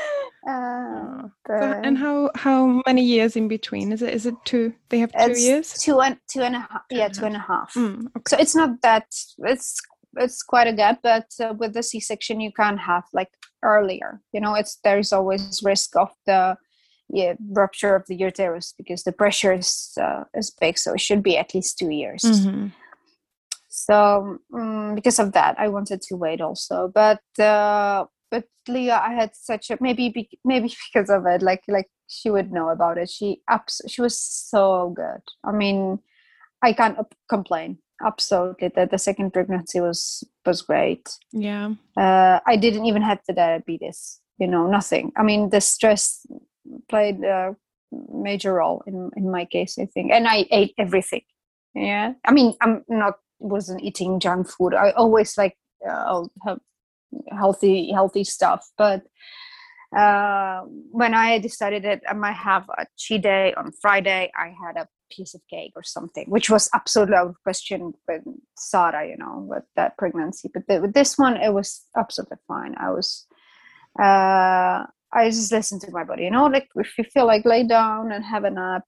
Uh, 0.47 1.27
so, 1.45 1.81
and 1.83 1.97
how 1.97 2.31
how 2.35 2.81
many 2.87 3.03
years 3.03 3.35
in 3.35 3.49
between? 3.49 3.91
Is 3.91 4.01
it 4.01 4.13
is 4.13 4.25
it 4.25 4.35
two 4.45 4.73
they 4.87 4.99
have 4.99 5.11
two 5.11 5.37
years? 5.37 5.73
two 5.73 5.99
and 5.99 6.17
two 6.31 6.41
and 6.41 6.55
a 6.55 6.59
half 6.59 6.83
yeah 6.89 7.09
two 7.09 7.25
and 7.25 7.35
a 7.35 7.39
half. 7.39 7.73
mm, 7.73 8.05
okay. 8.15 8.29
so 8.29 8.37
it's 8.39 8.55
not 8.55 8.81
that 8.81 9.07
it's 9.39 9.81
it's 10.15 10.41
quite 10.41 10.67
a 10.67 10.73
gap 10.73 10.99
but 11.03 11.25
uh, 11.43 11.53
with 11.57 11.73
the 11.73 11.83
c-section 11.83 12.39
you 12.39 12.51
can 12.53 12.77
have 12.77 13.03
like 13.13 13.29
earlier 13.61 14.21
you 14.31 14.39
know? 14.39 14.55
It's 14.55 14.79
there's 14.85 15.11
always 15.11 15.61
risk 15.63 15.97
of 15.97 16.11
the 16.25 16.55
yeah, 17.09 17.33
rupture 17.49 17.95
of 17.95 18.05
the 18.07 18.15
uterus 18.15 18.73
because 18.77 19.03
the 19.03 19.11
pressure 19.11 19.51
is 19.51 19.97
uh, 20.01 20.23
is 20.33 20.49
big 20.51 20.77
so 20.77 20.93
it 20.93 21.01
should 21.01 21.23
be 21.23 21.37
at 21.37 21.53
least 21.53 21.77
two 21.77 21.89
years. 21.89 22.21
Mm-hmm. 22.23 22.67
so 23.67 24.37
um, 24.53 24.95
because 24.95 25.19
of 25.19 25.33
that 25.33 25.59
i 25.59 25.67
wanted 25.67 26.01
to 26.03 26.15
wait 26.15 26.39
also 26.39 26.89
but 26.93 27.21
uh, 27.37 28.05
but 28.31 28.45
Lea, 28.67 28.91
I 28.91 29.13
had 29.13 29.35
such 29.35 29.69
a 29.69 29.77
maybe 29.79 30.09
be, 30.09 30.29
maybe 30.43 30.73
because 30.93 31.09
of 31.09 31.25
it, 31.25 31.41
like 31.41 31.63
like 31.67 31.89
she 32.07 32.29
would 32.29 32.51
know 32.51 32.69
about 32.69 32.97
it. 32.97 33.09
She 33.09 33.41
abs- 33.49 33.81
she 33.87 34.01
was 34.01 34.19
so 34.19 34.93
good. 34.95 35.21
I 35.43 35.51
mean, 35.51 35.99
I 36.61 36.73
can't 36.73 36.97
complain. 37.29 37.79
Absolutely, 38.05 38.69
that 38.75 38.91
the 38.91 38.97
second 38.97 39.31
pregnancy 39.31 39.79
was 39.79 40.23
was 40.45 40.61
great. 40.61 41.09
Yeah, 41.31 41.73
uh, 41.97 42.39
I 42.45 42.55
didn't 42.55 42.85
even 42.85 43.01
have 43.01 43.19
the 43.27 43.33
diabetes. 43.33 44.19
You 44.37 44.47
know, 44.47 44.67
nothing. 44.67 45.11
I 45.17 45.23
mean, 45.23 45.49
the 45.49 45.61
stress 45.61 46.25
played 46.89 47.23
a 47.23 47.55
major 47.91 48.53
role 48.53 48.83
in 48.85 49.09
in 49.15 49.31
my 49.31 49.45
case, 49.45 49.79
I 49.79 49.85
think, 49.85 50.11
and 50.11 50.27
I 50.27 50.45
ate 50.51 50.73
everything. 50.77 51.21
Yeah, 51.73 52.13
I 52.25 52.31
mean, 52.31 52.53
I'm 52.61 52.83
not 52.87 53.15
wasn't 53.39 53.81
eating 53.83 54.19
junk 54.19 54.49
food. 54.49 54.73
I 54.73 54.91
always 54.91 55.37
like 55.37 55.57
uh, 55.87 55.91
I'll 55.91 56.31
have 56.45 56.59
healthy 57.31 57.91
healthy 57.91 58.23
stuff 58.23 58.69
but 58.77 59.03
uh, 59.95 60.61
when 60.91 61.13
I 61.13 61.39
decided 61.39 61.83
that 61.83 62.01
I 62.07 62.13
might 62.13 62.35
have 62.35 62.67
a 62.77 62.85
cheat 62.97 63.23
day 63.23 63.53
on 63.53 63.71
Friday, 63.71 64.31
I 64.37 64.47
had 64.47 64.75
a 64.75 64.87
piece 65.09 65.33
of 65.33 65.41
cake 65.49 65.71
or 65.75 65.83
something, 65.83 66.25
which 66.27 66.49
was 66.49 66.69
absolutely 66.73 67.15
out 67.15 67.27
of 67.27 67.43
question 67.43 67.93
with 68.07 68.23
Sára, 68.59 69.09
you 69.09 69.17
know, 69.17 69.45
with 69.47 69.63
that 69.75 69.97
pregnancy. 69.97 70.49
But 70.53 70.67
the, 70.67 70.81
with 70.81 70.93
this 70.93 71.17
one, 71.17 71.37
it 71.37 71.53
was 71.53 71.85
absolutely 71.95 72.37
fine. 72.47 72.75
I 72.77 72.91
was, 72.91 73.27
uh, 73.97 74.83
I 75.13 75.29
just 75.29 75.51
listened 75.51 75.81
to 75.81 75.91
my 75.91 76.03
body, 76.03 76.23
you 76.23 76.31
know, 76.31 76.47
like 76.47 76.67
if 76.75 76.97
you 76.97 77.05
feel 77.05 77.25
like 77.25 77.45
lay 77.45 77.65
down 77.65 78.11
and 78.11 78.25
have 78.25 78.43
a 78.43 78.49
nap. 78.49 78.83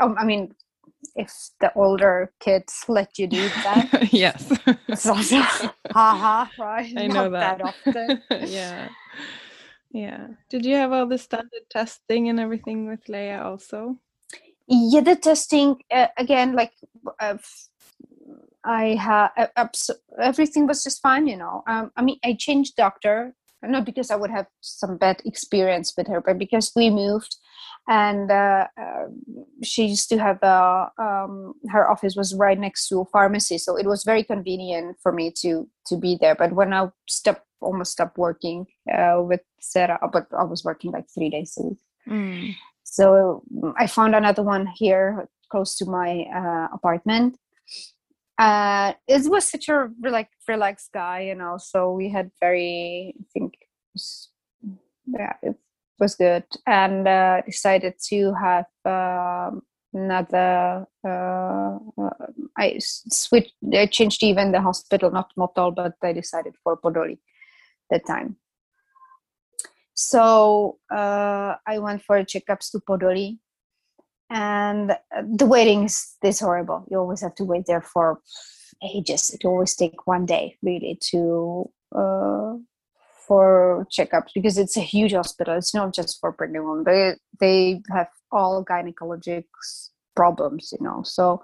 Oh, 0.00 0.14
I 0.16 0.24
mean, 0.24 0.54
if 1.14 1.32
the 1.60 1.72
older 1.74 2.32
kids 2.40 2.84
let 2.88 3.18
you 3.18 3.26
do 3.26 3.48
that. 3.64 4.08
yes. 4.12 4.52
It's 4.88 5.06
also 5.06 5.40
haha, 5.92 6.46
right? 6.58 6.92
I 6.96 7.06
know 7.08 7.30
Not 7.30 7.32
that. 7.32 7.62
often. 7.62 8.22
yeah. 8.30 8.88
Yeah. 9.90 10.26
Did 10.50 10.66
you 10.66 10.76
have 10.76 10.92
all 10.92 11.06
the 11.06 11.18
standard 11.18 11.68
testing 11.70 12.28
and 12.28 12.38
everything 12.38 12.86
with 12.86 13.08
Lea 13.08 13.34
also? 13.34 13.98
yeah 14.68 15.00
the 15.00 15.16
testing 15.16 15.76
uh, 15.90 16.08
again 16.16 16.54
like 16.54 16.72
uh, 17.20 17.38
i 18.64 18.94
had 18.94 19.28
uh, 19.56 19.66
everything 20.20 20.66
was 20.66 20.84
just 20.84 21.00
fine 21.00 21.26
you 21.26 21.36
know 21.36 21.62
um, 21.66 21.90
i 21.96 22.02
mean 22.02 22.18
i 22.24 22.34
changed 22.38 22.76
doctor 22.76 23.34
not 23.62 23.84
because 23.84 24.10
i 24.10 24.16
would 24.16 24.30
have 24.30 24.46
some 24.60 24.96
bad 24.96 25.20
experience 25.24 25.92
with 25.96 26.06
her 26.06 26.20
but 26.20 26.38
because 26.38 26.72
we 26.76 26.90
moved 26.90 27.36
and 27.88 28.30
uh, 28.30 28.66
uh, 28.80 29.06
she 29.62 29.86
used 29.86 30.08
to 30.08 30.18
have 30.18 30.38
a 30.42 30.88
um, 30.98 31.54
her 31.70 31.90
office 31.90 32.14
was 32.16 32.34
right 32.34 32.58
next 32.58 32.88
to 32.88 33.00
a 33.00 33.04
pharmacy 33.06 33.58
so 33.58 33.76
it 33.76 33.86
was 33.86 34.04
very 34.04 34.22
convenient 34.22 34.96
for 35.02 35.12
me 35.12 35.30
to 35.30 35.68
to 35.86 35.96
be 35.96 36.16
there 36.20 36.34
but 36.34 36.52
when 36.52 36.72
i 36.72 36.86
stopped 37.08 37.42
almost 37.60 37.92
stopped 37.92 38.16
working 38.16 38.66
uh, 38.92 39.20
with 39.20 39.40
sára 39.60 39.98
but 40.12 40.26
i 40.38 40.44
was 40.44 40.62
working 40.64 40.92
like 40.92 41.06
three 41.12 41.30
days 41.30 41.56
a 41.58 41.66
week 41.66 41.78
Mm. 42.08 42.54
so 42.84 43.42
mm, 43.52 43.74
I 43.76 43.86
found 43.86 44.14
another 44.14 44.42
one 44.42 44.66
here 44.66 45.28
close 45.50 45.76
to 45.76 45.86
my 45.86 46.24
uh, 46.34 46.68
apartment. 46.72 47.36
Uh, 48.38 48.92
it 49.08 49.28
was 49.28 49.50
such 49.50 49.68
a 49.68 49.88
like 50.00 50.30
relaxed 50.46 50.92
guy, 50.92 51.22
you 51.22 51.34
know. 51.34 51.56
So 51.58 51.92
we 51.92 52.08
had 52.08 52.30
very, 52.40 53.14
I 53.18 53.24
think, 53.32 53.54
it 53.54 53.68
was, 53.94 54.30
yeah, 55.06 55.32
it 55.42 55.56
was 55.98 56.14
good, 56.14 56.44
and 56.66 57.08
uh, 57.08 57.40
decided 57.44 57.94
to 58.10 58.34
have 58.34 58.66
um, 58.84 59.62
another. 59.92 60.86
Uh, 61.04 61.78
I 62.56 62.78
switched. 62.78 63.54
I 63.74 63.86
changed 63.86 64.22
even 64.22 64.52
the 64.52 64.60
hospital, 64.60 65.10
not 65.10 65.32
Motol, 65.36 65.74
but 65.74 65.94
I 66.02 66.12
decided 66.12 66.54
for 66.62 66.76
Podoli 66.76 67.18
that 67.90 68.06
time. 68.06 68.36
So 69.94 70.78
uh, 70.94 71.56
I 71.66 71.80
went 71.80 72.02
for 72.02 72.22
checkups 72.22 72.70
to 72.70 72.78
Podoli, 72.78 73.38
and 74.30 74.92
uh, 74.92 75.22
the 75.34 75.46
waiting 75.46 75.84
is 75.84 76.16
this 76.22 76.40
horrible. 76.40 76.84
You 76.90 76.98
always 76.98 77.20
have 77.22 77.34
to 77.36 77.44
wait 77.44 77.66
there 77.66 77.82
for 77.82 78.20
ages. 78.82 79.30
It 79.30 79.44
always 79.44 79.74
take 79.74 80.06
one 80.06 80.26
day 80.26 80.56
really 80.62 80.98
to 81.10 81.70
uh, 81.94 82.54
for 83.26 83.86
checkups 83.90 84.30
because 84.34 84.58
it's 84.58 84.76
a 84.76 84.80
huge 84.80 85.12
hospital. 85.12 85.56
It's 85.56 85.74
not 85.74 85.94
just 85.94 86.18
for 86.20 86.32
pregnant 86.32 86.64
women. 86.66 86.84
They 86.84 87.14
they 87.40 87.82
have 87.90 88.08
all 88.32 88.64
gynecologic 88.64 89.44
problems, 90.16 90.72
you 90.72 90.84
know. 90.84 91.02
So 91.04 91.42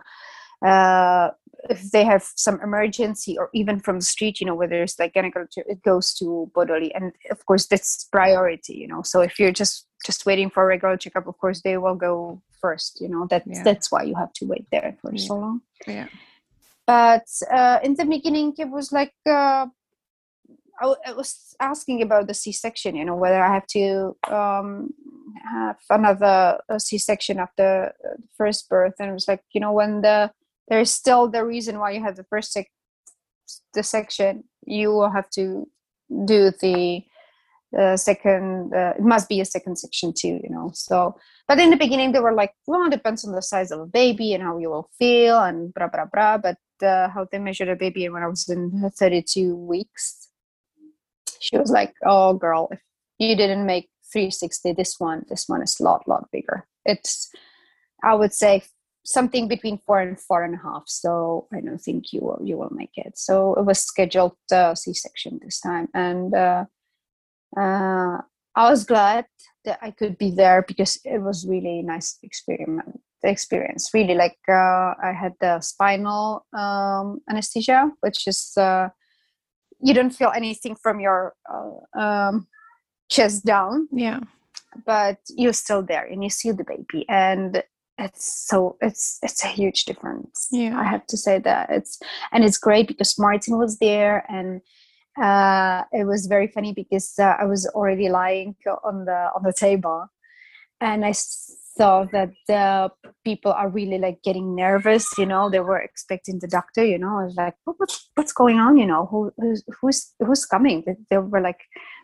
uh, 0.64 1.30
if 1.70 1.90
they 1.90 2.04
have 2.04 2.24
some 2.36 2.60
emergency 2.62 3.36
or 3.38 3.50
even 3.54 3.80
from 3.80 3.98
the 3.98 4.04
street, 4.04 4.40
you 4.40 4.46
know, 4.46 4.54
whether 4.54 4.82
it's 4.82 4.98
like 4.98 5.14
gynecology, 5.14 5.62
it 5.66 5.82
goes 5.82 6.14
to 6.14 6.50
Podoli, 6.54 6.90
and 6.94 7.12
of 7.30 7.44
course 7.46 7.66
that's 7.66 8.04
priority, 8.04 8.74
you 8.74 8.88
know. 8.88 9.02
So 9.02 9.20
if 9.20 9.38
you're 9.38 9.52
just 9.52 9.86
just 10.04 10.26
waiting 10.26 10.50
for 10.50 10.62
a 10.62 10.66
regular 10.66 10.96
checkup, 10.96 11.26
of 11.26 11.38
course 11.38 11.62
they 11.62 11.76
will 11.78 11.94
go 11.94 12.42
first, 12.64 12.92
you 13.02 13.08
know. 13.12 13.22
That's 13.32 13.46
Yeah. 13.56 13.64
that's 13.68 13.86
why 13.92 14.02
you 14.08 14.14
have 14.22 14.32
to 14.38 14.44
wait 14.52 14.66
there 14.74 14.90
for 15.00 15.10
Yeah. 15.12 15.26
so 15.28 15.34
long. 15.44 15.58
Yeah. 15.98 16.08
But 16.86 17.28
uh, 17.58 17.78
in 17.86 17.92
the 18.00 18.06
beginning, 18.16 18.48
it 18.64 18.70
was 18.76 18.86
like 19.00 19.14
uh, 19.26 19.66
I, 20.82 20.84
w- 20.88 21.02
I 21.08 21.12
was 21.20 21.30
asking 21.60 21.98
about 22.06 22.24
the 22.26 22.34
C-section, 22.42 22.90
you 23.00 23.04
know, 23.08 23.18
whether 23.22 23.40
I 23.48 23.52
have 23.58 23.66
to 23.78 24.16
um, 24.40 24.68
have 25.56 25.78
another 25.98 26.38
uh, 26.68 26.78
C-section 26.86 27.38
after 27.46 27.68
uh, 28.04 28.16
the 28.22 28.28
first 28.38 28.68
birth, 28.68 28.96
and 28.98 29.08
it 29.10 29.14
was 29.20 29.28
like, 29.32 29.42
you 29.54 29.60
know, 29.62 29.72
when 29.80 29.92
the 30.06 30.18
there's 30.68 30.92
still 31.02 31.24
the 31.36 31.44
reason 31.44 31.78
why 31.80 31.90
you 31.94 32.02
have 32.06 32.16
the 32.16 32.28
first 32.32 32.48
sec- 32.52 32.76
the 33.76 33.82
section, 33.82 34.32
you 34.66 34.88
will 34.94 35.10
have 35.18 35.28
to 35.38 35.44
do 36.32 36.50
the 36.64 37.02
uh, 37.78 37.96
second. 37.96 38.74
Uh, 38.74 38.94
it 38.98 39.02
must 39.02 39.28
be 39.28 39.40
a 39.40 39.44
second 39.44 39.76
section 39.76 40.12
too, 40.12 40.40
you 40.42 40.50
know. 40.50 40.70
So, 40.74 41.16
but 41.48 41.58
in 41.58 41.70
the 41.70 41.76
beginning, 41.76 42.12
they 42.12 42.20
were 42.20 42.34
like, 42.34 42.54
well, 42.66 42.86
it 42.86 42.90
depends 42.90 43.24
on 43.24 43.32
the 43.32 43.42
size 43.42 43.70
of 43.70 43.80
a 43.80 43.86
baby 43.86 44.34
and 44.34 44.42
how 44.42 44.58
you 44.58 44.70
will 44.70 44.90
feel 44.98 45.40
and 45.40 45.72
blah 45.74 45.88
blah 45.88 46.06
blah. 46.12 46.38
But 46.38 46.58
uh, 46.86 47.08
how 47.08 47.26
they 47.30 47.38
measure 47.38 47.66
the 47.66 47.76
baby, 47.76 48.08
when 48.08 48.22
I 48.22 48.28
was 48.28 48.48
in 48.48 48.90
32 48.96 49.54
weeks, 49.54 50.28
she 51.40 51.58
was 51.58 51.70
like, 51.70 51.94
"Oh, 52.04 52.34
girl, 52.34 52.68
if 52.70 52.80
you 53.18 53.36
didn't 53.36 53.66
make 53.66 53.88
360, 54.14 54.72
this 54.72 55.00
one, 55.00 55.24
this 55.28 55.48
one 55.48 55.62
is 55.62 55.78
a 55.80 55.82
lot, 55.82 56.06
lot 56.08 56.30
bigger. 56.30 56.66
It's, 56.84 57.30
I 58.02 58.14
would 58.14 58.32
say, 58.32 58.62
something 59.04 59.48
between 59.48 59.78
four 59.78 60.00
and 60.00 60.18
four 60.18 60.44
and 60.44 60.54
a 60.54 60.58
half. 60.58 60.84
So 60.86 61.48
I 61.52 61.60
don't 61.60 61.80
think 61.80 62.12
you 62.12 62.20
will, 62.20 62.40
you 62.42 62.56
will 62.56 62.70
make 62.70 62.92
it. 62.94 63.18
So 63.18 63.54
it 63.54 63.64
was 63.64 63.80
scheduled 63.80 64.36
uh, 64.52 64.74
C-section 64.74 65.40
this 65.42 65.60
time, 65.60 65.88
and 65.94 66.32
uh, 67.56 68.18
I 68.56 68.70
was 68.70 68.84
glad 68.84 69.26
that 69.64 69.78
I 69.82 69.90
could 69.90 70.18
be 70.18 70.30
there 70.30 70.62
because 70.66 70.98
it 71.04 71.20
was 71.20 71.46
really 71.48 71.82
nice 71.82 72.18
experiment. 72.22 73.00
Experience 73.22 73.88
really 73.94 74.14
like 74.14 74.36
uh, 74.50 74.92
I 75.02 75.14
had 75.18 75.32
the 75.40 75.58
spinal 75.60 76.44
um, 76.52 77.20
anesthesia, 77.26 77.90
which 78.00 78.26
is 78.26 78.52
uh, 78.58 78.88
you 79.80 79.94
don't 79.94 80.10
feel 80.14 80.30
anything 80.36 80.76
from 80.76 81.00
your 81.00 81.32
uh, 81.50 81.98
um, 81.98 82.46
chest 83.08 83.46
down, 83.46 83.88
Yeah. 83.90 84.20
but 84.84 85.16
you're 85.30 85.54
still 85.54 85.82
there 85.82 86.04
and 86.04 86.22
you 86.22 86.28
see 86.28 86.50
the 86.52 86.64
baby, 86.64 87.06
and 87.08 87.62
it's 87.96 88.46
so 88.46 88.76
it's 88.82 89.18
it's 89.22 89.42
a 89.42 89.48
huge 89.48 89.86
difference. 89.86 90.48
Yeah. 90.52 90.78
I 90.78 90.84
have 90.84 91.06
to 91.06 91.16
say 91.16 91.38
that 91.38 91.70
it's 91.70 91.98
and 92.30 92.44
it's 92.44 92.58
great 92.58 92.88
because 92.88 93.18
Martin 93.18 93.56
was 93.56 93.78
there 93.78 94.26
and 94.28 94.60
uh, 95.20 95.84
it 95.92 96.06
was 96.06 96.26
very 96.26 96.48
funny 96.48 96.72
because 96.72 97.14
uh, 97.18 97.36
I 97.38 97.44
was 97.44 97.66
already 97.68 98.08
lying 98.08 98.56
on 98.84 99.04
the 99.04 99.30
on 99.34 99.42
the 99.44 99.52
table, 99.52 100.06
and 100.80 101.04
I 101.04 101.12
saw 101.12 102.04
that 102.12 102.30
the 102.48 102.90
people 103.24 103.52
are 103.52 103.68
really 103.68 103.98
like 103.98 104.22
getting 104.22 104.54
nervous. 104.54 105.06
You 105.18 105.26
know, 105.26 105.50
they 105.50 105.60
were 105.60 105.78
expecting 105.78 106.38
the 106.40 106.48
doctor. 106.48 106.84
You 106.84 106.98
know, 106.98 107.18
I 107.18 107.24
was 107.24 107.34
like, 107.36 107.54
what, 107.64 107.76
what's 107.78 108.10
what's 108.14 108.32
going 108.32 108.58
on? 108.58 108.76
You 108.76 108.86
know, 108.86 109.06
who 109.06 109.32
who's 109.38 109.62
who's 109.80 110.12
who's 110.18 110.44
coming? 110.46 110.82
They, 110.86 110.96
they 111.10 111.18
were 111.18 111.40
like, 111.40 111.60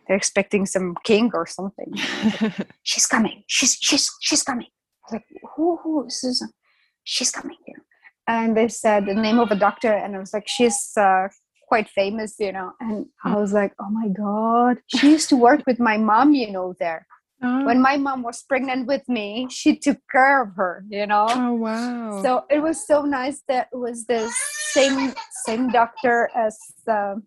they're 0.07 0.17
expecting 0.17 0.65
some 0.65 0.95
king 1.03 1.31
or 1.33 1.45
something. 1.45 1.93
she's 2.83 3.07
coming. 3.07 3.43
She's 3.47 3.77
she's 3.81 4.09
she's 4.21 4.43
coming. 4.43 4.67
I 4.67 5.03
was 5.03 5.13
like, 5.13 5.25
who 5.55 5.77
who 5.83 6.05
is 6.05 6.21
this? 6.21 6.43
She's 7.03 7.31
coming 7.31 7.57
here. 7.65 7.83
And 8.27 8.55
they 8.55 8.67
said 8.67 9.05
the 9.05 9.15
name 9.15 9.39
of 9.39 9.51
a 9.51 9.55
doctor, 9.55 9.91
and 9.91 10.15
I 10.15 10.19
was 10.19 10.33
like, 10.33 10.47
she's 10.47 10.91
uh, 10.95 11.27
quite 11.71 11.87
famous, 11.87 12.35
you 12.37 12.51
know. 12.51 12.73
And 12.81 13.05
I 13.23 13.37
was 13.37 13.53
like, 13.53 13.73
oh 13.79 13.89
my 13.89 14.09
god, 14.09 14.79
she 14.87 15.09
used 15.15 15.29
to 15.29 15.37
work 15.37 15.61
with 15.65 15.79
my 15.79 15.97
mom, 15.97 16.33
you 16.33 16.51
know, 16.51 16.75
there. 16.83 17.07
oh, 17.41 17.65
When 17.67 17.79
my 17.81 17.95
mom 17.95 18.23
was 18.23 18.43
pregnant 18.43 18.87
with 18.87 19.07
me, 19.07 19.47
she 19.49 19.77
took 19.85 19.99
care 20.11 20.41
of 20.43 20.49
her, 20.57 20.83
you 20.89 21.07
know. 21.07 21.27
oh, 21.29 21.53
wow. 21.53 22.21
So 22.23 22.29
it 22.49 22.59
was 22.67 22.85
so 22.85 22.97
nice 23.03 23.39
that 23.47 23.69
it 23.71 23.77
was 23.87 24.05
the 24.05 24.23
same 24.75 25.13
same 25.45 25.69
doctor 25.69 26.29
as 26.35 26.55
um, 26.89 27.23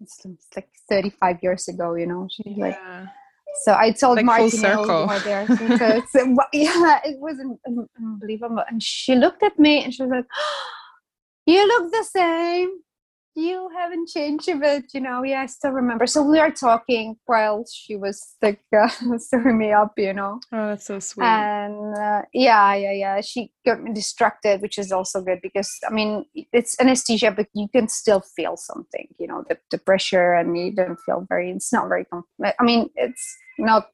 it's 0.00 0.20
like 0.54 0.68
35 0.88 1.38
years 1.42 1.66
ago, 1.66 1.96
you 1.96 2.06
know. 2.06 2.28
She's 2.30 2.56
like 2.56 2.78
so 3.64 3.74
I 3.74 3.90
told 3.90 4.16
Like 4.18 4.26
Martin 4.26 4.62
there 5.24 5.46
because 5.70 6.02
yeah, 6.52 7.00
it 7.10 7.18
was 7.26 7.36
un- 7.40 7.58
un- 7.66 7.88
unbelievable. 7.98 8.62
And 8.68 8.80
she 8.80 9.16
looked 9.16 9.42
at 9.42 9.58
me 9.58 9.82
and 9.82 9.92
she 9.92 10.02
was 10.04 10.12
like, 10.18 10.30
"You 11.46 11.66
look 11.66 11.90
the 11.90 12.04
same. 12.04 12.70
You 13.36 13.68
haven't 13.76 14.08
changed 14.08 14.48
a 14.48 14.56
bit, 14.56 14.84
you 14.94 15.00
know." 15.00 15.24
Yeah, 15.24 15.42
I 15.42 15.46
still 15.46 15.72
remember. 15.72 16.06
So 16.06 16.22
we 16.22 16.38
are 16.38 16.50
talking 16.50 17.16
while 17.26 17.64
she 17.72 17.96
was 17.96 18.36
like 18.40 18.60
uh, 18.76 18.88
sewing 19.18 19.58
me 19.58 19.72
up, 19.72 19.94
you 19.96 20.12
know. 20.12 20.40
Oh, 20.52 20.68
that's 20.68 20.86
so 20.86 21.00
sweet. 21.00 21.26
And 21.26 21.96
uh, 21.96 22.22
yeah, 22.32 22.74
yeah, 22.74 22.92
yeah. 22.92 23.20
She 23.20 23.52
got 23.66 23.82
me 23.82 23.92
distracted, 23.92 24.62
which 24.62 24.78
is 24.78 24.92
also 24.92 25.20
good 25.20 25.40
because 25.42 25.70
I 25.86 25.92
mean 25.92 26.26
it's 26.52 26.78
anesthesia, 26.80 27.32
but 27.32 27.48
you 27.54 27.68
can 27.68 27.88
still 27.88 28.22
feel 28.36 28.56
something, 28.56 29.08
you 29.18 29.26
know, 29.26 29.44
the, 29.48 29.58
the 29.70 29.78
pressure, 29.78 30.34
and 30.34 30.56
you 30.56 30.72
don't 30.72 30.98
feel 31.04 31.26
very. 31.28 31.50
It's 31.50 31.72
not 31.72 31.88
very. 31.88 32.04
Com- 32.04 32.24
I 32.42 32.62
mean, 32.62 32.90
it's 32.96 33.36
not 33.58 33.88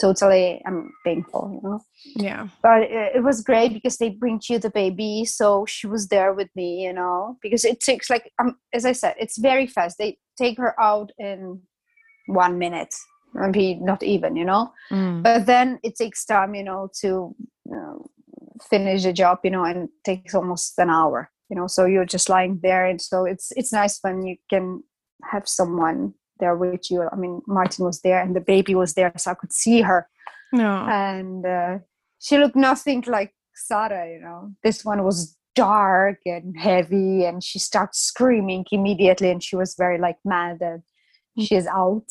totally 0.00 0.62
um, 0.66 0.92
painful, 1.04 1.50
you 1.52 1.68
know. 1.68 1.80
yeah. 2.16 2.48
But 2.62 2.82
it, 2.82 3.16
it 3.16 3.22
was 3.22 3.42
great 3.42 3.72
because 3.72 3.96
they 3.96 4.10
bring 4.10 4.40
you 4.48 4.58
the 4.58 4.70
baby, 4.70 5.24
so 5.24 5.64
she 5.66 5.86
was 5.86 6.08
there 6.08 6.32
with 6.32 6.48
me, 6.54 6.84
you 6.84 6.92
know. 6.92 7.38
Because 7.42 7.64
it 7.64 7.80
takes 7.80 8.10
like 8.10 8.30
um, 8.38 8.56
as 8.72 8.84
I 8.84 8.92
said, 8.92 9.14
it's 9.18 9.38
very 9.38 9.66
fast. 9.66 9.98
They 9.98 10.18
take 10.36 10.58
her 10.58 10.78
out 10.80 11.10
in 11.18 11.60
one 12.26 12.58
minute 12.58 12.94
maybe 13.34 13.74
not 13.74 14.02
even 14.02 14.36
you 14.36 14.44
know 14.44 14.72
Mm. 14.90 15.22
but 15.22 15.46
then 15.46 15.78
it 15.82 15.96
takes 15.96 16.24
time 16.24 16.54
you 16.54 16.62
know 16.62 16.90
to 17.00 17.34
uh, 17.74 17.94
finish 18.70 19.02
the 19.02 19.12
job 19.12 19.38
you 19.42 19.50
know 19.50 19.64
and 19.64 19.88
takes 20.04 20.34
almost 20.34 20.78
an 20.78 20.90
hour 20.90 21.30
you 21.48 21.56
know 21.56 21.66
so 21.66 21.84
you're 21.84 22.04
just 22.04 22.28
lying 22.28 22.60
there 22.62 22.86
and 22.86 23.00
so 23.00 23.24
it's 23.24 23.50
it's 23.56 23.72
nice 23.72 23.98
when 24.02 24.24
you 24.26 24.36
can 24.50 24.82
have 25.30 25.48
someone 25.48 26.14
there 26.40 26.56
with 26.56 26.90
you 26.90 27.08
i 27.12 27.16
mean 27.16 27.40
martin 27.46 27.84
was 27.84 28.00
there 28.02 28.20
and 28.20 28.34
the 28.34 28.40
baby 28.40 28.74
was 28.74 28.94
there 28.94 29.12
so 29.16 29.30
i 29.30 29.34
could 29.34 29.52
see 29.52 29.80
her 29.82 30.08
No. 30.52 30.86
and 30.88 31.44
uh, 31.46 31.78
she 32.20 32.38
looked 32.38 32.56
nothing 32.56 33.02
like 33.06 33.32
Sára, 33.70 34.12
you 34.12 34.20
know. 34.20 34.50
This 34.64 34.84
one 34.84 35.04
was 35.04 35.36
dark 35.54 36.18
and 36.26 36.58
heavy, 36.58 37.24
and 37.24 37.42
she 37.42 37.58
started 37.60 37.94
screaming 37.94 38.64
immediately, 38.72 39.30
and 39.30 39.40
she 39.42 39.54
was 39.56 39.74
very 39.76 39.98
like 39.98 40.16
mad 40.24 40.58
that 40.58 40.82
she's 41.38 41.66
out. 41.66 42.06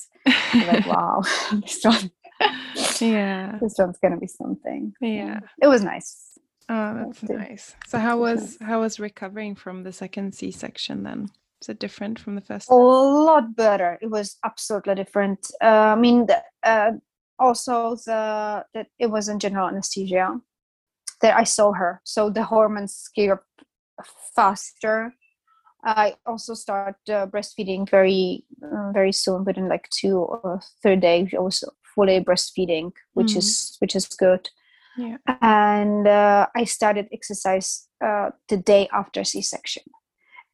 Like, 0.53 0.85
wow, 0.87 1.21
this 1.61 1.83
one, 1.83 2.11
yeah. 3.01 3.57
this 3.61 3.75
one's 3.77 3.97
gonna 4.01 4.17
be 4.17 4.27
something. 4.27 4.93
Yeah. 5.01 5.39
it 5.61 5.67
was 5.67 5.83
nice. 5.83 6.39
Oh, 6.69 6.93
That's 6.95 7.23
nice. 7.23 7.75
So 7.87 7.97
how 7.99 8.17
was 8.19 8.57
how 8.61 8.79
was 8.81 8.99
recovering 8.99 9.55
from 9.55 9.83
the 9.83 9.91
second 9.91 10.33
C 10.33 10.51
section 10.51 11.03
then? 11.03 11.27
Is 11.63 11.69
it 11.69 11.79
different 11.79 12.19
from 12.19 12.35
the 12.35 12.41
first? 12.41 12.69
A 12.69 12.75
lot 12.75 13.55
better. 13.55 13.97
It 14.01 14.07
was 14.11 14.35
absolutely 14.43 14.95
different. 14.95 15.47
Uh, 15.61 15.93
I 15.93 15.95
mean, 15.95 16.25
the, 16.25 16.43
uh, 16.61 16.91
also 17.39 17.95
the 17.95 18.65
that 18.73 18.87
it 18.99 19.07
was 19.09 19.29
in 19.29 19.39
general 19.39 19.69
anesthesia 19.69 20.41
that 21.21 21.37
I 21.37 21.45
saw 21.45 21.71
her, 21.71 22.01
so 22.03 22.29
the 22.29 22.43
hormones 22.43 23.09
came 23.15 23.31
up 23.31 23.45
faster. 24.35 25.13
I 25.85 26.15
also 26.25 26.53
start 26.53 26.97
uh, 27.07 27.27
breastfeeding 27.27 27.89
very 27.89 28.43
uh, 28.61 28.91
very 28.91 29.13
soon, 29.13 29.45
within 29.45 29.69
like 29.69 29.87
two 29.89 30.17
or 30.17 30.59
three 30.81 30.97
days. 30.97 31.33
I 31.33 31.39
was 31.39 31.63
fully 31.95 32.19
breastfeeding, 32.19 32.91
which 33.13 33.35
Mhm. 33.35 33.37
is 33.37 33.77
which 33.79 33.95
is 33.95 34.05
good. 34.07 34.49
Yeah. 34.97 35.17
And 35.41 36.07
uh, 36.07 36.47
I 36.55 36.65
started 36.65 37.07
exercise 37.13 37.87
uh, 38.05 38.31
the 38.49 38.57
day 38.57 38.89
after 38.91 39.23
C-section, 39.23 39.83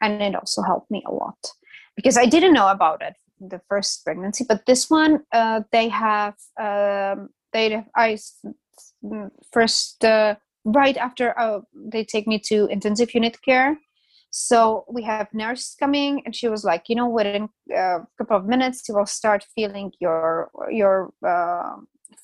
and 0.02 0.22
it 0.22 0.36
also 0.36 0.62
helped 0.62 0.89
me 0.91 1.04
a 1.08 1.12
lot 1.12 1.38
because 1.95 2.18
I 2.18 2.26
didn't 2.26 2.54
know 2.54 2.70
about 2.70 3.02
it 3.02 3.16
the 3.39 3.62
first 3.70 4.04
pregnancy, 4.04 4.45
but 4.47 4.66
this 4.66 4.89
one 4.89 5.22
uh, 5.32 5.62
they 5.72 5.89
have 5.89 6.36
um, 6.60 7.30
they 7.54 7.84
I 7.95 8.18
first 9.52 10.04
uh, 10.04 10.36
right 10.66 10.97
after 10.97 11.38
uh, 11.39 11.62
they 11.74 12.04
take 12.04 12.28
me 12.28 12.39
to 12.47 12.68
intensive 12.68 13.14
unit 13.14 13.38
care. 13.43 13.78
So 14.32 14.86
we 14.88 15.02
have 15.04 15.28
nurse 15.34 15.76
coming, 15.80 16.22
and 16.24 16.36
she 16.36 16.47
was 16.47 16.64
like, 16.64 16.84
you 16.88 16.95
know, 16.95 17.10
within 17.10 17.50
a 17.76 18.00
couple 18.18 18.38
of 18.38 18.45
minutes, 18.45 18.88
you 18.88 18.95
will 18.95 19.08
start 19.08 19.45
feeling 19.56 19.91
your 20.00 20.52
your 20.70 21.12
uh, 21.28 21.78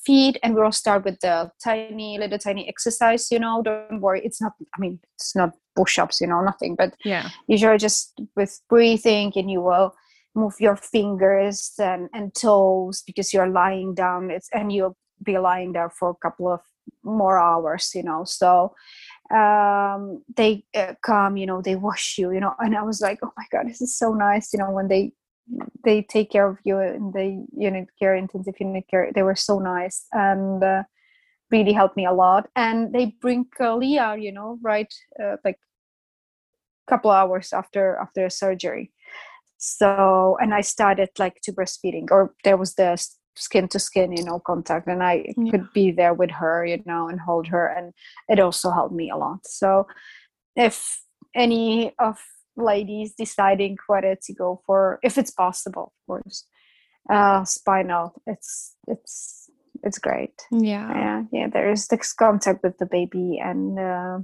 feet, 0.05 0.37
and 0.43 0.53
we'll 0.53 0.71
start 0.71 1.03
with 1.03 1.19
the 1.21 1.51
tiny, 1.63 2.19
little 2.19 2.37
tiny 2.37 2.67
exercise. 2.67 3.31
You 3.31 3.39
know, 3.39 3.63
don't 3.63 4.01
worry, 4.01 4.21
it's 4.23 4.41
not. 4.41 4.53
I 4.75 4.79
mean, 4.79 4.99
it's 5.15 5.35
not 5.35 5.53
push-ups, 5.75 6.21
you 6.21 6.27
know, 6.27 6.41
nothing, 6.41 6.75
but 6.75 6.93
Yeah. 7.03 7.29
usually 7.47 7.77
just 7.77 8.21
with 8.35 8.61
breathing 8.69 9.31
and 9.35 9.49
you 9.49 9.61
will 9.61 9.93
move 10.35 10.55
your 10.59 10.75
fingers 10.75 11.73
and, 11.79 12.09
and 12.13 12.33
toes 12.35 13.03
because 13.07 13.33
you're 13.33 13.47
lying 13.47 13.95
down 13.95 14.29
it's 14.29 14.49
and 14.53 14.71
you'll 14.71 14.97
be 15.23 15.37
lying 15.37 15.71
there 15.71 15.89
for 15.89 16.09
a 16.09 16.15
couple 16.15 16.51
of 16.51 16.59
more 17.03 17.39
hours 17.39 17.91
you 17.95 18.03
know 18.03 18.23
so 18.25 18.75
um 19.33 20.21
they 20.35 20.63
uh, 20.75 20.93
come 21.01 21.37
you 21.37 21.45
know 21.45 21.61
they 21.61 21.75
wash 21.75 22.17
you 22.17 22.31
you 22.31 22.39
know 22.39 22.53
and 22.59 22.75
i 22.75 22.81
was 22.83 23.01
like 23.01 23.17
oh 23.23 23.31
my 23.37 23.45
god 23.51 23.67
this 23.67 23.81
is 23.81 23.97
so 23.97 24.13
nice 24.13 24.53
you 24.53 24.59
know 24.59 24.69
when 24.69 24.87
they 24.87 25.11
they 25.83 26.01
take 26.01 26.31
care 26.31 26.47
of 26.47 26.57
you 26.63 26.79
in 26.79 27.11
the 27.11 27.45
unit 27.57 27.87
care 27.97 28.15
intensive 28.15 28.55
unit 28.59 28.83
care 28.89 29.11
they 29.15 29.23
were 29.23 29.35
so 29.35 29.57
nice 29.57 30.05
and 30.11 30.63
uh, 30.63 30.83
really 31.49 31.73
helped 31.73 31.95
me 31.95 32.05
a 32.05 32.13
lot 32.13 32.49
and 32.55 32.93
they 32.93 33.15
bring 33.21 33.45
uh, 33.59 33.75
lea 33.75 34.15
you 34.19 34.31
know 34.31 34.59
right 34.61 34.93
uh, 35.23 35.37
like 35.43 35.59
couple 36.87 37.11
hours 37.11 37.53
after 37.53 37.97
after 38.01 38.25
a 38.25 38.31
surgery 38.31 38.91
so 39.57 40.37
and 40.41 40.53
i 40.53 40.61
started 40.61 41.09
like 41.17 41.39
to 41.41 41.51
breastfeeding 41.51 42.07
or 42.11 42.33
there 42.43 42.57
was 42.57 42.75
the 42.75 42.97
skin 43.35 43.67
to 43.67 43.79
skin 43.79 44.11
you 44.11 44.23
know 44.23 44.39
contact 44.39 44.87
and 44.87 45.03
i 45.03 45.33
Yeah. 45.37 45.51
could 45.51 45.67
be 45.73 45.91
there 45.91 46.13
with 46.13 46.31
her 46.31 46.65
you 46.65 46.81
know 46.85 47.07
and 47.09 47.19
hold 47.19 47.47
her 47.47 47.67
and 47.67 47.93
it 48.29 48.39
also 48.39 48.71
helped 48.71 48.95
me 48.95 49.09
a 49.09 49.17
lot 49.17 49.39
so 49.45 49.87
if 50.55 51.01
any 51.35 51.93
of 51.99 52.17
ladies 52.55 53.13
deciding 53.17 53.77
whether 53.87 54.15
to 54.23 54.33
go 54.33 54.61
for 54.65 54.99
if 55.03 55.17
it's 55.17 55.31
possible 55.31 55.91
of 55.93 56.05
course 56.07 56.45
uh 57.09 57.43
spinal 57.43 58.13
it's 58.25 58.75
it's 58.87 59.49
it's 59.83 59.99
great 59.99 60.41
Yeah. 60.51 60.89
yeah 60.93 61.23
yeah 61.31 61.47
there 61.51 61.71
is 61.71 61.87
this 61.87 62.13
contact 62.13 62.63
with 62.63 62.77
the 62.77 62.85
baby 62.85 63.39
and 63.43 63.77
uh, 63.79 64.19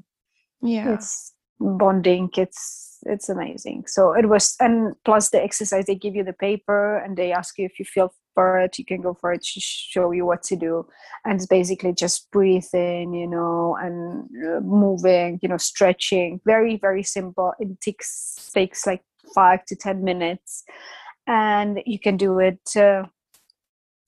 Yeah. 0.62 0.94
it's 0.94 1.34
bonding 1.62 2.30
it's 2.38 3.00
it's 3.04 3.30
amazing. 3.30 3.86
So 3.88 4.14
it 4.14 4.30
was 4.30 4.56
and 4.60 4.94
plus 5.06 5.30
the 5.30 5.42
exercise 5.42 5.86
they 5.86 5.96
give 5.96 6.16
you 6.16 6.24
the 6.24 6.34
paper 6.34 6.98
and 6.98 7.18
they 7.18 7.32
ask 7.32 7.58
you 7.58 7.66
if 7.66 7.80
you 7.80 7.86
feel 7.86 8.14
for 8.36 8.60
it 8.60 8.78
you 8.78 8.86
can 8.86 9.02
go 9.02 9.14
for 9.14 9.34
it 9.34 9.44
to 9.44 9.60
show 9.60 10.12
you 10.12 10.26
what 10.26 10.44
to 10.44 10.56
do. 10.56 10.88
And 11.26 11.36
it's 11.36 11.48
basically 11.48 11.94
just 11.94 12.30
breathing 12.32 13.14
you 13.14 13.28
know 13.28 13.78
and 13.82 14.26
uh, 14.46 14.60
moving 14.62 15.40
you 15.42 15.50
know 15.50 15.58
stretching. 15.58 16.42
Very 16.46 16.78
very 16.78 17.04
simple. 17.04 17.54
It 17.60 17.82
takes 17.82 18.52
takes 18.54 18.86
like 18.86 19.04
five 19.34 19.66
to 19.66 19.76
ten 19.76 20.04
minutes. 20.04 20.64
And 21.28 21.82
you 21.86 22.00
can 22.00 22.18
do 22.18 22.40
it 22.40 22.76
uh, 22.76 23.04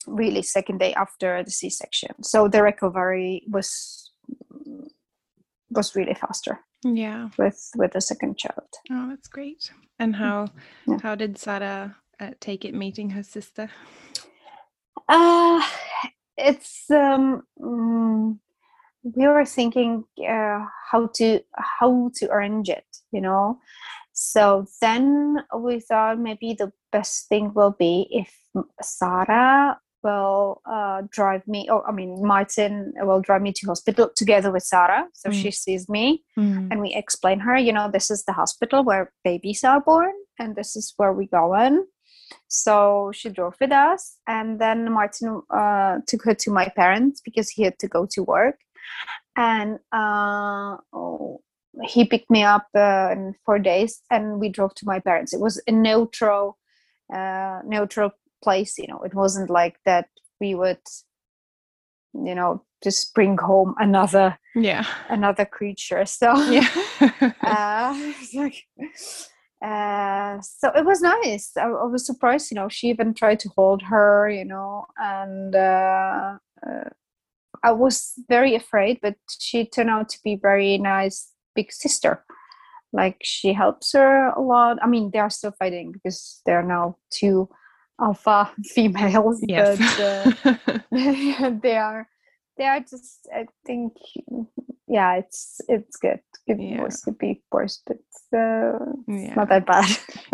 really 0.06 0.42
second 0.42 0.78
day 0.78 0.92
after 0.94 1.42
the 1.42 1.50
c-section 1.50 2.22
so 2.22 2.48
the 2.48 2.62
recovery 2.62 3.42
was 3.48 4.10
was 5.70 5.96
really 5.96 6.14
faster 6.14 6.60
Yeah. 6.84 7.30
with 7.38 7.60
with 7.76 7.92
the 7.92 8.00
second 8.00 8.38
child. 8.38 8.68
Oh, 8.90 9.08
that's 9.08 9.28
great. 9.28 9.72
And 9.98 10.16
how 10.16 10.48
Yeah. 10.86 10.98
how 11.02 11.14
did 11.14 11.36
Sára 11.36 11.96
uh, 12.20 12.30
take 12.40 12.64
it 12.64 12.74
meeting 12.74 13.10
her 13.10 13.22
sister? 13.22 13.70
Uh 15.08 15.62
it's 16.36 16.90
um 16.90 17.42
mm, 17.60 18.38
we 19.04 19.26
were 19.28 19.44
thinking 19.44 20.04
uh, 20.28 20.66
how 20.90 21.08
to 21.14 21.40
how 21.56 22.10
to 22.16 22.30
arrange 22.30 22.68
it, 22.70 22.86
you 23.12 23.20
know. 23.20 23.58
So 24.12 24.66
then 24.80 25.38
we 25.58 25.80
thought 25.80 26.18
maybe 26.18 26.54
the 26.54 26.72
best 26.92 27.28
thing 27.28 27.52
will 27.54 27.74
be 27.78 28.06
if 28.10 28.32
Sára 28.82 29.76
will 30.04 30.60
uh, 30.66 31.02
drive 31.10 31.42
me, 31.48 31.68
or 31.70 31.80
I 31.88 31.92
mean 31.92 32.10
Martin 32.34 32.92
will 33.08 33.20
drive 33.20 33.42
me 33.42 33.52
to 33.52 33.66
hospital 33.66 34.10
together 34.14 34.50
with 34.52 34.62
Sára, 34.64 35.06
so 35.14 35.30
Mm. 35.30 35.34
she 35.42 35.50
sees 35.50 35.88
me. 35.88 36.22
Mm. 36.38 36.68
and 36.70 36.80
we 36.80 36.90
explain 36.94 37.38
her 37.46 37.56
you 37.66 37.72
know 37.72 37.86
this 37.90 38.10
is 38.10 38.24
the 38.24 38.32
hospital 38.32 38.80
where 38.84 39.04
babies 39.24 39.62
are 39.64 39.80
born 39.80 40.12
and 40.40 40.56
this 40.56 40.70
is 40.76 40.92
where 40.98 41.12
we 41.18 41.26
go 41.26 41.44
in 41.66 41.74
so 42.48 43.10
she 43.14 43.28
drove 43.30 43.54
with 43.60 43.72
us 43.72 44.02
and 44.26 44.60
then 44.62 44.78
martin 44.98 45.30
uh, 45.60 45.94
took 46.08 46.22
her 46.24 46.34
to 46.34 46.50
my 46.50 46.66
parents 46.80 47.20
because 47.28 47.48
he 47.54 47.62
had 47.62 47.78
to 47.78 47.88
go 47.96 48.02
to 48.14 48.20
work 48.36 48.56
and 49.36 49.78
uh, 49.92 50.76
oh, 50.92 51.40
he 51.92 52.04
picked 52.04 52.30
me 52.30 52.42
up 52.42 52.66
uh, 52.74 53.08
in 53.14 53.34
four 53.44 53.58
days 53.58 53.92
and 54.10 54.24
we 54.40 54.48
drove 54.48 54.74
to 54.74 54.84
my 54.92 54.98
parents 55.08 55.32
it 55.32 55.40
was 55.40 55.60
a 55.66 55.72
neutral 55.72 56.58
uh, 57.18 57.58
neutral 57.66 58.10
place 58.44 58.78
you 58.78 58.86
know 58.88 59.00
it 59.08 59.14
wasn't 59.14 59.50
like 59.50 59.76
that 59.84 60.06
we 60.40 60.54
would 60.54 60.84
you 62.28 62.34
know 62.34 62.62
just 62.82 63.14
bring 63.14 63.38
home 63.38 63.74
another 63.78 64.38
Yeah. 64.54 64.84
another 65.08 65.46
creature 65.46 66.04
so 66.20 66.28
Yeah. 66.50 66.68
uh, 67.46 68.12
like, 68.34 68.64
uh, 69.64 70.40
so 70.40 70.70
it 70.74 70.84
was 70.84 71.00
nice. 71.00 71.52
I, 71.56 71.66
I 71.68 71.84
was 71.84 72.06
surprised, 72.06 72.50
you 72.50 72.56
know. 72.56 72.68
She 72.68 72.88
even 72.88 73.14
tried 73.14 73.40
to 73.40 73.50
hold 73.56 73.82
her, 73.82 74.28
you 74.28 74.44
know, 74.44 74.84
and 74.98 75.54
uh, 75.54 76.38
uh, 76.66 76.88
I 77.62 77.72
was 77.72 78.12
very 78.28 78.54
afraid, 78.54 78.98
but 79.02 79.16
she 79.28 79.66
turned 79.66 79.90
out 79.90 80.08
to 80.10 80.18
be 80.24 80.36
very 80.36 80.78
nice 80.78 81.32
big 81.54 81.72
sister. 81.72 82.24
Like 82.92 83.18
she 83.22 83.52
helps 83.52 83.92
her 83.92 84.28
a 84.28 84.40
lot. 84.40 84.78
I 84.82 84.86
mean, 84.86 85.10
they 85.12 85.18
are 85.18 85.30
still 85.30 85.54
fighting 85.58 85.92
because 85.92 86.40
they're 86.46 86.62
now 86.62 86.96
two 87.10 87.48
alpha 88.00 88.50
females, 88.74 89.40
yes. 89.48 89.78
but 89.78 90.00
uh, 90.00 90.78
they 91.62 91.76
are 91.76 92.08
they 92.56 92.64
are 92.66 92.80
just 92.80 93.28
i 93.34 93.46
think 93.66 93.92
yeah 94.86 95.16
it's 95.16 95.60
it's 95.68 95.96
good 95.96 96.20
good 96.46 96.60
Yeah. 96.60 96.82
boys 96.82 97.00
could 97.04 97.18
be 97.18 97.42
worse 97.50 97.82
but 97.86 97.98
uh, 98.32 98.78
it's 99.08 99.24
Yeah. 99.24 99.34
not 99.34 99.48
that 99.48 99.66
bad 99.66 99.88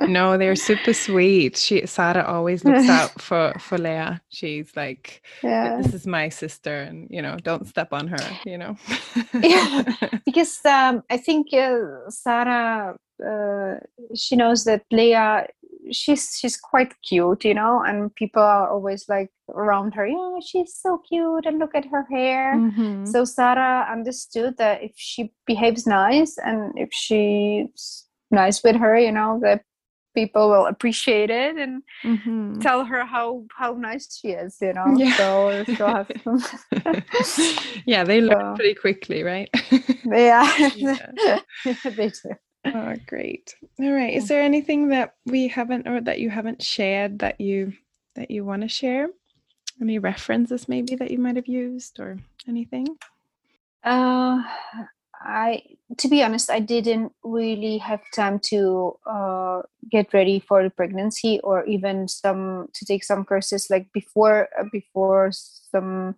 no, 0.08 0.36
they're 0.38 0.56
super 0.56 0.92
sweet. 0.94 1.56
She 1.56 1.82
Sára 1.82 2.26
always 2.26 2.64
looks 2.64 2.88
out 2.88 3.20
for 3.20 3.52
for 3.58 3.78
Lea. 3.78 4.18
She's 4.30 4.74
like, 4.76 5.22
yeah 5.42 5.76
this 5.82 5.94
is 5.94 6.06
my 6.06 6.30
sister, 6.30 6.74
and 6.88 7.06
you 7.11 7.22
know, 7.22 7.36
don't 7.42 7.66
step 7.66 7.92
on 7.92 8.08
her. 8.08 8.24
You 8.44 8.58
know. 8.58 8.76
Yeah. 9.34 9.84
because 10.24 10.61
um 10.64 11.02
i 11.11 11.16
think 11.18 11.52
uh, 11.52 12.08
sára 12.11 12.94
uh, 13.30 13.74
she 14.14 14.36
knows 14.36 14.64
that 14.64 14.82
lea 14.90 15.46
she's 15.93 16.36
she's 16.38 16.57
quite 16.57 16.95
cute 17.03 17.45
you 17.45 17.55
know 17.55 17.82
and 17.86 18.14
people 18.14 18.43
are 18.43 18.68
always 18.70 19.09
like 19.09 19.30
around 19.55 19.95
her 19.95 20.07
yeah, 20.07 20.38
she's 20.45 20.74
so 20.74 20.99
cute 21.09 21.47
and 21.47 21.59
look 21.59 21.74
at 21.74 21.84
her 21.86 22.07
hair 22.11 22.55
Mhm. 22.57 23.07
so 23.07 23.22
sára 23.24 23.91
understood 23.91 24.57
that 24.59 24.82
if 24.82 24.93
she 24.97 25.32
behaves 25.47 25.86
nice 25.86 26.38
and 26.38 26.72
if 26.78 26.88
she's 26.93 28.07
nice 28.30 28.62
with 28.64 28.76
her 28.76 28.97
you 28.99 29.12
know 29.12 29.38
that 29.43 29.62
people 30.14 30.51
will 30.51 30.66
appreciate 30.66 31.30
it 31.30 31.57
and 31.57 31.82
Mhm. 32.05 32.61
tell 32.61 32.84
her 32.84 33.05
how 33.05 33.45
how 33.57 33.74
nice 33.74 34.07
she 34.18 34.28
is 34.30 34.57
you 34.61 34.72
know 34.72 34.86
Yeah. 34.97 35.16
so 35.16 35.64
she'll 35.74 35.86
have 35.99 36.11
some 36.24 36.38
yeah, 37.86 38.05
they 38.05 38.20
learn 38.30 38.41
So- 38.41 38.55
pretty 38.57 38.74
quickly, 38.74 39.22
right? 39.22 39.49
yeah, 40.05 40.47
Yeah. 40.76 41.41
they 41.97 42.09
do 42.09 42.30
oh, 42.64 42.94
great. 43.06 43.54
All 43.80 43.92
right. 43.92 44.14
Is 44.14 44.28
there 44.28 44.42
anything 44.42 44.88
that 44.88 45.14
we 45.26 45.48
haven't 45.48 45.88
or 45.88 46.00
that 46.00 46.20
you 46.20 46.30
haven't 46.30 46.62
shared 46.62 47.20
that 47.20 47.40
you 47.40 47.72
that 48.16 48.30
you 48.30 48.44
want 48.44 48.62
to 48.62 48.68
share? 48.68 49.08
Any 49.80 49.98
references 49.98 50.68
maybe 50.68 50.94
that 50.96 51.11
you 51.11 51.18
might 51.18 51.36
have 51.36 51.46
used 51.48 52.00
or 52.00 52.18
anything? 52.46 52.86
Uh, 53.82 54.42
I, 55.22 55.62
to 55.98 56.08
be 56.08 56.22
honest, 56.22 56.50
I 56.50 56.61
didn't 56.61 57.12
really 57.22 57.78
have 57.78 58.00
time 58.14 58.38
to 58.50 58.94
uh, 59.06 59.62
get 59.90 60.12
ready 60.12 60.40
for 60.40 60.62
the 60.62 60.70
pregnancy, 60.70 61.40
or 61.44 61.64
even 61.66 62.08
some 62.08 62.68
to 62.74 62.84
take 62.84 63.04
some 63.04 63.24
courses 63.24 63.68
like 63.70 63.88
before 63.92 64.48
uh, 64.58 64.64
before 64.72 65.30
some 65.32 66.14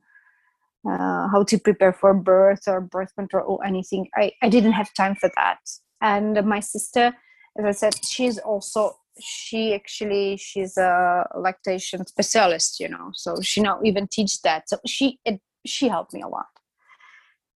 uh, 0.89 1.29
how 1.29 1.45
to 1.45 1.59
prepare 1.59 1.93
for 1.93 2.15
birth 2.15 2.63
or 2.67 2.81
birth 2.81 3.15
control 3.15 3.57
or 3.57 3.67
anything. 3.67 4.09
I 4.17 4.33
I 4.43 4.49
didn't 4.49 4.73
have 4.73 4.95
time 4.95 5.17
for 5.17 5.31
that. 5.37 5.59
And 6.03 6.45
my 6.45 6.61
sister, 6.61 7.15
as 7.59 7.65
I 7.65 7.71
said, 7.71 8.05
she's 8.05 8.39
also 8.39 8.97
she 9.21 9.75
actually 9.75 10.37
she's 10.37 10.77
a 10.77 11.25
lactation 11.35 12.07
specialist, 12.07 12.81
you 12.81 12.89
know, 12.89 13.11
so 13.15 13.41
she 13.41 13.61
now 13.63 13.81
even 13.85 14.09
teach 14.09 14.43
that. 14.43 14.69
So 14.69 14.79
she 14.87 15.19
it, 15.25 15.41
she 15.65 15.89
helped 15.89 16.13
me 16.13 16.21
a 16.23 16.29
lot 16.29 16.47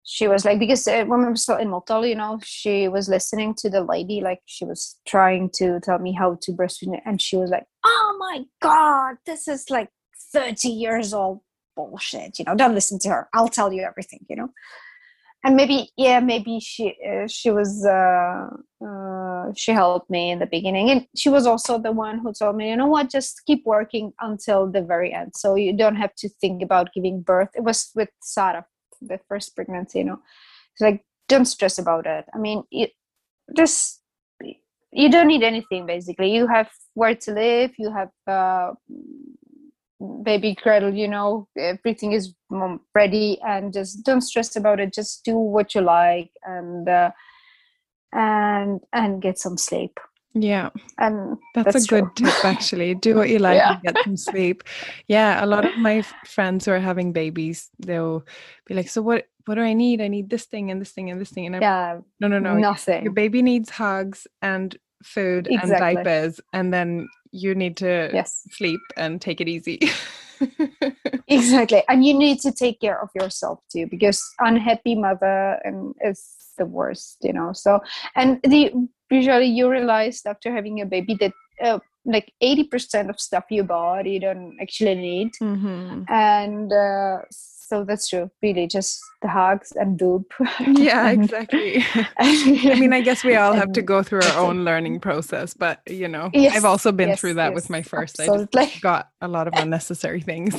she 0.05 0.29
was 0.29 0.45
like 0.45 0.59
because 0.59 0.87
uh, 0.87 1.05
when 1.07 1.25
I 1.25 1.31
was 1.31 1.43
still 1.43 1.57
in 1.57 1.69
Motol, 1.69 2.07
you 2.07 2.15
know, 2.15 2.39
she 2.45 2.89
was 2.89 3.09
listening 3.09 3.55
to 3.55 3.71
the 3.71 3.83
lady, 3.83 4.21
like 4.21 4.41
she 4.45 4.67
was 4.67 4.99
trying 5.09 5.51
to 5.55 5.81
tell 5.81 5.99
me 5.99 6.13
how 6.13 6.39
to 6.43 6.53
breastfeed, 6.53 7.01
and 7.07 7.21
she 7.21 7.37
was 7.37 7.51
like, 7.51 7.65
"Oh 7.85 8.17
my 8.19 8.45
god, 8.61 9.17
this 9.25 9.49
is 9.49 9.71
like 9.71 9.89
thirty 10.33 10.69
years 10.69 11.15
old 11.15 11.41
bullshit." 11.75 12.39
You 12.39 12.45
know, 12.45 12.55
don't 12.55 12.75
listen 12.75 12.99
to 13.01 13.09
her. 13.09 13.29
I'll 13.33 13.49
tell 13.49 13.73
you 13.73 13.83
everything. 13.83 14.21
You 14.29 14.37
know, 14.37 14.49
and 15.45 15.57
maybe 15.57 15.91
yeah, 15.97 16.21
maybe 16.21 16.59
she 16.61 16.97
uh, 17.09 17.27
she 17.29 17.51
was 17.51 17.85
uh, 17.85 18.49
uh, 18.85 19.53
she 19.55 19.73
helped 19.73 20.11
me 20.11 20.31
in 20.31 20.39
the 20.39 20.47
beginning, 20.47 20.91
and 20.91 21.07
she 21.17 21.29
was 21.29 21.47
also 21.47 21.79
the 21.79 21.93
one 21.93 22.19
who 22.19 22.33
told 22.33 22.57
me, 22.57 22.71
you 22.71 22.77
know 22.77 22.87
what, 22.87 23.11
just 23.11 23.43
keep 23.47 23.65
working 23.67 24.13
until 24.21 24.71
the 24.71 24.83
very 24.83 25.13
end, 25.13 25.33
so 25.37 25.55
you 25.55 25.77
don't 25.77 25.97
have 25.97 26.15
to 26.17 26.29
think 26.41 26.63
about 26.63 26.93
giving 26.95 27.21
birth. 27.21 27.51
It 27.55 27.63
was 27.63 27.91
with 27.95 28.09
Sára 28.23 28.65
the 29.09 29.21
first 29.29 29.55
pregnancy 29.55 29.99
you 30.01 30.05
know. 30.05 30.21
It's 30.73 30.81
like 30.81 31.05
don't 31.29 31.47
stress 31.47 31.79
about 31.79 32.07
it. 32.07 32.25
I 32.35 32.39
mean 32.39 32.65
you 32.71 32.89
just 33.57 34.01
you 34.93 35.11
don't 35.11 35.27
need 35.29 35.43
anything 35.43 35.87
basically. 35.87 36.35
You 36.35 36.47
have 36.47 36.71
where 36.95 37.15
to 37.15 37.33
live. 37.33 37.73
You 37.79 37.93
have 37.93 38.11
uh, 38.27 38.73
baby 40.23 40.55
cradle 40.55 40.93
you 40.95 41.09
know 41.09 41.47
everything 41.59 42.13
is 42.13 42.35
ready 42.95 43.39
and 43.47 43.73
just 43.73 44.05
don't 44.05 44.21
stress 44.23 44.57
about 44.57 44.81
it 44.81 44.93
just 44.95 45.25
do 45.25 45.37
what 45.37 45.75
you 45.75 45.81
like 45.81 46.31
and 46.45 46.89
uh, 46.89 47.11
and 48.13 48.81
and 48.93 49.23
get 49.23 49.39
some 49.39 49.57
sleep 49.57 49.99
Yeah. 50.35 50.71
and 50.99 51.39
That's, 51.55 51.73
That's 51.73 51.85
a 51.85 51.89
good 51.89 52.09
tip, 52.17 52.45
actually. 52.45 52.95
Do 52.95 53.15
what 53.15 53.29
you 53.29 53.39
like 53.39 53.57
Yeah. 53.63 53.73
and 53.75 53.83
get 53.83 54.05
some 54.05 54.17
sleep. 54.17 54.65
Yeah, 55.07 55.45
a 55.45 55.47
lot 55.47 55.65
of 55.65 55.77
my 55.79 56.03
friends 56.27 56.65
who 56.67 56.73
are 56.73 56.81
having 56.81 57.13
babies, 57.13 57.71
they'll 57.79 58.25
be 58.67 58.75
like, 58.75 58.89
"So 58.89 59.01
what? 59.03 59.27
What 59.47 59.55
do 59.57 59.63
I 59.63 59.75
need? 59.75 60.01
I 60.01 60.09
need 60.09 60.31
this 60.31 60.47
thing 60.47 60.71
and 60.71 60.81
this 60.81 60.91
thing 60.91 61.11
and 61.11 61.21
this 61.21 61.31
thing." 61.31 61.47
And 61.47 61.55
I'm 61.57 61.63
yeah 61.63 62.01
no, 62.19 62.27
no, 62.29 62.39
no. 62.41 62.55
nothing 62.59 63.05
Your 63.05 63.13
baby 63.15 63.43
needs 63.43 63.71
hugs 63.71 64.27
and 64.43 64.77
food 65.05 65.47
and 65.47 65.71
diapers, 65.71 66.41
and 66.53 66.73
then 66.75 67.07
you 67.35 67.55
need 67.55 67.77
to 67.77 68.11
yes 68.15 68.43
sleep 68.51 68.81
and 68.97 69.21
take 69.21 69.41
it 69.41 69.49
easy. 69.49 69.79
exactly 71.29 71.83
and 71.89 72.05
you 72.05 72.15
need 72.15 72.39
to 72.41 72.53
take 72.53 72.81
care 72.81 73.01
of 73.01 73.09
yourself 73.15 73.59
too 73.73 73.87
because 73.91 74.23
unhappy 74.41 74.95
mother 74.95 75.59
and 75.65 75.95
is 76.05 76.21
the 76.59 76.67
worst 76.67 77.17
you 77.23 77.33
know 77.33 77.53
so 77.53 77.81
and 78.15 78.41
the 78.43 78.71
usually 79.11 79.47
you 79.47 79.71
realize 79.71 80.21
after 80.27 80.53
having 80.53 80.81
a 80.81 80.87
baby 80.87 81.15
that 81.21 81.33
uh, 81.63 81.79
like 82.05 82.33
80% 82.43 83.09
of 83.11 83.19
stuff 83.21 83.45
you 83.51 83.65
bought 83.65 84.07
you 84.07 84.21
don't 84.21 84.57
actually 84.61 84.95
need 84.95 85.31
Mhm. 85.41 86.05
and 86.09 86.73
uh, 86.73 87.19
so 87.67 87.85
that's 87.85 88.09
true 88.09 88.31
really 88.43 88.67
just 88.67 89.01
the 89.23 89.29
hugs 89.29 89.73
and 89.77 89.97
boob 89.99 90.25
Yeah, 90.61 91.09
And- 91.11 91.25
exactly. 91.25 91.85
I 92.19 92.75
mean, 92.79 92.93
I 92.93 93.01
guess 93.01 93.25
we 93.25 93.35
all 93.37 93.55
have 93.55 93.73
to 93.73 93.83
go 93.83 94.03
through 94.03 94.21
our 94.23 94.37
own 94.37 94.65
learning 94.65 95.01
process, 95.01 95.55
but 95.55 95.81
you 95.89 96.09
know, 96.09 96.31
Yes, 96.33 96.57
I've 96.57 96.65
also 96.65 96.93
been 96.93 97.11
yes, 97.11 97.21
through 97.21 97.35
that 97.35 97.55
with 97.55 97.71
my 97.71 97.83
first. 97.83 98.21
I 98.21 98.29
just 98.29 98.49
absolutely 98.53 98.81
got 98.81 99.09
a 99.21 99.29
lot 99.29 99.49
of 99.49 99.55
unnecessary 99.57 100.21
things. 100.21 100.55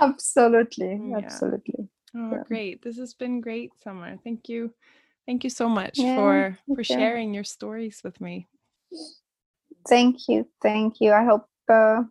absolutely 0.00 1.00
Yeah. 1.10 1.16
absolutely 1.18 1.88
oh, 2.16 2.32
Yeah. 2.32 2.42
great! 2.46 2.82
This 2.82 2.98
has 2.98 3.14
been 3.14 3.40
great, 3.40 3.70
Samar. 3.82 4.16
Thank 4.24 4.48
you, 4.48 4.72
thank 5.26 5.44
you 5.44 5.50
so 5.50 5.68
much 5.68 5.98
Yeah, 5.98 6.14
for 6.14 6.58
for 6.74 6.84
sharing 6.84 7.34
your 7.34 7.44
stories 7.44 8.00
with 8.04 8.20
me. 8.20 8.46
thank 9.88 10.28
you 10.28 10.48
thank 10.62 11.00
you 11.00 11.12
i 11.12 11.24
hope 11.24 11.46
uh, 11.68 12.02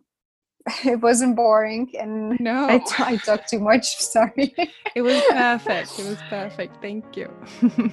it 0.84 1.00
wasn't 1.00 1.36
boring 1.36 1.90
and 1.98 2.38
No, 2.40 2.66
I, 2.68 2.78
t- 2.78 2.94
I 2.98 3.16
talk 3.16 3.46
too 3.46 3.60
much 3.60 3.96
sorry 3.98 4.54
it 4.94 5.02
was 5.02 5.22
perfect. 5.30 5.98
It 5.98 6.06
was 6.06 6.18
perfect. 6.28 6.80
Thank 6.82 7.16
you. 7.16 7.32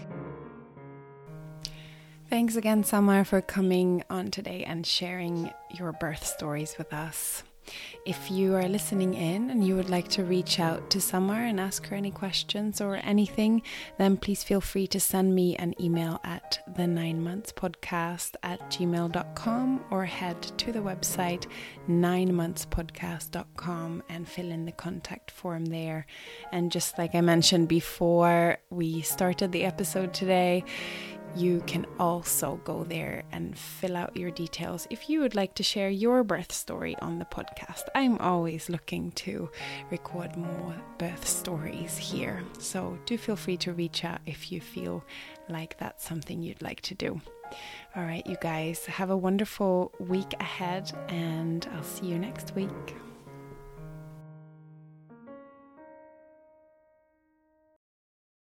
Thanks 2.29 2.55
again, 2.55 2.83
Samar, 2.83 3.23
for 3.23 3.41
coming 3.41 4.03
on 4.09 4.31
today 4.31 4.63
and 4.63 4.85
sharing 4.85 5.51
your 5.77 5.91
birth 5.91 6.25
stories 6.25 6.75
with 6.77 6.91
us. 6.91 7.43
If 8.05 8.29
you 8.29 8.55
are 8.55 8.67
listening 8.67 9.13
in 9.13 9.49
and 9.49 9.65
you 9.65 9.75
would 9.75 9.89
like 9.89 10.07
to 10.09 10.23
reach 10.23 10.59
out 10.59 10.89
to 10.91 11.01
Samar 11.01 11.43
and 11.45 11.59
ask 11.59 11.87
her 11.87 11.95
any 11.95 12.11
questions 12.11 12.79
or 12.79 12.95
anything, 12.97 13.61
then 13.97 14.17
please 14.17 14.43
feel 14.43 14.61
free 14.61 14.87
to 14.87 14.99
send 14.99 15.33
me 15.33 15.55
an 15.55 15.73
email 15.81 16.19
at 16.23 16.59
the 16.75 16.85
nine 16.85 17.23
months 17.23 17.51
podcast 17.51 18.35
at 18.43 18.59
gmail.com 18.69 19.85
or 19.89 20.05
head 20.05 20.41
to 20.57 20.71
the 20.71 20.79
website 20.79 21.47
nine 21.87 22.31
montspodcast.com 22.31 24.03
and 24.09 24.27
fill 24.27 24.51
in 24.51 24.65
the 24.65 24.71
contact 24.71 25.31
form 25.31 25.65
there. 25.65 26.05
And 26.51 26.71
just 26.71 26.97
like 26.97 27.15
I 27.15 27.21
mentioned 27.21 27.67
before 27.67 28.57
we 28.69 29.01
started 29.01 29.51
the 29.51 29.63
episode 29.63 30.13
today, 30.13 30.63
you 31.35 31.61
can 31.67 31.85
also 31.99 32.59
go 32.63 32.83
there 32.83 33.23
and 33.31 33.57
fill 33.57 33.95
out 33.95 34.15
your 34.15 34.31
details 34.31 34.87
if 34.89 35.09
you 35.09 35.19
would 35.19 35.35
like 35.35 35.53
to 35.55 35.63
share 35.63 35.89
your 35.89 36.23
birth 36.23 36.51
story 36.51 36.95
on 37.01 37.19
the 37.19 37.25
podcast. 37.25 37.83
I'm 37.93 38.17
always 38.19 38.69
looking 38.69 39.11
to 39.11 39.49
record 39.91 40.35
more 40.37 40.75
birth 40.97 41.27
stories 41.27 41.97
here, 41.97 42.43
so 42.59 42.97
do 43.05 43.17
feel 43.17 43.35
free 43.35 43.57
to 43.57 43.73
reach 43.73 44.05
out 44.05 44.21
if 44.25 44.51
you 44.51 44.61
feel 44.61 45.03
like 45.49 45.77
that's 45.77 46.07
something 46.07 46.41
you'd 46.41 46.61
like 46.61 46.81
to 46.81 46.95
do. 46.95 47.19
All 47.95 48.03
right, 48.03 48.25
you 48.25 48.37
guys, 48.41 48.85
have 48.85 49.09
a 49.09 49.17
wonderful 49.17 49.91
week 49.99 50.33
ahead, 50.39 50.91
and 51.09 51.67
I'll 51.73 51.83
see 51.83 52.07
you 52.07 52.17
next 52.17 52.55
week. 52.55 52.95